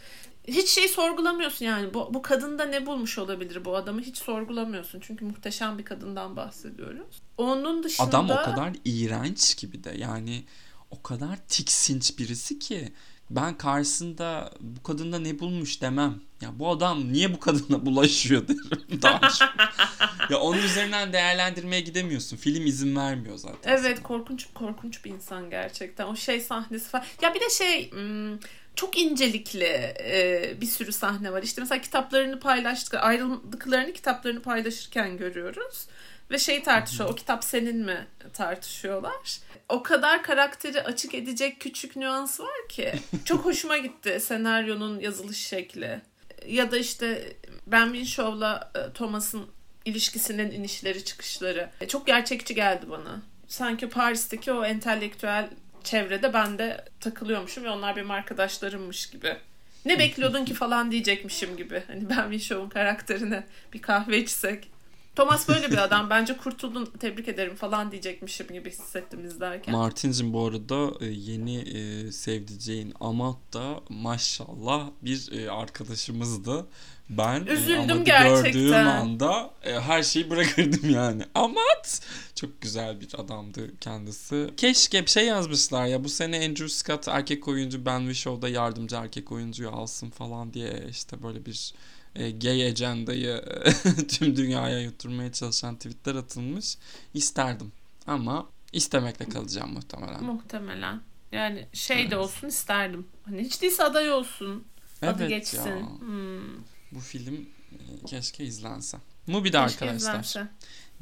Hiç 0.47 0.69
şey 0.69 0.87
sorgulamıyorsun 0.87 1.65
yani. 1.65 1.93
Bu, 1.93 2.13
bu 2.13 2.21
kadında 2.21 2.65
ne 2.65 2.85
bulmuş 2.85 3.17
olabilir 3.17 3.65
bu 3.65 3.75
adamı 3.75 4.01
hiç 4.01 4.17
sorgulamıyorsun. 4.17 4.99
Çünkü 4.99 5.25
muhteşem 5.25 5.77
bir 5.77 5.85
kadından 5.85 6.35
bahsediyoruz. 6.35 7.21
Onun 7.37 7.83
dışında... 7.83 8.07
Adam 8.07 8.29
o 8.29 8.35
kadar 8.35 8.73
iğrenç 8.85 9.57
gibi 9.57 9.83
de 9.83 9.93
yani 9.97 10.43
o 10.91 11.01
kadar 11.01 11.37
tiksinç 11.47 12.17
birisi 12.19 12.59
ki 12.59 12.93
ben 13.29 13.57
karşısında 13.57 14.51
bu 14.59 14.83
kadında 14.83 15.19
ne 15.19 15.39
bulmuş 15.39 15.81
demem. 15.81 16.15
Ya 16.41 16.59
bu 16.59 16.69
adam 16.69 17.13
niye 17.13 17.33
bu 17.33 17.39
kadına 17.39 17.85
bulaşıyor 17.85 18.47
derim 18.47 19.01
daha 19.01 19.29
çok. 19.29 19.49
ya 20.29 20.39
onun 20.39 20.61
üzerinden 20.61 21.13
değerlendirmeye 21.13 21.81
gidemiyorsun. 21.81 22.37
Film 22.37 22.65
izin 22.65 22.95
vermiyor 22.95 23.37
zaten. 23.37 23.77
Evet 23.77 24.03
korkunç 24.03 24.47
korkunç 24.53 25.05
bir 25.05 25.11
insan 25.11 25.49
gerçekten. 25.49 26.07
O 26.07 26.15
şey 26.15 26.41
sahnesi 26.41 26.89
falan. 26.89 27.05
Ya 27.21 27.33
bir 27.33 27.39
de 27.39 27.49
şey 27.49 27.91
hmm, 27.91 28.37
çok 28.75 28.97
incelikli 28.97 29.93
e, 29.99 30.53
bir 30.61 30.65
sürü 30.65 30.91
sahne 30.91 31.31
var. 31.31 31.43
İşte 31.43 31.61
mesela 31.61 31.81
kitaplarını 31.81 32.39
paylaştık, 32.39 32.93
ayrıldıklarını 32.93 33.93
kitaplarını 33.93 34.41
paylaşırken 34.41 35.17
görüyoruz. 35.17 35.87
Ve 36.31 36.39
şey 36.39 36.63
tartışıyor. 36.63 37.09
O 37.09 37.15
kitap 37.15 37.43
senin 37.43 37.77
mi 37.85 38.07
tartışıyorlar. 38.33 39.39
O 39.69 39.83
kadar 39.83 40.23
karakteri 40.23 40.81
açık 40.81 41.13
edecek 41.13 41.59
küçük 41.59 41.95
nüans 41.95 42.39
var 42.39 42.67
ki. 42.69 42.93
Çok 43.25 43.45
hoşuma 43.45 43.77
gitti 43.77 44.19
senaryonun 44.21 44.99
yazılış 44.99 45.37
şekli. 45.37 46.01
Ya 46.47 46.71
da 46.71 46.77
işte 46.77 47.33
Ben 47.67 47.85
Winshaw'la 47.85 48.71
e, 48.75 48.93
Thomas'ın 48.93 49.47
ilişkisinin 49.85 50.51
inişleri 50.51 51.05
çıkışları. 51.05 51.69
E, 51.81 51.87
Çok 51.87 52.07
gerçekçi 52.07 52.55
geldi 52.55 52.89
bana. 52.89 53.21
Sanki 53.47 53.89
Paris'teki 53.89 54.51
o 54.51 54.65
entelektüel 54.65 55.49
çevrede 55.83 56.33
ben 56.33 56.57
de 56.57 56.85
takılıyormuşum 56.99 57.63
ve 57.63 57.69
onlar 57.69 57.95
benim 57.95 58.11
arkadaşlarımmış 58.11 59.09
gibi. 59.09 59.37
Ne 59.85 59.99
bekliyordun 59.99 60.45
ki 60.45 60.53
falan 60.53 60.91
diyecekmişim 60.91 61.57
gibi. 61.57 61.83
Hani 61.87 62.09
Ben 62.09 62.21
Winshaw'un 62.31 62.69
karakterine 62.69 63.43
bir 63.73 63.81
kahve 63.81 64.17
içsek. 64.17 64.71
Thomas 65.17 65.47
böyle 65.49 65.71
bir 65.71 65.77
adam. 65.83 66.09
Bence 66.09 66.37
kurtuldun 66.37 66.85
tebrik 66.99 67.27
ederim 67.27 67.55
falan 67.55 67.91
diyecekmişim 67.91 68.47
gibi 68.47 68.69
hissettim 68.69 69.25
izlerken. 69.25 69.75
Martin'cim 69.75 70.33
bu 70.33 70.45
arada 70.45 71.05
e, 71.05 71.05
yeni 71.05 71.57
e, 71.57 72.11
sevdiceğin 72.11 72.93
Amat 72.99 73.37
da 73.53 73.79
maşallah 73.89 74.89
bir 75.01 75.31
e, 75.31 75.51
arkadaşımızdı. 75.51 76.65
Ben 77.09 77.45
e, 77.45 77.51
Üzüldüm 77.51 77.79
Amat'ı 77.79 78.03
gerçekten. 78.03 78.51
gördüğüm 78.51 78.87
anda 78.87 79.51
e, 79.63 79.79
her 79.79 80.03
şeyi 80.03 80.29
bırakırdım 80.29 80.89
yani. 80.93 81.23
Amat 81.35 82.01
çok 82.35 82.61
güzel 82.61 83.01
bir 83.01 83.09
adamdı 83.17 83.79
kendisi. 83.79 84.49
Keşke 84.57 85.01
bir 85.01 85.09
şey 85.09 85.25
yazmışlar 85.25 85.85
ya 85.85 86.03
bu 86.03 86.09
sene 86.09 86.37
Andrew 86.37 86.69
Scott 86.69 87.07
erkek 87.07 87.47
oyuncu 87.47 87.85
Ben 87.85 87.99
Wishow'da 87.99 88.49
yardımcı 88.49 88.95
erkek 88.95 89.31
oyuncuyu 89.31 89.69
alsın 89.69 90.09
falan 90.09 90.53
diye 90.53 90.85
işte 90.89 91.23
böyle 91.23 91.45
bir 91.45 91.73
e, 92.15 92.31
gay 92.31 92.65
agendayı 92.67 93.43
tüm 94.07 94.35
dünyaya 94.35 94.79
yutturmaya 94.81 95.31
çalışan 95.31 95.75
tweetler 95.75 96.15
atılmış. 96.15 96.77
İsterdim 97.13 97.71
ama 98.07 98.49
istemekle 98.73 99.29
kalacağım 99.29 99.73
muhtemelen. 99.73 100.23
Muhtemelen. 100.23 101.01
Yani 101.31 101.67
şey 101.73 102.01
Evet. 102.01 102.11
de 102.11 102.17
olsun 102.17 102.47
isterdim. 102.47 103.07
Hani 103.25 103.41
hiç 103.43 103.61
değilse 103.61 103.83
aday 103.83 104.11
olsun. 104.11 104.63
Adı 105.01 105.15
Evet 105.19 105.29
geçsin. 105.29 105.69
ya. 105.69 105.99
Hmm. 105.99 106.57
Bu 106.91 106.99
film 106.99 107.35
e, 107.71 108.05
keşke 108.07 108.43
izlense. 108.43 108.97
Mubi'de 109.27 109.63
Keşke 109.63 109.85
arkadaşlar. 109.85 110.11
izlense. 110.11 110.47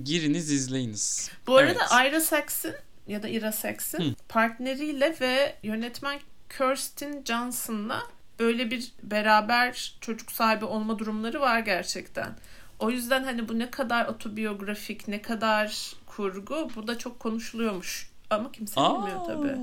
Giriniz 0.03 0.51
izleyiniz. 0.51 1.30
Bu 1.47 1.56
arada 1.58 1.80
Evet. 2.01 2.12
Ira 2.12 2.22
Sachs'in 2.22 2.74
ya 3.08 3.24
da 3.24 3.28
Ira 3.28 3.51
Hı. 3.51 4.16
partneriyle 4.30 5.16
ve 5.22 5.56
yönetmen 5.64 6.20
Kirsten 6.58 7.24
Johnson'la 7.28 8.03
böyle 8.39 8.71
bir 8.71 8.91
beraber 9.03 9.97
çocuk 10.01 10.31
sahibi 10.31 10.65
olma 10.65 10.99
durumları 10.99 11.41
var 11.41 11.59
gerçekten. 11.59 12.36
O 12.79 12.89
yüzden 12.91 13.23
hani 13.23 13.49
bu 13.49 13.59
ne 13.59 13.71
kadar 13.71 14.05
otobiyografik, 14.05 15.07
ne 15.07 15.21
kadar 15.21 15.93
kurgu 16.05 16.69
bu 16.75 16.88
da 16.88 16.97
çok 16.97 17.19
konuşuluyormuş. 17.19 18.09
Ama 18.29 18.51
kimse 18.51 18.75
bilmiyor 18.81 19.25
tabii. 19.25 19.55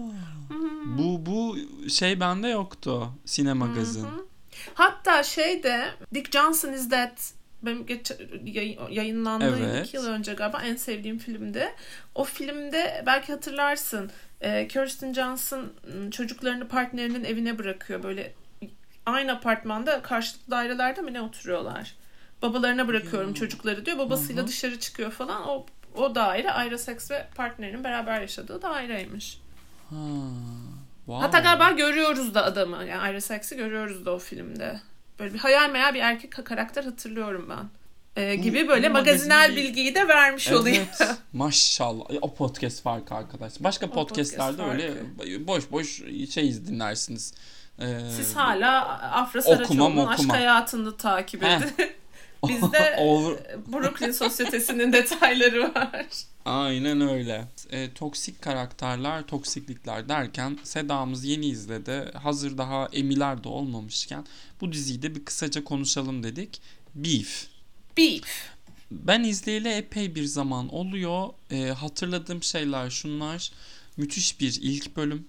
Bu 0.99 1.27
bu 1.27 1.57
şey 1.91 2.21
bende 2.21 2.49
yoktu. 2.49 3.09
Sinema 3.25 3.67
magazin. 3.67 4.07
Hatta 4.75 5.23
şey 5.23 5.63
de 5.63 5.85
Dick 6.15 6.33
Johnson 6.33 6.73
is 6.73 6.91
Dead 6.91 7.19
benim 7.63 7.87
geç, 7.87 8.13
yay- 8.45 8.79
yayınlandığı 8.91 9.59
Evet. 9.59 9.87
iki 9.87 9.97
yıl 9.97 10.07
önce 10.07 10.35
galiba 10.35 10.63
en 10.63 10.77
sevdiğim 10.77 11.19
filmdi. 11.19 11.69
O 12.15 12.25
filmde 12.25 13.03
belki 13.07 13.33
hatırlarsın 13.33 14.11
e, 14.41 14.69
Kirsten 14.69 15.13
Johnson 15.13 15.73
m, 16.05 16.11
çocuklarını 16.11 16.69
partnerinin 16.69 17.25
evine 17.25 17.59
bırakıyor. 17.59 18.03
Böyle 18.03 18.35
aynı 19.07 19.33
apartmanda 19.33 20.03
karşılıklı 20.03 20.51
dairelerde 20.51 21.01
mi 21.01 21.13
ne 21.13 21.21
oturuyorlar. 21.21 21.95
Babalarına 22.43 22.89
bırakıyorum 22.89 23.29
Ya. 23.29 23.35
çocukları 23.35 23.87
diyor. 23.87 23.99
Babasıyla 23.99 24.43
Hı 24.43 24.47
hı. 24.47 24.49
dışarı 24.49 24.79
çıkıyor 24.81 25.11
falan. 25.11 25.49
O 25.49 25.67
o 25.95 26.15
daire 26.15 26.67
Ira 26.69 26.79
Sachs 26.79 27.11
ve 27.11 27.27
partnerinin 27.35 27.85
beraber 27.85 28.21
yaşadığı 28.21 28.63
daireymiş. 28.63 29.39
Ha. 29.91 29.97
Wow. 31.07 31.27
Hatta 31.27 31.39
galiba 31.39 31.71
görüyoruz 31.71 32.35
da 32.35 32.45
adamı. 32.45 32.85
Yani 32.85 33.11
Ira 33.11 33.21
Sachs'i 33.21 33.57
görüyoruz 33.57 34.07
da 34.07 34.11
o 34.11 34.19
filmde. 34.19 34.81
Böyle 35.19 35.35
bir 35.35 35.39
hayal 35.39 35.71
meyal 35.71 35.95
bir 35.95 36.01
erkek 36.01 36.47
karakter 36.47 36.85
hatırlıyorum 36.85 37.49
ben. 37.51 37.69
Ee, 38.23 38.39
Bu- 38.39 38.43
gibi 38.43 38.69
böyle 38.69 38.89
bu 38.89 38.93
magazinel 38.93 39.37
magazin 39.51 39.57
bilgiyi 39.57 39.95
de 39.95 40.09
vermiş 40.09 40.53
olayım. 40.53 40.85
Evet. 41.01 41.17
Maşallah. 41.33 42.11
E, 42.11 42.19
O 42.21 42.35
podcast 42.35 42.83
farkı 42.83 43.15
arkadaş. 43.15 43.53
Başka 43.61 43.87
O 43.87 43.91
podcastlerde 43.91 44.57
podcast 44.57 44.81
öyle 45.21 45.47
boş 45.47 45.71
boş 45.71 46.03
şey 46.35 46.67
dinlersiniz. 46.67 47.35
Ee, 47.83 48.11
Siz 48.17 48.37
hala 48.37 48.85
Afra 49.13 49.43
Saraçoğlu'nun 49.43 50.07
aşk 50.07 50.33
hayatını 50.33 50.97
takip 50.97 51.43
edin. 51.43 51.73
Bizde. 52.49 52.97
Brooklyn 53.73 54.13
Sosyetesi'nin 54.13 54.93
detayları 54.93 55.75
var. 55.75 56.07
Aynen 56.45 57.01
öyle. 57.01 57.45
E, 57.71 57.93
toksik 57.93 58.43
karakterler, 58.43 59.23
toksiklikler 59.23 60.09
derken 60.09 60.59
Seda'mız 60.63 61.25
yeni 61.25 61.47
izledi. 61.47 62.11
Hazır 62.23 62.59
daha 62.59 62.89
emiler 62.93 63.45
de 63.45 63.49
olmamışken 63.49 64.27
bu 64.61 64.73
diziyi 64.73 65.03
de 65.03 65.15
bir 65.15 65.25
kısaca 65.25 65.65
konuşalım 65.65 66.23
dedik. 66.23 66.61
Beef. 66.95 67.47
Beef. 67.97 68.51
Ben 68.91 69.25
izleyeli 69.25 69.69
epey 69.69 70.15
bir 70.15 70.25
zaman 70.25 70.75
oluyor. 70.75 71.29
E, 71.51 71.69
hatırladığım 71.69 72.43
şeyler 72.43 72.91
şunlar. 72.91 73.51
Müthiş 73.97 74.41
bir 74.41 74.59
ilk 74.63 74.97
bölüm. 74.97 75.27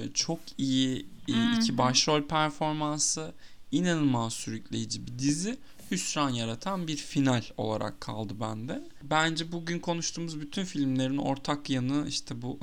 E, 0.00 0.12
Çok 0.14 0.38
iyi 0.58 1.06
e, 1.28 1.56
iki 1.56 1.78
başrol 1.78 2.22
performansı. 2.22 3.34
inanılmaz 3.72 4.32
sürükleyici 4.32 5.06
bir 5.06 5.18
dizi. 5.18 5.58
Hüsran 5.90 6.30
yaratan 6.30 6.88
bir 6.88 6.96
final 6.96 7.42
olarak 7.56 8.00
kaldı 8.00 8.40
bende. 8.40 8.88
Bence 9.02 9.52
bugün 9.52 9.78
konuştuğumuz 9.78 10.40
bütün 10.40 10.64
filmlerin 10.64 11.16
ortak 11.16 11.70
yanı 11.70 12.08
işte 12.08 12.42
bu 12.42 12.58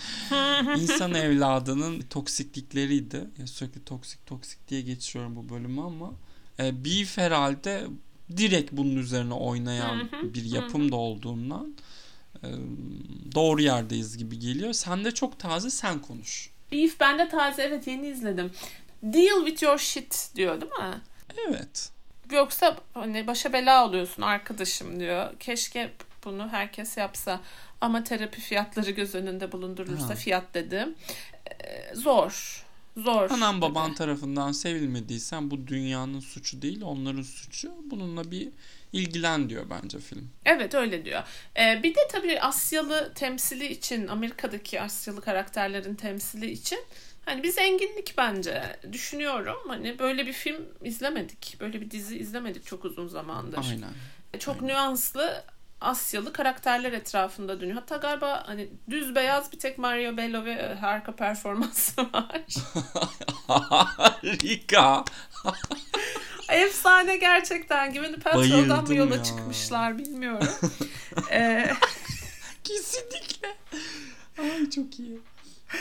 insan 0.78 1.14
evladının 1.14 2.00
toksiklikleriydi. 2.00 3.28
Ya 3.38 3.46
sürekli 3.46 3.84
toksik 3.84 4.26
toksik 4.26 4.68
diye 4.68 4.80
geçiyorum 4.80 5.36
bu 5.36 5.48
bölümü 5.48 5.80
ama 5.80 6.12
e, 6.58 6.84
Beef 6.84 7.18
herhalde 7.18 7.86
direkt 8.36 8.72
bunun 8.72 8.96
üzerine 8.96 9.34
oynayan 9.34 10.10
bir 10.34 10.44
yapım 10.44 10.92
da 10.92 10.96
olduğundan 10.96 11.74
e, 12.42 12.48
doğru 13.34 13.62
yerdeyiz 13.62 14.16
gibi 14.18 14.38
geliyor. 14.38 14.72
Sen 14.72 15.04
de 15.04 15.10
çok 15.10 15.38
taze 15.38 15.70
sen 15.70 16.02
konuş. 16.02 16.50
Beef 16.72 17.00
bende 17.00 17.28
taze 17.28 17.62
evet 17.62 17.86
yeni 17.86 18.06
izledim. 18.08 18.50
Deal 19.02 19.46
with 19.46 19.62
your 19.62 19.78
shit 19.78 20.28
diyor 20.36 20.60
değil 20.60 20.72
mi? 20.72 21.00
Evet. 21.48 21.90
Yoksa 22.32 22.76
hani 22.94 23.26
başa 23.26 23.52
bela 23.52 23.86
oluyorsun 23.86 24.22
arkadaşım 24.22 25.00
diyor. 25.00 25.38
Keşke 25.40 25.92
bunu 26.24 26.48
herkes 26.48 26.96
yapsa. 26.96 27.40
Ama 27.80 28.04
terapi 28.04 28.40
fiyatları 28.40 28.90
göz 28.90 29.14
önünde 29.14 29.52
bulundurulursa 29.52 30.08
Ha. 30.08 30.14
fiyat 30.14 30.54
dedim. 30.54 30.94
Ee, 31.50 31.94
zor. 31.94 32.64
Zor. 32.96 33.30
Anan 33.30 33.60
baban 33.60 33.94
tarafından 33.94 34.52
sevilmediysen 34.52 35.50
bu 35.50 35.66
dünyanın 35.66 36.20
suçu 36.20 36.62
değil 36.62 36.82
onların 36.82 37.22
suçu. 37.22 37.72
Bununla 37.90 38.30
bir 38.30 38.48
ilgilen 38.94 39.48
diyor 39.48 39.66
bence 39.70 39.98
film. 39.98 40.30
Evet 40.44 40.74
öyle 40.74 41.04
diyor. 41.04 41.22
Ee, 41.58 41.80
bir 41.82 41.94
de 41.94 42.00
tabii 42.12 42.40
Asyalı 42.40 43.12
temsili 43.14 43.66
için 43.66 44.06
Amerika'daki 44.06 44.80
Asyalı 44.80 45.20
karakterlerin 45.20 45.94
temsili 45.94 46.50
için 46.50 46.78
hani 47.24 47.42
bir 47.42 47.52
zenginlik 47.52 48.14
bence. 48.18 48.62
Düşünüyorum 48.92 49.58
hani 49.68 49.98
böyle 49.98 50.26
bir 50.26 50.32
film 50.32 50.64
izlemedik. 50.82 51.56
Böyle 51.60 51.80
bir 51.80 51.90
dizi 51.90 52.18
izlemedik 52.18 52.66
çok 52.66 52.84
uzun 52.84 53.08
zamandır. 53.08 53.66
Aynen. 53.70 53.90
Çok 54.38 54.62
nüanslı 54.62 55.44
Asyalı 55.80 56.32
karakterler 56.32 56.92
etrafında 56.92 57.60
dönüyor. 57.60 57.76
Hatta 57.76 57.96
galiba 57.96 58.42
hani 58.46 58.68
düz 58.90 59.14
beyaz 59.14 59.52
bir 59.52 59.58
tek 59.58 59.78
Mario 59.78 60.16
Bello 60.16 60.44
ve 60.44 60.74
harika 60.74 61.16
performansı 61.16 62.02
var. 62.02 62.42
Harika. 63.46 65.04
Efsane 66.48 67.16
gerçekten. 67.16 67.92
Gwyneth 67.92 68.20
Paltrow'dan 68.20 68.84
mı 68.88 68.94
yola 68.94 69.16
ya. 69.16 69.22
çıkmışlar 69.22 69.98
bilmiyorum. 69.98 70.48
Ee, 71.30 71.70
Kesinlikle. 72.64 73.48
Ay 74.38 74.70
çok 74.70 74.98
iyi. 75.00 75.18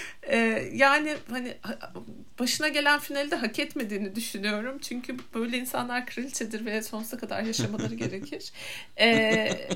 e, 0.24 0.38
yani 0.74 1.18
hani 1.30 1.58
ha- 1.62 1.94
başına 2.40 2.68
gelen 2.68 3.00
finali 3.00 3.32
de 3.32 3.36
hak 3.36 3.60
etmediğini 3.60 4.16
düşünüyorum. 4.16 4.80
Çünkü 4.80 5.18
böyle 5.34 5.58
insanlar 5.58 6.06
kraliçedir 6.06 6.66
ve 6.66 6.82
sonsuza 6.82 7.18
kadar 7.18 7.44
yaşamaları 7.44 7.96
gerekir. 8.04 8.52
Ee, 9.00 9.68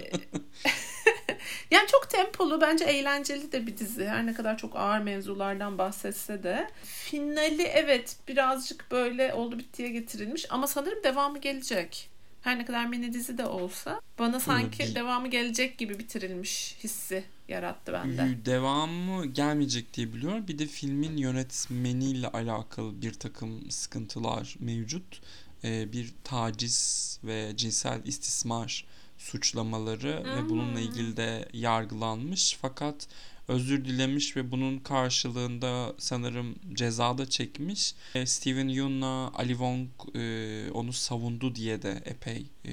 yani 1.72 1.88
çok 1.88 2.10
tempolu 2.10 2.62
bence 2.62 2.86
eğlenceli 2.86 3.52
de 3.52 3.68
bir 3.68 3.78
dizi. 3.78 4.08
Her 4.08 4.26
ne 4.26 4.34
kadar 4.34 4.58
çok 4.58 4.76
ağır 4.76 5.00
mevzulardan 5.00 5.78
bahsetse 5.78 6.44
de. 6.44 6.70
Finali 6.84 7.64
evet 7.64 8.16
birazcık 8.28 8.92
böyle 8.92 9.34
oldu 9.34 9.60
bittiye 9.60 9.90
getirilmiş 9.90 10.46
ama 10.50 10.68
sanırım 10.68 11.04
devamı 11.04 11.38
gelecek. 11.38 12.10
Her 12.42 12.60
ne 12.60 12.66
kadar 12.66 12.86
mini 12.86 13.14
dizi 13.14 13.38
de 13.38 13.46
olsa 13.46 14.02
bana 14.20 14.40
sanki 14.40 14.96
devamı 14.96 15.28
gelecek 15.28 15.78
gibi 15.78 16.00
bitirilmiş 16.00 16.76
hissi 16.84 17.24
yarattı 17.48 17.94
bende. 17.94 18.46
Devamı 18.46 19.26
gelmeyecek 19.26 19.94
diye 19.94 20.14
biliyorum. 20.14 20.48
Bir 20.48 20.60
de 20.60 20.66
filmin 20.66 21.18
yönetmeniyle 21.18 22.28
alakalı 22.28 23.02
bir 23.02 23.14
takım 23.14 23.72
sıkıntılar 23.72 24.56
mevcut. 24.60 25.22
Ee, 25.64 25.94
bir 25.94 26.14
taciz 26.24 27.20
ve 27.24 27.58
cinsel 27.58 28.02
istismar 28.06 28.86
suçlamaları 29.32 30.24
ve 30.36 30.50
bununla 30.50 30.80
ilgili 30.80 31.18
de 31.18 31.50
yargılanmış. 31.54 32.58
Fakat 32.62 33.08
özür 33.48 33.86
dilemiş 33.86 34.36
ve 34.36 34.52
bunun 34.52 34.80
karşılığında 34.80 35.94
sanırım 35.98 36.56
ceza 36.74 37.18
da 37.18 37.30
çekmiş. 37.30 37.96
Ee, 38.16 38.26
Steven 38.26 38.68
Yeun'la 38.68 39.32
Ali 39.34 39.50
Wong 39.50 39.88
e, 40.16 40.72
onu 40.72 40.94
savundu 40.94 41.56
diye 41.56 41.82
de 41.82 42.02
epey 42.06 42.46
e, 42.66 42.72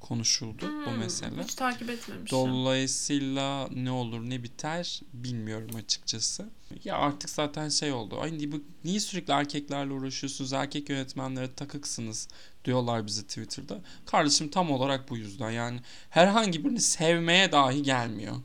konuşuldu 0.00 0.62
bu 0.86 0.90
Hmm, 0.90 0.98
mesele. 0.98 1.42
Hiç 1.44 1.54
takip 1.54 1.90
etmemişim. 1.90 2.38
Dolayısıyla 2.38 3.68
ne 3.74 3.90
olur 3.90 4.20
ne 4.30 4.42
biter 4.42 5.00
bilmiyorum 5.12 5.76
açıkçası. 5.76 6.48
Ya 6.84 6.96
artık 6.96 7.30
zaten 7.30 7.68
şey 7.68 7.92
oldu. 7.92 8.20
Ay 8.20 8.38
niye, 8.38 8.52
bu- 8.52 8.62
niye 8.84 9.00
sürekli 9.00 9.32
erkeklerle 9.32 9.92
uğraşıyorsunuz? 9.92 10.52
Erkek 10.52 10.88
yönetmenlere 10.90 11.54
takıksınız 11.54 12.28
diyorlar 12.64 13.06
bize 13.06 13.22
Twitter'da. 13.22 13.80
Kardeşim 14.06 14.48
tam 14.48 14.70
olarak 14.70 15.10
bu 15.10 15.16
yüzden. 15.16 15.50
Yani 15.50 15.80
herhangi 16.10 16.64
birini 16.64 16.80
sevmeye 16.80 17.52
dahi 17.52 17.82
gelmiyor. 17.82 18.36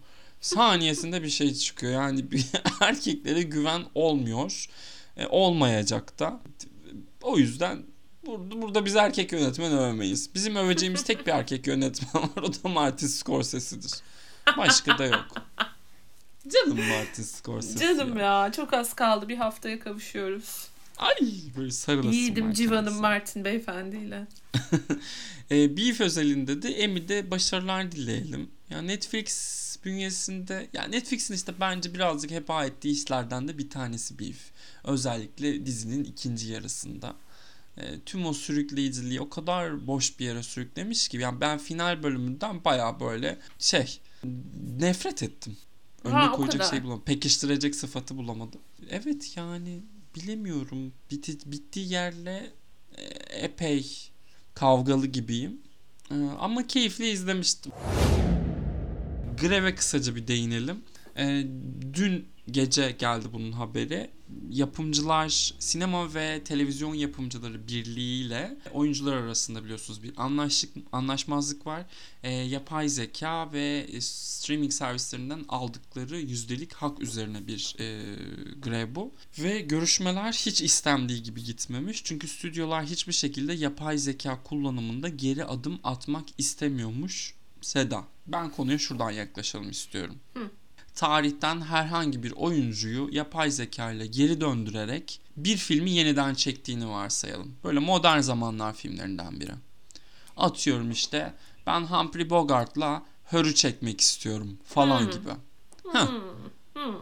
Saniyesinde 0.41 1.23
bir 1.23 1.29
şey 1.29 1.53
çıkıyor. 1.53 1.93
Yani 1.93 2.31
bir 2.31 2.45
erkeklere 2.81 3.41
güven 3.41 3.83
olmuyor. 3.95 4.65
E, 5.17 5.27
olmayacak 5.27 6.19
da. 6.19 6.39
O 7.21 7.37
yüzden 7.37 7.83
burada, 8.25 8.61
burada 8.61 8.85
biz 8.85 8.95
erkek 8.95 9.31
yönetmen 9.31 9.71
övmeyiz. 9.71 10.33
Bizim 10.35 10.55
öveceğimiz 10.55 11.03
tek 11.03 11.27
bir 11.27 11.31
erkek 11.31 11.67
yönetmen 11.67 12.23
var. 12.23 12.43
O 12.43 12.53
da 12.53 12.69
Martin 12.69 13.07
Scorsese'dir. 13.07 13.91
Başka 14.57 14.97
da 14.97 15.05
yok. 15.05 15.25
Canım 16.47 16.77
Martin 16.89 17.23
Scorsese. 17.23 17.79
Canım 17.79 18.17
ya 18.17 18.51
çok 18.51 18.73
az 18.73 18.93
kaldı. 18.93 19.29
Bir 19.29 19.37
haftaya 19.37 19.79
kavuşuyoruz. 19.79 20.67
Ay 20.97 21.15
böyle 21.57 21.71
sarılasın. 21.71 22.11
Yiğidim 22.11 22.45
Martin 22.45 22.63
civanım. 22.63 23.01
Martin 23.01 23.45
beyefendiyle. 23.45 24.27
E, 25.51 25.77
Beef 25.77 26.01
özelinde 26.01 26.61
de 26.61 26.69
Emmy'de 26.69 27.31
başarılar 27.31 27.91
dileyelim. 27.91 28.49
Ya 28.69 28.81
Netflix 28.81 29.57
bünyesinde 29.85 30.67
ya 30.73 30.83
Netflix'in 30.83 31.33
işte 31.33 31.53
bence 31.59 31.93
birazcık 31.93 32.31
heba 32.31 32.65
ettiği 32.65 32.91
işlerden 32.91 33.47
de 33.47 33.57
bir 33.57 33.69
tanesi 33.69 34.19
Beef. 34.19 34.37
Özellikle 34.83 35.65
dizinin 35.65 36.03
ikinci 36.03 36.47
yarısında. 36.51 37.15
E, 37.77 37.99
tüm 38.05 38.25
o 38.25 38.33
sürükleyiciliği 38.33 39.21
o 39.21 39.29
kadar 39.29 39.87
boş 39.87 40.19
bir 40.19 40.25
yere 40.25 40.43
sürüklemiş 40.43 41.07
ki 41.07 41.17
yani 41.17 41.41
ben 41.41 41.57
final 41.57 42.03
bölümünden 42.03 42.63
baya 42.65 42.99
böyle 42.99 43.39
şey 43.59 43.99
nefret 44.79 45.23
ettim. 45.23 45.57
Önüne 46.03 46.17
Ha, 46.17 46.31
koyacak 46.31 46.65
şey 46.69 46.83
bulamadım. 46.83 47.03
Pekiştirecek 47.05 47.75
sıfatı 47.75 48.17
bulamadım. 48.17 48.61
Evet 48.89 49.37
yani 49.37 49.81
bilemiyorum. 50.17 50.93
Biti, 51.11 51.51
bittiği 51.51 51.91
yerle 51.91 52.51
e, 52.97 53.03
epey 53.45 54.09
kavgalı 54.53 55.07
gibiyim. 55.07 55.61
Ee, 56.11 56.15
ama 56.39 56.67
keyifli 56.67 57.09
izlemiştim. 57.09 57.71
Greve 59.41 59.75
kısaca 59.75 60.15
bir 60.15 60.27
değinelim. 60.27 60.81
Ee, 61.17 61.47
dün 61.93 62.27
gece 62.51 62.91
geldi 62.91 63.27
bunun 63.33 63.51
haberi. 63.51 64.09
Yapımcılar, 64.49 65.53
sinema 65.59 66.13
ve 66.13 66.43
televizyon 66.43 66.93
yapımcıları 66.93 67.67
birliğiyle 67.67 68.57
oyuncular 68.73 69.13
arasında 69.13 69.63
biliyorsunuz 69.63 70.03
bir 70.03 70.13
anlaştık, 70.17 70.73
anlaşmazlık 70.91 71.65
var. 71.65 71.85
Ee, 72.23 72.31
yapay 72.31 72.89
zeka 72.89 73.51
ve 73.53 73.87
e, 73.91 74.01
streaming 74.01 74.71
servislerinden 74.71 75.45
aldıkları 75.49 76.19
yüzdelik 76.19 76.73
hak 76.73 77.01
üzerine 77.01 77.47
bir 77.47 77.75
e, 77.79 77.85
grev 78.61 78.95
bu. 78.95 79.11
Ve 79.39 79.59
görüşmeler 79.61 80.33
hiç 80.33 80.61
istendiği 80.61 81.23
gibi 81.23 81.43
gitmemiş. 81.43 82.03
Çünkü 82.03 82.27
stüdyolar 82.27 82.85
hiçbir 82.85 83.13
şekilde 83.13 83.53
yapay 83.53 83.97
zeka 83.97 84.43
kullanımında 84.43 85.09
geri 85.09 85.45
adım 85.45 85.79
atmak 85.83 86.25
istemiyormuş. 86.37 87.33
Seda, 87.61 88.03
ben 88.27 88.51
konuya 88.51 88.77
şuradan 88.77 89.11
yaklaşalım 89.11 89.69
istiyorum. 89.69 90.15
Tarihten 90.97 91.61
herhangi 91.61 92.23
bir 92.23 92.31
oyuncuyu 92.31 93.09
yapay 93.11 93.51
zeka 93.51 93.91
ile 93.91 94.07
geri 94.07 94.41
döndürerek 94.41 95.19
bir 95.37 95.57
filmi 95.57 95.91
yeniden 95.91 96.33
çektiğini 96.35 96.89
varsayalım. 96.89 97.55
Böyle 97.63 97.79
modern 97.79 98.19
zamanlar 98.19 98.73
filmlerinden 98.73 99.39
biri. 99.39 99.51
Atıyorum 100.37 100.91
işte 100.91 101.33
ben 101.67 101.81
Humphrey 101.81 102.29
Bogart'la 102.29 103.03
Hör'ü 103.25 103.55
çekmek 103.55 104.01
istiyorum 104.01 104.57
falan 104.65 105.01
Hmm. 105.01 105.11
gibi. 105.11 105.29
Heh. 105.93 106.07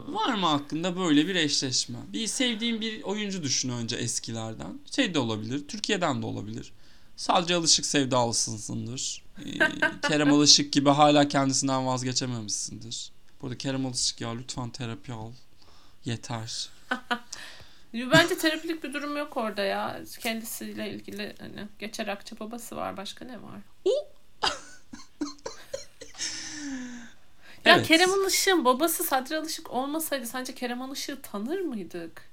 Var 0.07 0.33
mı 0.33 0.45
hakkında 0.45 0.97
böyle 0.97 1.27
bir 1.27 1.35
eşleşme? 1.35 1.97
Bir 2.13 2.27
sevdiğin 2.27 2.81
bir 2.81 3.03
oyuncu 3.03 3.43
düşün 3.43 3.69
önce 3.69 3.95
eskilerden. 3.95 4.79
Şey 4.95 5.13
de 5.13 5.19
olabilir, 5.19 5.67
Türkiye'den 5.67 6.21
de 6.21 6.25
olabilir. 6.25 6.71
Sadece 7.17 7.55
alışık 7.55 7.85
sevdalısındır. 7.85 9.23
Ee, 9.45 9.59
Kerem 10.07 10.33
Alışık 10.33 10.73
gibi 10.73 10.89
hala 10.89 11.27
kendisinden 11.27 11.85
vazgeçememişsindir. 11.85 13.14
Burada 13.45 13.57
Kerem 13.57 13.85
Alışık 13.85 14.21
ya 14.21 14.35
lütfen 14.35 14.69
terapi 14.69 15.13
al. 15.13 15.31
Yeter. 16.05 16.69
Bence 17.93 18.37
terapilik 18.37 18.83
bir 18.83 18.93
durum 18.93 19.17
yok 19.17 19.37
orada 19.37 19.63
ya. 19.63 20.01
Kendisiyle 20.19 20.89
ilgili 20.89 21.35
hani 21.39 21.67
geçer 21.79 22.07
akça 22.07 22.39
babası 22.39 22.75
var. 22.75 22.97
Başka 22.97 23.25
ne 23.25 23.41
var? 23.41 23.59
Ya 27.65 27.75
Evet. 27.75 27.87
Kerem 27.87 28.13
Alışık'ın 28.13 28.65
babası 28.65 29.03
Sadri 29.03 29.37
Alışık 29.37 29.71
olmasaydı 29.71 30.25
sence 30.25 30.55
Kerem 30.55 30.81
Alışık'ı 30.81 31.21
tanır 31.21 31.59
mıydık? 31.59 32.29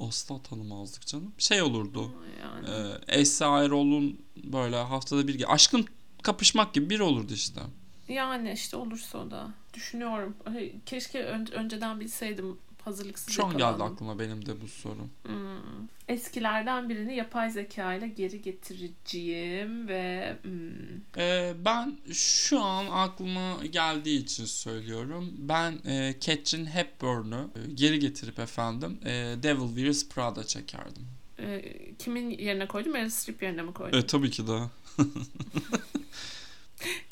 Asla 0.00 0.42
tanımazdık 0.42 1.06
canım. 1.06 1.32
Şey 1.38 1.62
olurdu. 1.62 2.10
Yani. 2.42 2.68
E, 3.08 3.20
Esra 3.20 3.64
Erol'un 3.64 4.24
böyle 4.36 4.76
haftada 4.76 5.28
bir 5.28 5.54
aşkın 5.54 5.86
kapışmak 6.22 6.74
gibi 6.74 6.90
biri 6.90 7.02
olurdu 7.02 7.34
işte. 7.34 7.60
Yani 8.08 8.52
işte 8.52 8.76
olursa 8.76 9.18
o 9.18 9.30
da. 9.30 9.48
Düşünüyorum. 9.74 10.36
Keşke 10.86 11.24
ön- 11.24 11.52
önceden 11.52 12.00
bilseydim. 12.00 12.58
Hazırlıksız 12.84 13.34
Şu 13.34 13.44
an 13.44 13.50
geldi 13.50 13.62
yakalandım. 13.62 13.94
aklıma 13.94 14.18
benim 14.18 14.46
de 14.46 14.60
bu 14.60 14.68
soru. 14.68 15.06
Hmm. 15.26 15.88
Eskilerden 16.08 16.88
birini 16.88 17.16
yapay 17.16 17.50
zeka 17.50 17.94
ile 17.94 18.08
geri 18.08 18.42
getireceğim 18.42 19.88
ve 19.88 20.36
hmm, 20.42 21.20
Ee, 21.22 21.54
ben 21.64 21.98
şu 22.12 22.60
an 22.60 22.86
aklıma 22.90 23.64
geldiği 23.70 24.18
için 24.22 24.44
söylüyorum. 24.44 25.32
Ben 25.38 25.72
e, 25.86 26.14
Catherine 26.20 26.70
Hepburn'u 26.70 27.50
e, 27.56 27.72
geri 27.74 27.98
getirip 27.98 28.38
efendim 28.38 28.98
e, 29.04 29.10
Devil 29.42 29.66
Wears 29.74 30.08
Prada 30.08 30.44
çekerdim. 30.46 31.06
e, 31.38 31.62
kimin 31.98 32.30
yerine 32.30 32.66
koydum? 32.68 32.92
Meryl 32.92 33.08
Streep 33.10 33.42
yerine 33.42 33.62
mi 33.62 33.72
koydum? 33.74 33.98
E, 33.98 34.06
tabii 34.06 34.30
ki 34.30 34.46
de. 34.46 34.58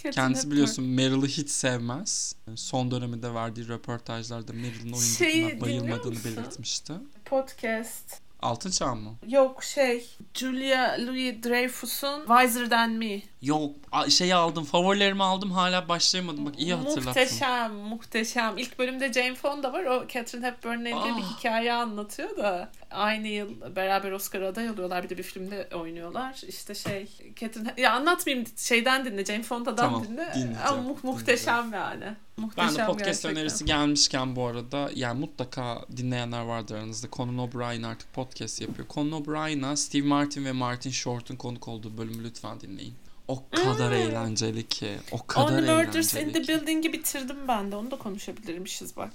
Catherine 0.02 0.14
Kendisi 0.14 0.50
biliyorsun 0.50 0.84
Meryl'ı 0.84 1.26
hiç 1.26 1.50
sevmez. 1.50 2.34
Son 2.56 2.90
döneminde 2.90 3.34
verdiği 3.34 3.68
röportajlarda 3.68 4.52
Meryl'in 4.52 4.94
Şeyi 4.94 5.44
oyunculuğuna 5.44 5.66
dinliyor 5.66 5.88
bayılmadığını 5.88 6.24
belirtmişti. 6.24 6.92
Podcast. 7.24 8.22
Altın 8.42 8.70
Çağ 8.70 8.94
mı? 8.94 9.14
Yok 9.28 9.64
şey 9.64 10.06
Julia 10.34 10.96
Louis 11.06 11.34
Dreyfus'un 11.44 12.20
Wiser 12.26 12.70
Than 12.70 12.90
Me. 12.90 13.22
Yok 13.42 13.70
şeyi 14.08 14.34
aldım 14.34 14.64
favorilerimi 14.64 15.22
aldım 15.22 15.50
hala 15.50 15.88
başlayamadım 15.88 16.46
bak 16.46 16.58
iyi 16.60 16.74
hatırlattın. 16.74 17.04
Muhteşem, 17.06 17.72
muhteşem. 17.74 18.58
İlk 18.58 18.78
bölümde 18.78 19.12
Jane 19.12 19.34
Fonda 19.34 19.72
var. 19.72 19.84
O 19.84 20.06
Catherine 20.08 20.46
Hepburn'la 20.46 20.88
ilgili 20.88 21.16
bir 21.16 21.22
Ah. 21.22 21.38
hikaye 21.38 21.72
anlatıyor 21.72 22.36
da. 22.36 22.72
Aynı 22.92 23.28
yıl 23.28 23.76
beraber 23.76 24.12
Oscar 24.12 24.42
aday 24.42 24.70
oluyorlar. 24.70 25.04
Bir 25.04 25.08
de 25.08 25.18
bir 25.18 25.22
filmde 25.22 25.68
oynuyorlar. 25.74 26.40
İşte 26.48 26.74
şey 26.74 27.08
Catherine... 27.36 27.74
Ya 27.76 27.92
anlatmayayım 27.92 28.46
şeyden 28.56 29.04
dinle. 29.04 29.24
Jane 29.24 29.42
Fonda'dan 29.42 29.76
Tamam, 29.76 30.04
dinle. 30.04 30.32
Ama 30.68 30.82
mu- 30.82 30.98
muhteşem 31.02 31.72
yani. 31.72 32.04
Muhteşem 32.36 32.68
Ben 32.68 32.76
de 32.76 32.86
podcast 32.86 33.04
gerçekten. 33.06 33.32
önerisi 33.32 33.64
gelmişken 33.64 34.36
bu 34.36 34.46
arada 34.46 34.90
yani 34.94 35.20
mutlaka 35.20 35.84
dinleyenler 35.96 36.42
vardır 36.42 36.74
aranızda. 36.74 37.06
Conan 37.12 37.38
O'Brien 37.38 37.82
artık 37.82 38.12
podcast 38.12 38.60
yapıyor. 38.60 38.88
Conan 38.88 39.12
O'Brien'a 39.12 39.76
Steve 39.76 40.06
Martin 40.06 40.44
ve 40.44 40.52
Martin 40.52 40.90
Short'un 40.90 41.36
konuk 41.36 41.68
olduğu 41.68 41.98
bölümü 41.98 42.24
lütfen 42.24 42.60
dinleyin. 42.60 42.94
O 43.28 43.42
kadar 43.50 43.92
eğlenceli 43.92 44.68
ki. 44.68 44.90
O 45.12 45.26
kadar 45.26 45.52
Only 45.52 45.70
Murders 45.70 46.14
in 46.14 46.18
eğlenceli 46.18 46.46
the. 46.46 46.52
Building'i 46.52 46.92
bitirdim 46.92 47.48
ben 47.48 47.72
de. 47.72 47.76
Onu 47.76 47.90
da 47.90 47.98
konuşabilirmişiz 47.98 48.96
bak. 48.96 49.12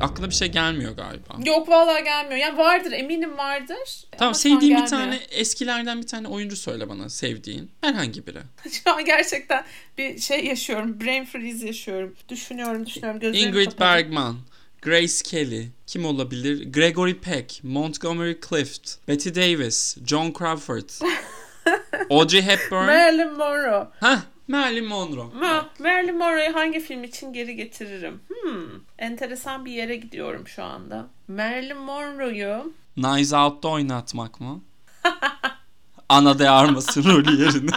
Aklına 0.00 0.30
bir 0.30 0.34
şey 0.34 0.48
gelmiyor 0.48 0.96
galiba. 0.96 1.36
Yok 1.46 1.68
vallahi 1.68 2.04
gelmiyor. 2.04 2.36
Yani 2.36 2.58
vardır 2.58 2.92
eminim 2.92 3.38
vardır. 3.38 4.04
Tamam 4.10 4.26
Ama 4.26 4.34
sevdiğin 4.34 4.82
bir 4.82 4.86
tane 4.86 5.20
eskilerden 5.30 6.02
bir 6.02 6.06
tane 6.06 6.28
oyuncu 6.28 6.56
söyle 6.56 6.88
bana 6.88 7.08
sevdiğin. 7.08 7.70
Herhangi 7.80 8.26
biri. 8.26 8.38
Şu 8.72 8.94
an 8.94 9.04
gerçekten 9.04 9.64
bir 9.98 10.18
şey 10.18 10.44
yaşıyorum. 10.44 11.00
Brain 11.00 11.24
freeze 11.24 11.66
yaşıyorum. 11.66 12.14
Düşünüyorum 12.28 12.86
düşünüyorum. 12.86 13.20
Gözlerim 13.20 13.48
Ingrid 13.48 13.64
kapalı. 13.70 13.80
Bergman, 13.80 14.36
Grace 14.82 15.22
Kelly, 15.24 15.66
kim 15.86 16.04
olabilir? 16.04 16.72
Gregory 16.72 17.14
Peck, 17.18 17.60
Montgomery 17.64 18.34
Clift, 18.48 19.08
Betty 19.08 19.28
Davis, 19.30 19.96
John 20.06 20.32
Crawford, 20.38 20.88
Audrey 22.10 22.42
Hepburn. 22.42 22.86
Marilyn 22.86 23.32
Monroe. 23.32 23.88
Hah, 24.00 24.22
Marilyn 24.48 24.84
Monroe. 24.84 25.34
Ma, 25.34 25.70
Marilyn 25.78 26.18
Monroe'yu 26.18 26.54
hangi 26.54 26.80
film 26.80 27.04
için 27.04 27.32
geri 27.32 27.56
getiririm? 27.56 28.20
Hmm, 28.28 28.80
enteresan 28.98 29.64
bir 29.64 29.72
yere 29.72 29.96
gidiyorum 29.96 30.48
şu 30.48 30.62
anda. 30.64 31.06
Marilyn 31.28 31.76
Monroe'yu 31.76 32.72
Knives 32.94 33.32
Out'ta 33.32 33.68
oynatmak 33.68 34.40
mı? 34.40 34.60
Ana 36.08 36.38
de 36.38 36.50
Armas'ın 36.50 37.04
rolü 37.04 37.42
yerine. 37.44 37.70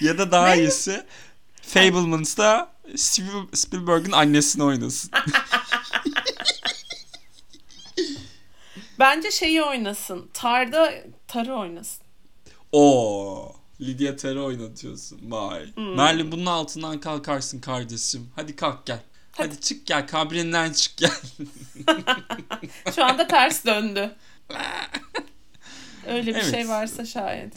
ya 0.00 0.18
da 0.18 0.30
daha 0.30 0.54
iyisi 0.54 1.04
Fableman's'ta 1.62 2.72
Spiel- 2.94 3.56
Spielberg'in 3.56 4.12
annesini 4.12 4.62
oynasın. 4.64 5.10
bence 8.98 9.30
şeyi 9.30 9.62
oynasın. 9.62 10.30
Tarda 10.34 10.94
tarı 11.28 11.54
oynasın. 11.54 12.07
Oo, 12.72 13.52
Lydia 13.80 14.16
Ter'i 14.16 14.40
oynatıyorsun. 14.40 15.20
Vay. 15.30 15.66
Merlin 15.76 16.32
bunun 16.32 16.46
altından 16.46 17.00
kalkarsın 17.00 17.60
kardeşim. 17.60 18.30
Hadi 18.36 18.56
kalk 18.56 18.86
gel. 18.86 19.00
Hadi, 19.32 19.60
çık 19.60 19.86
gel 19.86 20.06
kabrinden 20.06 20.72
çık 20.72 20.96
gel. 20.96 21.10
Şu 22.94 23.04
anda 23.04 23.26
ters 23.26 23.64
döndü. 23.66 24.14
Öyle 26.06 26.26
bir 26.26 26.34
Evet. 26.34 26.50
şey 26.50 26.68
varsa 26.68 27.06
şayet. 27.06 27.52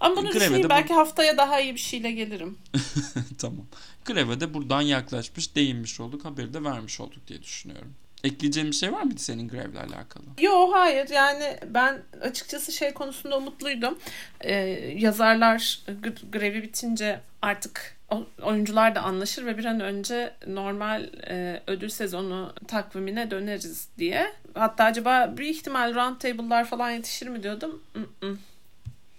Ama 0.00 0.16
bunu 0.16 0.24
Greve 0.24 0.34
de 0.34 0.40
düşüneyim 0.40 0.64
bu- 0.64 0.70
belki 0.70 0.94
haftaya 0.94 1.36
daha 1.36 1.60
iyi 1.60 1.74
bir 1.74 1.80
şeyle 1.80 2.10
gelirim. 2.12 2.58
tamam. 3.38 3.66
Greve 4.04 4.40
de 4.40 4.54
buradan 4.54 4.82
yaklaşmış, 4.82 5.54
değinmiş 5.56 6.00
olduk. 6.00 6.24
Haberi 6.24 6.54
de 6.54 6.64
vermiş 6.64 7.00
olduk 7.00 7.28
diye 7.28 7.42
düşünüyorum. 7.42 7.94
Ekleyeceğim 8.24 8.70
bir 8.70 8.76
şey 8.76 8.92
var 8.92 9.02
mıydı 9.02 9.20
senin 9.20 9.48
grevle 9.48 9.78
alakalı? 9.80 10.24
Yo 10.40 10.72
hayır 10.72 11.08
yani 11.08 11.56
ben 11.66 12.02
açıkçası 12.20 12.72
şey 12.72 12.92
konusunda 12.94 13.38
umutluydum. 13.38 13.98
Ee, 14.40 14.54
yazarlar 14.96 15.80
gr- 15.88 16.30
grevi 16.32 16.62
bitince 16.62 17.20
artık 17.42 17.96
oyuncular 18.42 18.94
da 18.94 19.00
anlaşır 19.02 19.46
ve 19.46 19.58
bir 19.58 19.64
an 19.64 19.80
önce 19.80 20.34
normal 20.46 21.04
e, 21.28 21.62
ödül 21.66 21.88
sezonu 21.88 22.52
takvimine 22.68 23.30
döneriz 23.30 23.88
diye. 23.98 24.32
Hatta 24.54 24.84
acaba 24.84 25.34
bir 25.38 25.46
ihtimal 25.48 25.94
round 25.94 26.16
table'lar 26.20 26.64
falan 26.64 26.90
yetişir 26.90 27.26
mi 27.28 27.42
diyordum. 27.42 27.82
Mm-mm, 27.94 28.38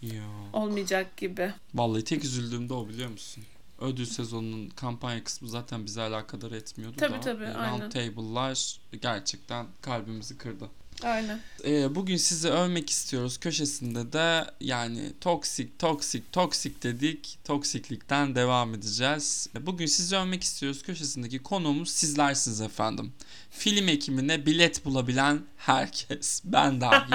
Ya. 0.02 0.24
olmayacak 0.54 1.18
gibi. 1.18 1.52
Vallahi 1.74 2.04
tek 2.04 2.24
üzüldüğüm 2.24 2.70
de 2.70 2.74
o 2.74 2.88
biliyor 2.90 3.10
musun? 3.10 3.44
Ödül 3.80 4.06
sezonunun 4.06 4.70
kampanya 4.70 5.24
kısmı 5.24 5.50
zaten 5.50 5.86
bize 5.86 6.02
alakadar 6.02 6.52
etmiyordu 6.52 6.98
Tabii, 7.00 7.14
da. 7.14 7.20
tabii, 7.20 7.44
e, 7.44 7.54
aynen. 7.54 7.82
Round 7.82 7.92
table'lar 7.92 8.80
gerçekten 9.02 9.68
kalbimizi 9.82 10.38
kırdı. 10.38 10.70
Aynen. 11.04 11.40
Ee, 11.66 11.96
bugün 11.96 12.18
sizi 12.18 12.50
övmek 12.50 12.90
istiyoruz. 12.90 13.38
Köşesinde 13.38 14.14
de 14.14 14.46
yani 14.60 15.14
toksik, 15.22 15.80
toksik, 15.80 16.32
toksik 16.32 16.84
dedik. 16.84 17.38
Toksiklikten 17.44 18.36
devam 18.36 18.74
edeceğiz. 18.74 19.50
Bugün 19.62 19.86
sizi 19.86 20.16
övmek 20.16 20.44
istiyoruz. 20.44 20.84
Köşesindeki 20.84 21.40
konuğumuz 21.40 21.90
sizlersiniz 21.90 22.62
efendim. 22.62 23.14
Film 23.52 23.88
ekimine 23.90 24.46
bilet 24.46 24.86
bulabilen 24.86 25.42
herkes. 25.58 26.42
Ben 26.46 26.82
dahil. 26.82 27.14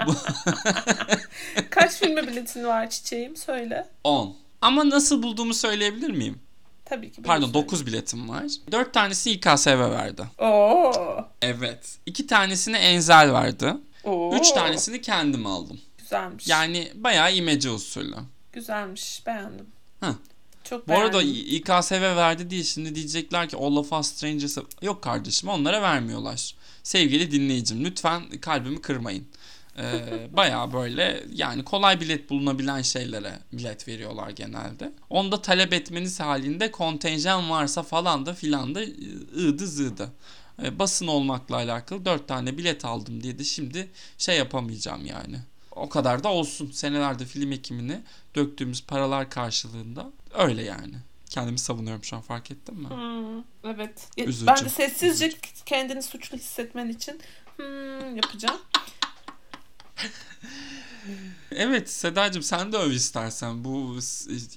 Kaç 1.70 1.92
filme 1.92 2.26
biletin 2.26 2.64
var 2.64 2.90
çiçeğim 2.90 3.36
söyle. 3.36 3.88
10. 4.04 4.36
Ama 4.62 4.90
nasıl 4.90 5.22
bulduğumu 5.22 5.54
söyleyebilir 5.54 6.10
miyim? 6.10 6.38
Tabii 6.84 7.12
ki. 7.12 7.22
Pardon 7.22 7.54
bunu 7.54 7.62
9 7.62 7.86
biletim 7.86 8.28
var. 8.28 8.42
4 8.72 8.94
tanesi 8.94 9.30
İKSV 9.30 9.68
verdi. 9.90 10.22
Oo. 10.38 10.92
Evet. 11.42 11.98
2 12.06 12.26
tanesini 12.26 12.76
Enzel 12.76 13.32
verdi. 13.32 13.74
Oo. 14.04 14.36
3 14.36 14.52
tanesini 14.52 15.00
kendim 15.00 15.46
aldım. 15.46 15.80
Güzelmiş. 15.98 16.48
Yani 16.48 16.92
bayağı 16.94 17.34
imece 17.34 17.70
usulü. 17.70 18.16
Güzelmiş. 18.52 19.26
Beğendim. 19.26 19.66
Hı. 20.00 20.14
Çok 20.64 20.88
Bu 20.88 20.88
beğendim. 20.88 21.06
arada 21.06 21.22
İKSV 21.22 22.02
verdi 22.16 22.50
diye 22.50 22.64
şimdi 22.64 22.94
diyecekler 22.94 23.48
ki 23.48 23.56
All 23.56 23.76
of 23.76 23.92
Us 23.92 24.06
Strangers'a... 24.06 24.62
Yok 24.82 25.02
kardeşim 25.02 25.48
onlara 25.48 25.82
vermiyorlar. 25.82 26.54
Sevgili 26.82 27.30
dinleyicim 27.30 27.84
lütfen 27.84 28.22
kalbimi 28.40 28.80
kırmayın. 28.80 29.28
Ee, 29.78 30.28
bayağı 30.36 30.72
böyle 30.72 31.24
yani 31.32 31.64
kolay 31.64 32.00
bilet 32.00 32.30
bulunabilen 32.30 32.82
şeylere 32.82 33.38
bilet 33.52 33.88
veriyorlar 33.88 34.30
genelde. 34.30 34.92
Onu 35.10 35.32
da 35.32 35.42
talep 35.42 35.72
etmeniz 35.72 36.20
halinde 36.20 36.70
kontenjan 36.70 37.50
varsa 37.50 37.82
falan 37.82 38.26
da 38.26 38.34
filan 38.34 38.74
da 38.74 38.80
ığdı 39.36 39.66
zığdı. 39.66 40.12
Ee, 40.62 40.78
basın 40.78 41.06
olmakla 41.06 41.56
alakalı 41.56 42.04
dört 42.04 42.28
tane 42.28 42.58
bilet 42.58 42.84
aldım 42.84 43.22
diye 43.22 43.38
de 43.38 43.44
şimdi 43.44 43.90
şey 44.18 44.36
yapamayacağım 44.36 45.06
yani. 45.06 45.36
O 45.76 45.88
kadar 45.88 46.24
da 46.24 46.28
olsun. 46.28 46.70
Senelerde 46.70 47.24
film 47.24 47.52
ekimini 47.52 48.00
döktüğümüz 48.34 48.84
paralar 48.86 49.30
karşılığında 49.30 50.10
öyle 50.34 50.62
yani. 50.62 50.94
Kendimi 51.30 51.58
savunuyorum 51.58 52.04
şu 52.04 52.16
an 52.16 52.22
fark 52.22 52.50
ettin 52.50 52.76
mi? 52.78 52.88
Hmm, 52.88 53.44
evet. 53.64 54.08
Üzücü, 54.16 54.46
Ben 54.46 54.64
de 54.64 54.68
sessizce 54.68 55.26
üzücü. 55.26 55.40
kendini 55.66 56.02
suçlu 56.02 56.38
hissetmen 56.38 56.88
için 56.88 57.20
hmm, 57.56 58.16
yapacağım. 58.16 58.60
Evet 61.56 61.90
Sedacığım 61.90 62.42
sen 62.42 62.72
de 62.72 62.76
öv 62.76 62.90
istersen 62.90 63.64
bu 63.64 63.98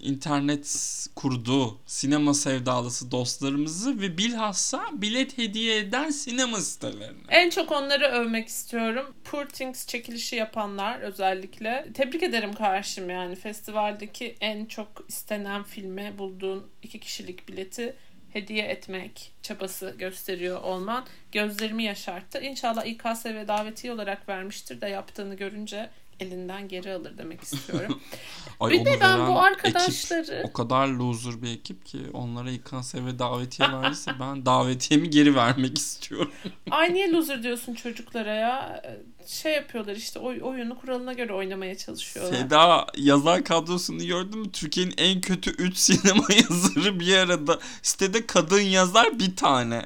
internet 0.02 1.08
kurdu 1.16 1.80
sinema 1.86 2.34
sevdalısı 2.34 3.12
dostlarımızı 3.12 4.02
ve 4.02 4.18
bilhassa 4.18 4.86
bilet 4.94 5.38
hediye 5.38 5.78
eden 5.78 6.10
sinema 6.10 6.62
sitelerini. 6.62 7.22
En 7.30 7.50
çok 7.50 7.72
onları 7.72 8.06
övmek 8.06 8.48
istiyorum. 8.48 9.14
Poor 9.24 9.46
Things 9.46 9.88
çekilişi 9.88 10.36
yapanlar 10.36 11.00
özellikle. 11.00 11.88
Tebrik 11.94 12.24
ederim 12.24 12.54
karşım 12.54 13.10
yani. 13.10 13.36
Festivaldeki 13.36 14.36
en 14.42 14.66
çok 14.66 14.88
istenen 15.08 15.64
filme 15.64 16.18
bulduğun 16.18 16.68
iki 16.84 17.00
kişilik 17.00 17.48
bileti 17.48 17.96
hediye 18.36 18.66
etmek 18.66 19.32
çabası 19.42 19.96
gösteriyor 19.98 20.62
olman 20.62 21.06
gözlerimi 21.32 21.84
yaşarttı. 21.84 22.42
İnşallah 22.42 22.86
İKSV 22.86 23.48
davetiye 23.48 23.94
olarak 23.94 24.30
vermiştir 24.30 24.82
de 24.82 24.88
yaptığını 24.88 25.36
görünce 25.36 25.90
elinden 26.20 26.68
geri 26.68 26.94
alır 26.94 27.18
demek 27.18 27.44
istiyorum. 27.44 28.02
Ay, 28.60 28.72
Bir 28.72 28.86
de 28.86 28.98
ben 29.02 29.28
bu 29.28 29.40
arkadaşları 29.40 30.36
ekip 30.36 30.50
o 30.50 30.54
kadar 30.54 30.88
loser 30.88 31.42
bir 31.42 31.50
ekip 31.50 31.86
ki 31.86 32.00
onlara 32.14 32.52
İKSV 32.52 33.20
davetiye 33.20 33.72
verdiyse 33.72 34.12
ben 34.20 34.46
davetiyemi 34.46 35.10
geri 35.10 35.36
vermek 35.36 35.78
istiyorum. 35.78 36.32
Ay 36.72 36.94
niye 36.94 37.12
loser 37.12 37.44
diyorsun 37.44 37.74
çocuklara 37.74 38.34
ya? 38.34 38.84
Şey 39.28 39.54
yapıyorlar 39.54 39.96
işte 39.96 40.20
oy, 40.20 40.40
oyunu 40.44 40.80
kuralına 40.80 41.14
göre 41.14 41.34
oynamaya 41.34 41.78
çalışıyorlar. 41.78 42.38
Seda 42.38 42.88
yazar 42.98 43.44
kadrosunu 43.44 44.06
gördün 44.06 44.40
mü? 44.40 44.52
Türkiye'nin 44.52 44.94
en 44.98 45.22
kötü 45.22 45.52
3 45.52 45.78
sinema 45.78 46.26
yazarı 46.50 47.00
bir 47.00 47.18
arada. 47.18 47.60
Sitede 47.82 48.26
kadın 48.26 48.62
yazar 48.62 49.20
bir 49.20 49.36
tane. 49.36 49.86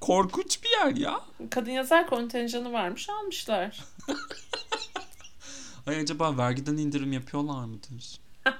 Korkunç 0.00 0.58
bir 0.62 0.70
yer 0.70 0.96
ya. 0.96 1.20
Kadın 1.50 1.70
yazar 1.70 2.06
kontenjanı 2.06 2.72
varmış 2.72 3.08
almışlar. 3.10 3.80
Ay 5.86 5.96
acaba 6.00 6.38
vergiden 6.38 6.76
indirim 6.76 7.12
yapıyorlar 7.12 7.64
mıdır? 7.64 8.20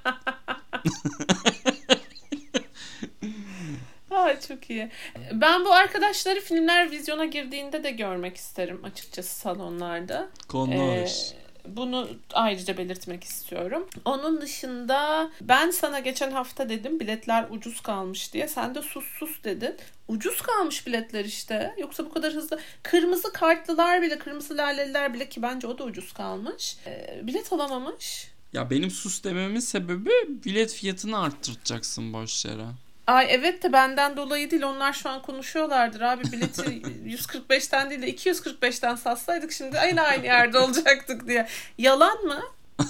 Ay 4.11 4.39
çok 4.39 4.69
iyi. 4.69 4.89
Ben 5.31 5.65
bu 5.65 5.73
arkadaşları 5.73 6.39
filmler 6.39 6.91
vizyona 6.91 7.25
girdiğinde 7.25 7.83
de 7.83 7.91
görmek 7.91 8.37
isterim 8.37 8.79
açıkçası 8.83 9.39
salonlarda. 9.39 10.29
Konuş. 10.47 11.11
Ee, 11.11 11.44
Bunu 11.67 12.07
ayrıca 12.33 12.77
belirtmek 12.77 13.23
istiyorum. 13.23 13.89
Onun 14.05 14.41
dışında 14.41 15.31
ben 15.41 15.71
sana 15.71 15.99
geçen 15.99 16.31
hafta 16.31 16.69
dedim 16.69 16.99
biletler 16.99 17.47
ucuz 17.49 17.81
kalmış 17.81 18.33
diye. 18.33 18.47
Sen 18.47 18.75
de 18.75 18.81
sus 18.81 19.05
sus 19.05 19.43
dedin. 19.43 19.75
Ucuz 20.07 20.41
kalmış 20.41 20.87
biletler 20.87 21.25
işte. 21.25 21.75
Yoksa 21.77 22.05
bu 22.05 22.13
kadar 22.13 22.33
hızlı. 22.33 22.59
Kırmızı 22.83 23.33
kartlılar 23.33 24.01
bile, 24.01 24.19
kırmızı 24.19 24.57
laleliler 24.57 25.13
bile 25.13 25.29
ki 25.29 25.41
bence 25.41 25.67
o 25.67 25.77
da 25.77 25.83
ucuz 25.83 26.13
kalmış. 26.13 26.77
Ee, 26.85 27.21
bilet 27.23 27.53
alamamış. 27.53 28.27
Ya 28.53 28.69
benim 28.69 28.91
sus 28.91 29.23
dememin 29.23 29.59
sebebi 29.59 30.11
bilet 30.45 30.73
fiyatını 30.73 31.19
arttıracaksın 31.19 32.13
boş 32.13 32.45
yere. 32.45 32.65
Ay 33.07 33.27
evet 33.29 33.63
de 33.63 33.73
benden 33.73 34.17
dolayı 34.17 34.51
değil 34.51 34.63
onlar 34.63 34.93
şu 34.93 35.09
an 35.09 35.21
konuşuyorlardır 35.21 36.01
abi 36.01 36.23
bileti 36.31 36.61
145'ten 37.05 37.89
değil 37.89 38.01
de 38.01 38.13
245'ten 38.15 38.95
satsaydık 38.95 39.51
şimdi 39.51 39.79
aynı 39.79 40.01
aynı 40.01 40.25
yerde 40.25 40.59
olacaktık 40.59 41.27
diye. 41.27 41.47
Yalan 41.77 42.23
mı? 42.23 42.41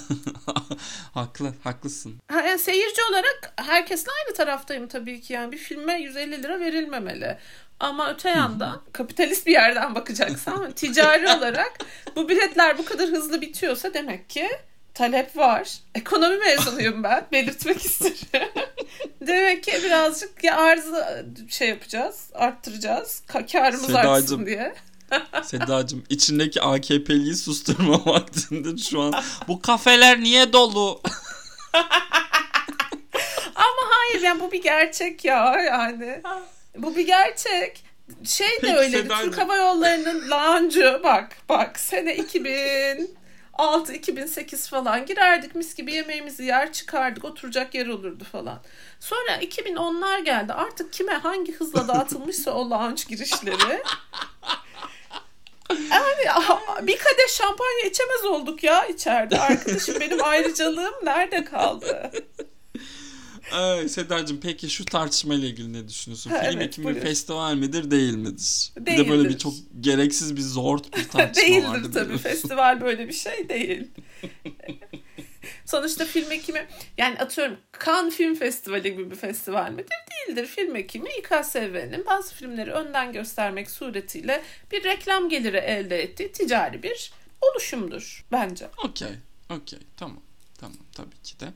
Haklı, 1.14 1.54
haklısın. 1.64 2.14
Ha, 2.28 2.40
yani 2.40 2.58
seyirci 2.58 3.02
olarak 3.10 3.52
herkesle 3.56 4.10
aynı 4.12 4.36
taraftayım 4.36 4.88
tabii 4.88 5.20
ki 5.20 5.32
yani 5.32 5.52
bir 5.52 5.58
filme 5.58 6.00
150 6.00 6.42
lira 6.42 6.60
verilmemeli. 6.60 7.38
Ama 7.80 8.10
öte 8.10 8.28
yandan 8.28 8.82
kapitalist 8.92 9.46
bir 9.46 9.52
yerden 9.52 9.94
bakacaksan 9.94 10.72
ticari 10.76 11.28
olarak 11.28 11.72
bu 12.16 12.28
biletler 12.28 12.78
bu 12.78 12.84
kadar 12.84 13.08
hızlı 13.08 13.40
bitiyorsa 13.40 13.94
demek 13.94 14.30
ki 14.30 14.48
talep 14.96 15.36
var. 15.36 15.78
Ekonomi 15.94 16.36
mezunuyum 16.36 17.02
ben. 17.02 17.26
Belirtmek 17.32 17.84
isterim. 17.84 18.48
Demek 19.20 19.62
ki 19.64 19.72
birazcık 19.84 20.44
ya 20.44 20.56
arzı 20.56 21.26
şey 21.48 21.68
yapacağız, 21.68 22.30
arttıracağız. 22.34 23.22
Ka- 23.28 23.52
Karımız 23.52 23.86
Sedacığım. 23.86 24.10
artsın 24.12 24.46
diye. 24.46 24.74
Sedacığım 25.44 26.04
içindeki 26.08 26.62
AKP'liyi 26.62 27.36
susturma 27.36 28.04
vaktindir 28.06 28.78
şu 28.78 29.00
an. 29.00 29.14
Bu 29.48 29.62
kafeler 29.62 30.20
niye 30.20 30.52
dolu? 30.52 31.00
Ama 33.54 33.82
hayır 33.90 34.22
yani 34.22 34.40
bu 34.40 34.52
bir 34.52 34.62
gerçek 34.62 35.24
ya 35.24 35.60
yani. 35.60 36.22
Bu 36.76 36.96
bir 36.96 37.06
gerçek. 37.06 37.84
Şey 38.24 38.62
de 38.62 38.74
öyleydi. 38.76 39.02
Sedacığım. 39.02 39.30
Türk 39.30 39.38
Hava 39.42 39.56
Yolları'nın 39.56 40.30
lounge'u 40.30 41.00
bak 41.04 41.36
bak 41.48 41.80
sene 41.80 42.16
2006 43.56 43.92
2008 43.92 44.68
falan 44.68 45.06
girerdik 45.06 45.54
mis 45.54 45.74
gibi 45.74 45.92
yemeğimizi 45.92 46.44
yer 46.44 46.72
çıkardık 46.72 47.24
oturacak 47.24 47.74
yer 47.74 47.86
olurdu 47.86 48.24
falan. 48.32 48.62
Sonra 49.00 49.36
2010'lar 49.40 50.24
geldi. 50.24 50.52
Artık 50.52 50.92
kime 50.92 51.12
hangi 51.12 51.52
hızla 51.52 51.88
dağıtılmışsa 51.88 52.50
o 52.50 52.70
lounge 52.70 53.02
girişleri. 53.08 53.82
Yani 55.70 56.46
bir 56.86 56.98
kadeh 56.98 57.28
şampanya 57.28 57.86
içemez 57.86 58.24
olduk 58.24 58.62
ya 58.62 58.86
içeride. 58.86 59.40
Arkadaşım 59.40 60.00
benim 60.00 60.24
ayrıcalığım 60.24 60.94
nerede 61.02 61.44
kaldı? 61.44 62.10
Ay, 63.52 63.88
Sedacığım 63.88 64.40
peki 64.42 64.70
şu 64.70 64.84
tartışmayla 64.84 65.48
ilgili 65.48 65.72
ne 65.72 65.88
düşünüyorsun? 65.88 66.30
Ha, 66.30 66.38
Film 66.42 66.58
evet, 66.58 66.66
ekimi 66.66 66.84
buyur. 66.84 67.00
festival 67.00 67.54
midir 67.54 67.90
değil 67.90 68.14
midir? 68.14 68.72
Bir 68.76 68.86
de 68.96 69.08
böyle 69.08 69.22
bir 69.24 69.28
Değildir. 69.28 69.38
çok 69.38 69.54
gereksiz 69.80 70.36
bir 70.36 70.40
zort 70.40 70.96
bir 70.96 71.08
tartışma 71.08 71.48
Değildir 71.48 71.68
vardı. 71.68 71.90
tabii. 71.94 72.04
biliyorsun. 72.04 72.28
Festival 72.28 72.80
böyle 72.80 73.08
bir 73.08 73.12
şey 73.12 73.48
değil. 73.48 73.90
Sonuçta 75.66 76.04
film 76.04 76.32
ekimi 76.32 76.66
yani 76.98 77.18
atıyorum 77.18 77.56
Cannes 77.86 78.14
Film 78.14 78.34
Festivali 78.34 78.82
gibi 78.92 79.10
bir 79.10 79.16
festival 79.16 79.70
midir? 79.70 79.86
Değildir. 80.28 80.46
Film 80.46 80.76
ekimi 80.76 81.08
İKSV'nin 81.18 82.06
bazı 82.06 82.34
filmleri 82.34 82.72
önden 82.72 83.12
göstermek 83.12 83.70
suretiyle 83.70 84.42
bir 84.72 84.84
reklam 84.84 85.28
geliri 85.28 85.56
elde 85.56 86.02
ettiği 86.02 86.32
ticari 86.32 86.82
bir 86.82 87.12
oluşumdur 87.40 88.24
bence. 88.32 88.66
Okey, 88.84 89.08
okey, 89.50 89.78
tamam. 89.96 90.20
Tamam 90.60 90.76
tabii 90.94 91.22
ki 91.24 91.40
de. 91.40 91.46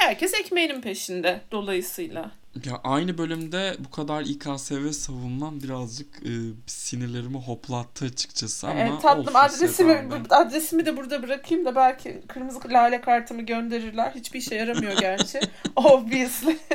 Herkes 0.00 0.34
ekmeğinin 0.34 0.80
peşinde 0.80 1.40
dolayısıyla. 1.52 2.30
Ya 2.64 2.80
aynı 2.84 3.18
bölümde 3.18 3.76
bu 3.78 3.90
kadar 3.90 4.22
İKSV 4.22 4.90
savunmam 4.90 5.62
birazcık 5.62 6.16
e, 6.16 6.32
sinirlerimi 6.66 7.38
hoplattı 7.38 8.04
açıkçası 8.04 8.68
ama 8.68 8.80
Ee, 8.80 8.98
tatlım 9.02 9.36
adresimi 9.36 10.08
adresimi 10.30 10.86
de 10.86 10.96
burada 10.96 11.22
bırakayım 11.22 11.64
da 11.64 11.74
belki 11.76 12.22
kırmızı 12.28 12.60
lale 12.68 13.00
kartımı 13.00 13.42
gönderirler. 13.42 14.12
Hiçbir 14.14 14.38
işe 14.38 14.54
yaramıyor 14.54 14.92
gerçi. 15.00 15.40
Obviously. 15.76 16.58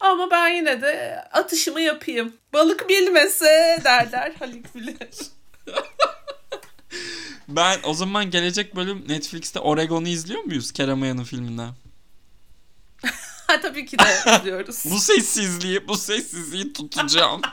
Ama 0.00 0.30
ben 0.30 0.48
yine 0.48 0.80
de 0.82 1.24
atışımı 1.32 1.80
yapayım. 1.80 2.32
Balık 2.52 2.88
bilmese 2.88 3.78
derler 3.84 4.32
Haluk 4.38 4.74
bilir. 4.74 4.96
Ben 7.48 7.80
o 7.84 7.94
zaman 7.94 8.30
gelecek 8.30 8.76
bölüm 8.76 9.04
Netflix'te 9.08 9.60
Oregon'u 9.60 10.08
izliyor 10.08 10.42
muyuz 10.42 10.72
Kerem 10.72 11.02
Ayan'ın 11.02 11.24
filminden? 11.24 11.74
Ha 13.48 13.60
tabii 13.60 13.86
ki 13.86 13.98
de 13.98 14.04
izliyoruz. 14.36 14.84
Bu 14.84 14.98
sessizliği, 14.98 15.88
bu 15.88 15.96
sessizliği 15.96 16.72
tutacağım. 16.72 17.40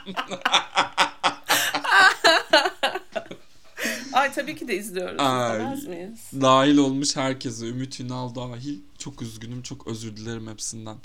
Ay 4.12 4.32
tabii 4.32 4.56
ki 4.56 4.68
de 4.68 4.76
izliyoruz. 4.76 5.20
Ay. 5.20 5.58
Miyiz? 5.58 6.20
dahil 6.40 6.76
olmuş 6.76 7.16
herkese, 7.16 7.66
Ümit 7.66 8.00
Ünal 8.00 8.34
dahil. 8.34 8.78
Çok 8.98 9.22
üzgünüm, 9.22 9.62
çok 9.62 9.86
özür 9.86 10.16
dilerim 10.16 10.46
hepsinden. 10.48 10.96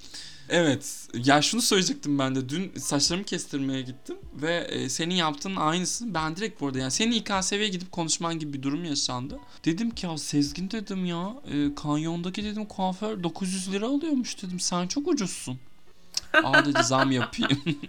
Evet, 0.54 1.08
ya 1.14 1.41
şunu 1.41 1.62
söyleyecektim 1.62 2.20
ben 2.20 2.36
de. 2.36 2.49
Dün 2.49 2.72
saçlarımı 2.80 3.26
kestirmeye 3.26 3.82
gittim 3.82 4.18
ve 4.34 4.56
e, 4.56 4.89
senin 4.89 5.16
yaptığın 5.16 5.56
aynısını 5.56 6.14
ben 6.14 6.36
direkt 6.36 6.62
bu 6.62 6.68
arada 6.68 6.80
yani 6.80 6.91
senin 6.91 7.12
İKSV'ye 7.12 7.68
gidip 7.68 7.91
konuşman 7.91 8.39
gibi 8.39 8.54
bir 8.54 8.64
durum 8.64 8.84
yaşandı. 8.86 9.39
Dedim 9.66 9.89
ki 9.89 10.06
ya 10.06 10.18
Sezgin 10.18 10.72
dedim 10.72 11.06
ya, 11.06 11.34
e, 11.52 11.76
kanyondaki 11.76 12.43
dedim 12.43 12.66
kuaför 12.66 13.24
900 13.24 13.72
lira 13.72 13.86
alıyormuş 13.86 14.43
dedim. 14.43 14.60
Sen 14.60 14.88
çok 14.88 15.08
ucuzsun. 15.08 15.60
Aa 16.43 16.66
dedi 16.66 16.84
zam 16.84 17.12
yapayım. 17.12 17.62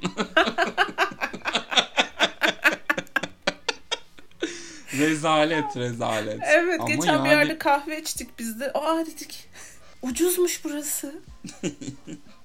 rezalet 4.98 5.76
rezalet. 5.76 6.40
Evet 6.42 6.80
Ama 6.80 6.90
geçen 6.90 7.12
yani- 7.12 7.24
bir 7.24 7.30
yerde 7.30 7.58
kahve 7.58 8.00
içtik 8.00 8.38
biz 8.38 8.60
de. 8.60 8.72
Aa 8.72 9.06
dedik 9.06 9.48
ucuzmuş 10.02 10.64
burası. 10.64 11.14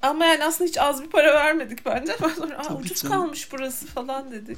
Ama 0.02 0.26
yani 0.26 0.44
aslında 0.46 0.70
hiç 0.70 0.78
az 0.78 1.04
bir 1.04 1.10
para 1.10 1.34
vermedik 1.34 1.86
bence. 1.86 2.16
Ama 2.16 2.30
sonra 2.30 2.58
Aa, 2.58 2.76
ucuz 2.76 3.02
canım. 3.02 3.16
kalmış 3.16 3.52
burası 3.52 3.88
falan 3.88 4.32
dedik. 4.32 4.58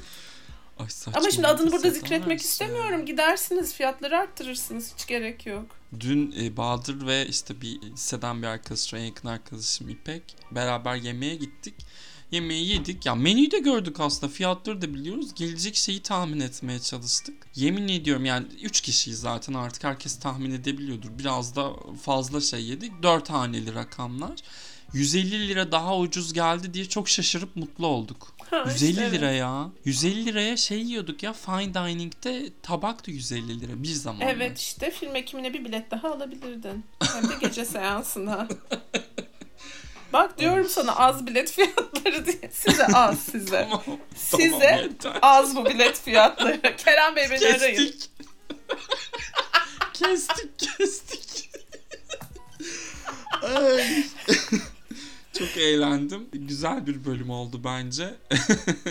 Ay 0.78 0.86
Ama 1.14 1.30
şimdi 1.30 1.46
adını 1.46 1.72
burada 1.72 1.90
zikretmek 1.90 2.40
istemiyorum. 2.40 3.06
Gidersiniz 3.06 3.74
fiyatları 3.74 4.18
arttırırsınız. 4.18 4.94
Hiç 4.94 5.06
gerek 5.06 5.46
yok. 5.46 5.66
Dün 6.00 6.34
e, 6.40 6.56
Bahadır 6.56 7.06
ve 7.06 7.26
işte 7.26 7.60
bir 7.60 7.82
liseden 7.82 8.42
bir 8.42 8.46
arkadaşım, 8.46 8.98
en 8.98 9.04
yakın 9.04 9.28
arkadaşım 9.28 9.88
İpek 9.88 10.36
beraber 10.50 10.96
yemeğe 10.96 11.34
gittik. 11.34 11.74
Yemeği 12.30 12.68
yedik. 12.68 13.06
Ya 13.06 13.14
menüyü 13.14 13.50
de 13.50 13.58
gördük 13.58 14.00
aslında. 14.00 14.32
Fiyatları 14.32 14.82
da 14.82 14.94
biliyoruz. 14.94 15.34
Gelecek 15.34 15.76
şeyi 15.76 16.02
tahmin 16.02 16.40
etmeye 16.40 16.80
çalıştık. 16.80 17.34
Yemin 17.54 17.88
ediyorum 17.88 18.24
yani 18.24 18.46
3 18.62 18.80
kişiyiz 18.80 19.20
zaten 19.20 19.54
artık 19.54 19.84
herkes 19.84 20.18
tahmin 20.18 20.50
edebiliyordur. 20.50 21.08
Biraz 21.18 21.56
da 21.56 21.72
fazla 22.02 22.40
şey 22.40 22.64
yedik. 22.64 22.92
4 23.02 23.30
haneli 23.30 23.74
rakamlar. 23.74 24.38
150 24.92 25.48
lira 25.48 25.72
daha 25.72 25.98
ucuz 25.98 26.32
geldi 26.32 26.74
diye 26.74 26.84
çok 26.84 27.08
şaşırıp 27.08 27.56
mutlu 27.56 27.86
olduk. 27.86 28.32
Ha, 28.50 28.64
150 28.66 28.90
işte 28.90 29.02
evet. 29.02 29.12
lira 29.12 29.30
ya. 29.30 29.70
150 29.84 30.26
liraya 30.26 30.56
şey 30.56 30.82
yiyorduk 30.82 31.22
ya 31.22 31.32
fine 31.32 31.74
dining'de 31.74 32.50
tabak 32.62 33.06
da 33.06 33.10
150 33.10 33.60
lira 33.60 33.82
bir 33.82 33.88
zaman. 33.88 34.20
Evet 34.20 34.58
işte 34.58 34.90
film 34.90 35.16
ekimine 35.16 35.52
bir 35.54 35.64
bilet 35.64 35.90
daha 35.90 36.12
alabilirdin. 36.12 36.84
Hem 37.14 37.28
de 37.28 37.34
gece 37.40 37.64
seansına. 37.64 38.48
Bak 40.12 40.38
diyorum 40.38 40.68
sana 40.68 40.96
az 40.96 41.26
bilet 41.26 41.50
fiyatları 41.50 42.26
diye. 42.26 42.50
Size 42.52 42.86
az 42.86 43.18
size. 43.18 43.68
Tamam, 43.70 43.98
Size 44.16 44.90
tamam, 45.02 45.18
az 45.22 45.56
bu 45.56 45.64
bilet 45.64 46.00
fiyatları. 46.00 46.76
Kerem 46.76 47.16
Bey 47.16 47.30
beni 47.30 47.46
arayın. 47.46 47.76
Kestik. 47.76 48.10
kestik, 49.92 50.58
kestik. 50.58 51.50
Ay. 53.42 54.04
Çok 55.40 55.56
eğlendim. 55.56 56.26
Güzel 56.32 56.86
bir 56.86 57.04
bölüm 57.04 57.30
oldu 57.30 57.60
bence. 57.64 58.14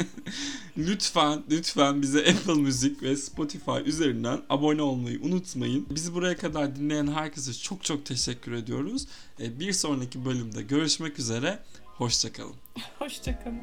lütfen, 0.78 1.44
lütfen 1.52 2.02
bize 2.02 2.20
Apple 2.20 2.54
Müzik 2.62 3.04
ve 3.04 3.16
Spotify 3.16 3.72
üzerinden 3.86 4.42
abone 4.50 4.82
olmayı 4.82 5.22
unutmayın. 5.22 5.88
Bizi 5.90 6.14
buraya 6.14 6.38
kadar 6.38 6.76
dinleyen 6.76 7.08
herkese 7.08 7.54
çok 7.54 7.84
çok 7.84 8.06
teşekkür 8.06 8.52
ediyoruz. 8.52 9.08
Ee, 9.40 9.60
Bir 9.60 9.74
sonraki 9.74 10.26
bölümde 10.26 10.62
görüşmek 10.62 11.20
üzere. 11.20 11.60
Hoşçakalın. 11.86 12.56
Hoşçakalın. 13.00 13.62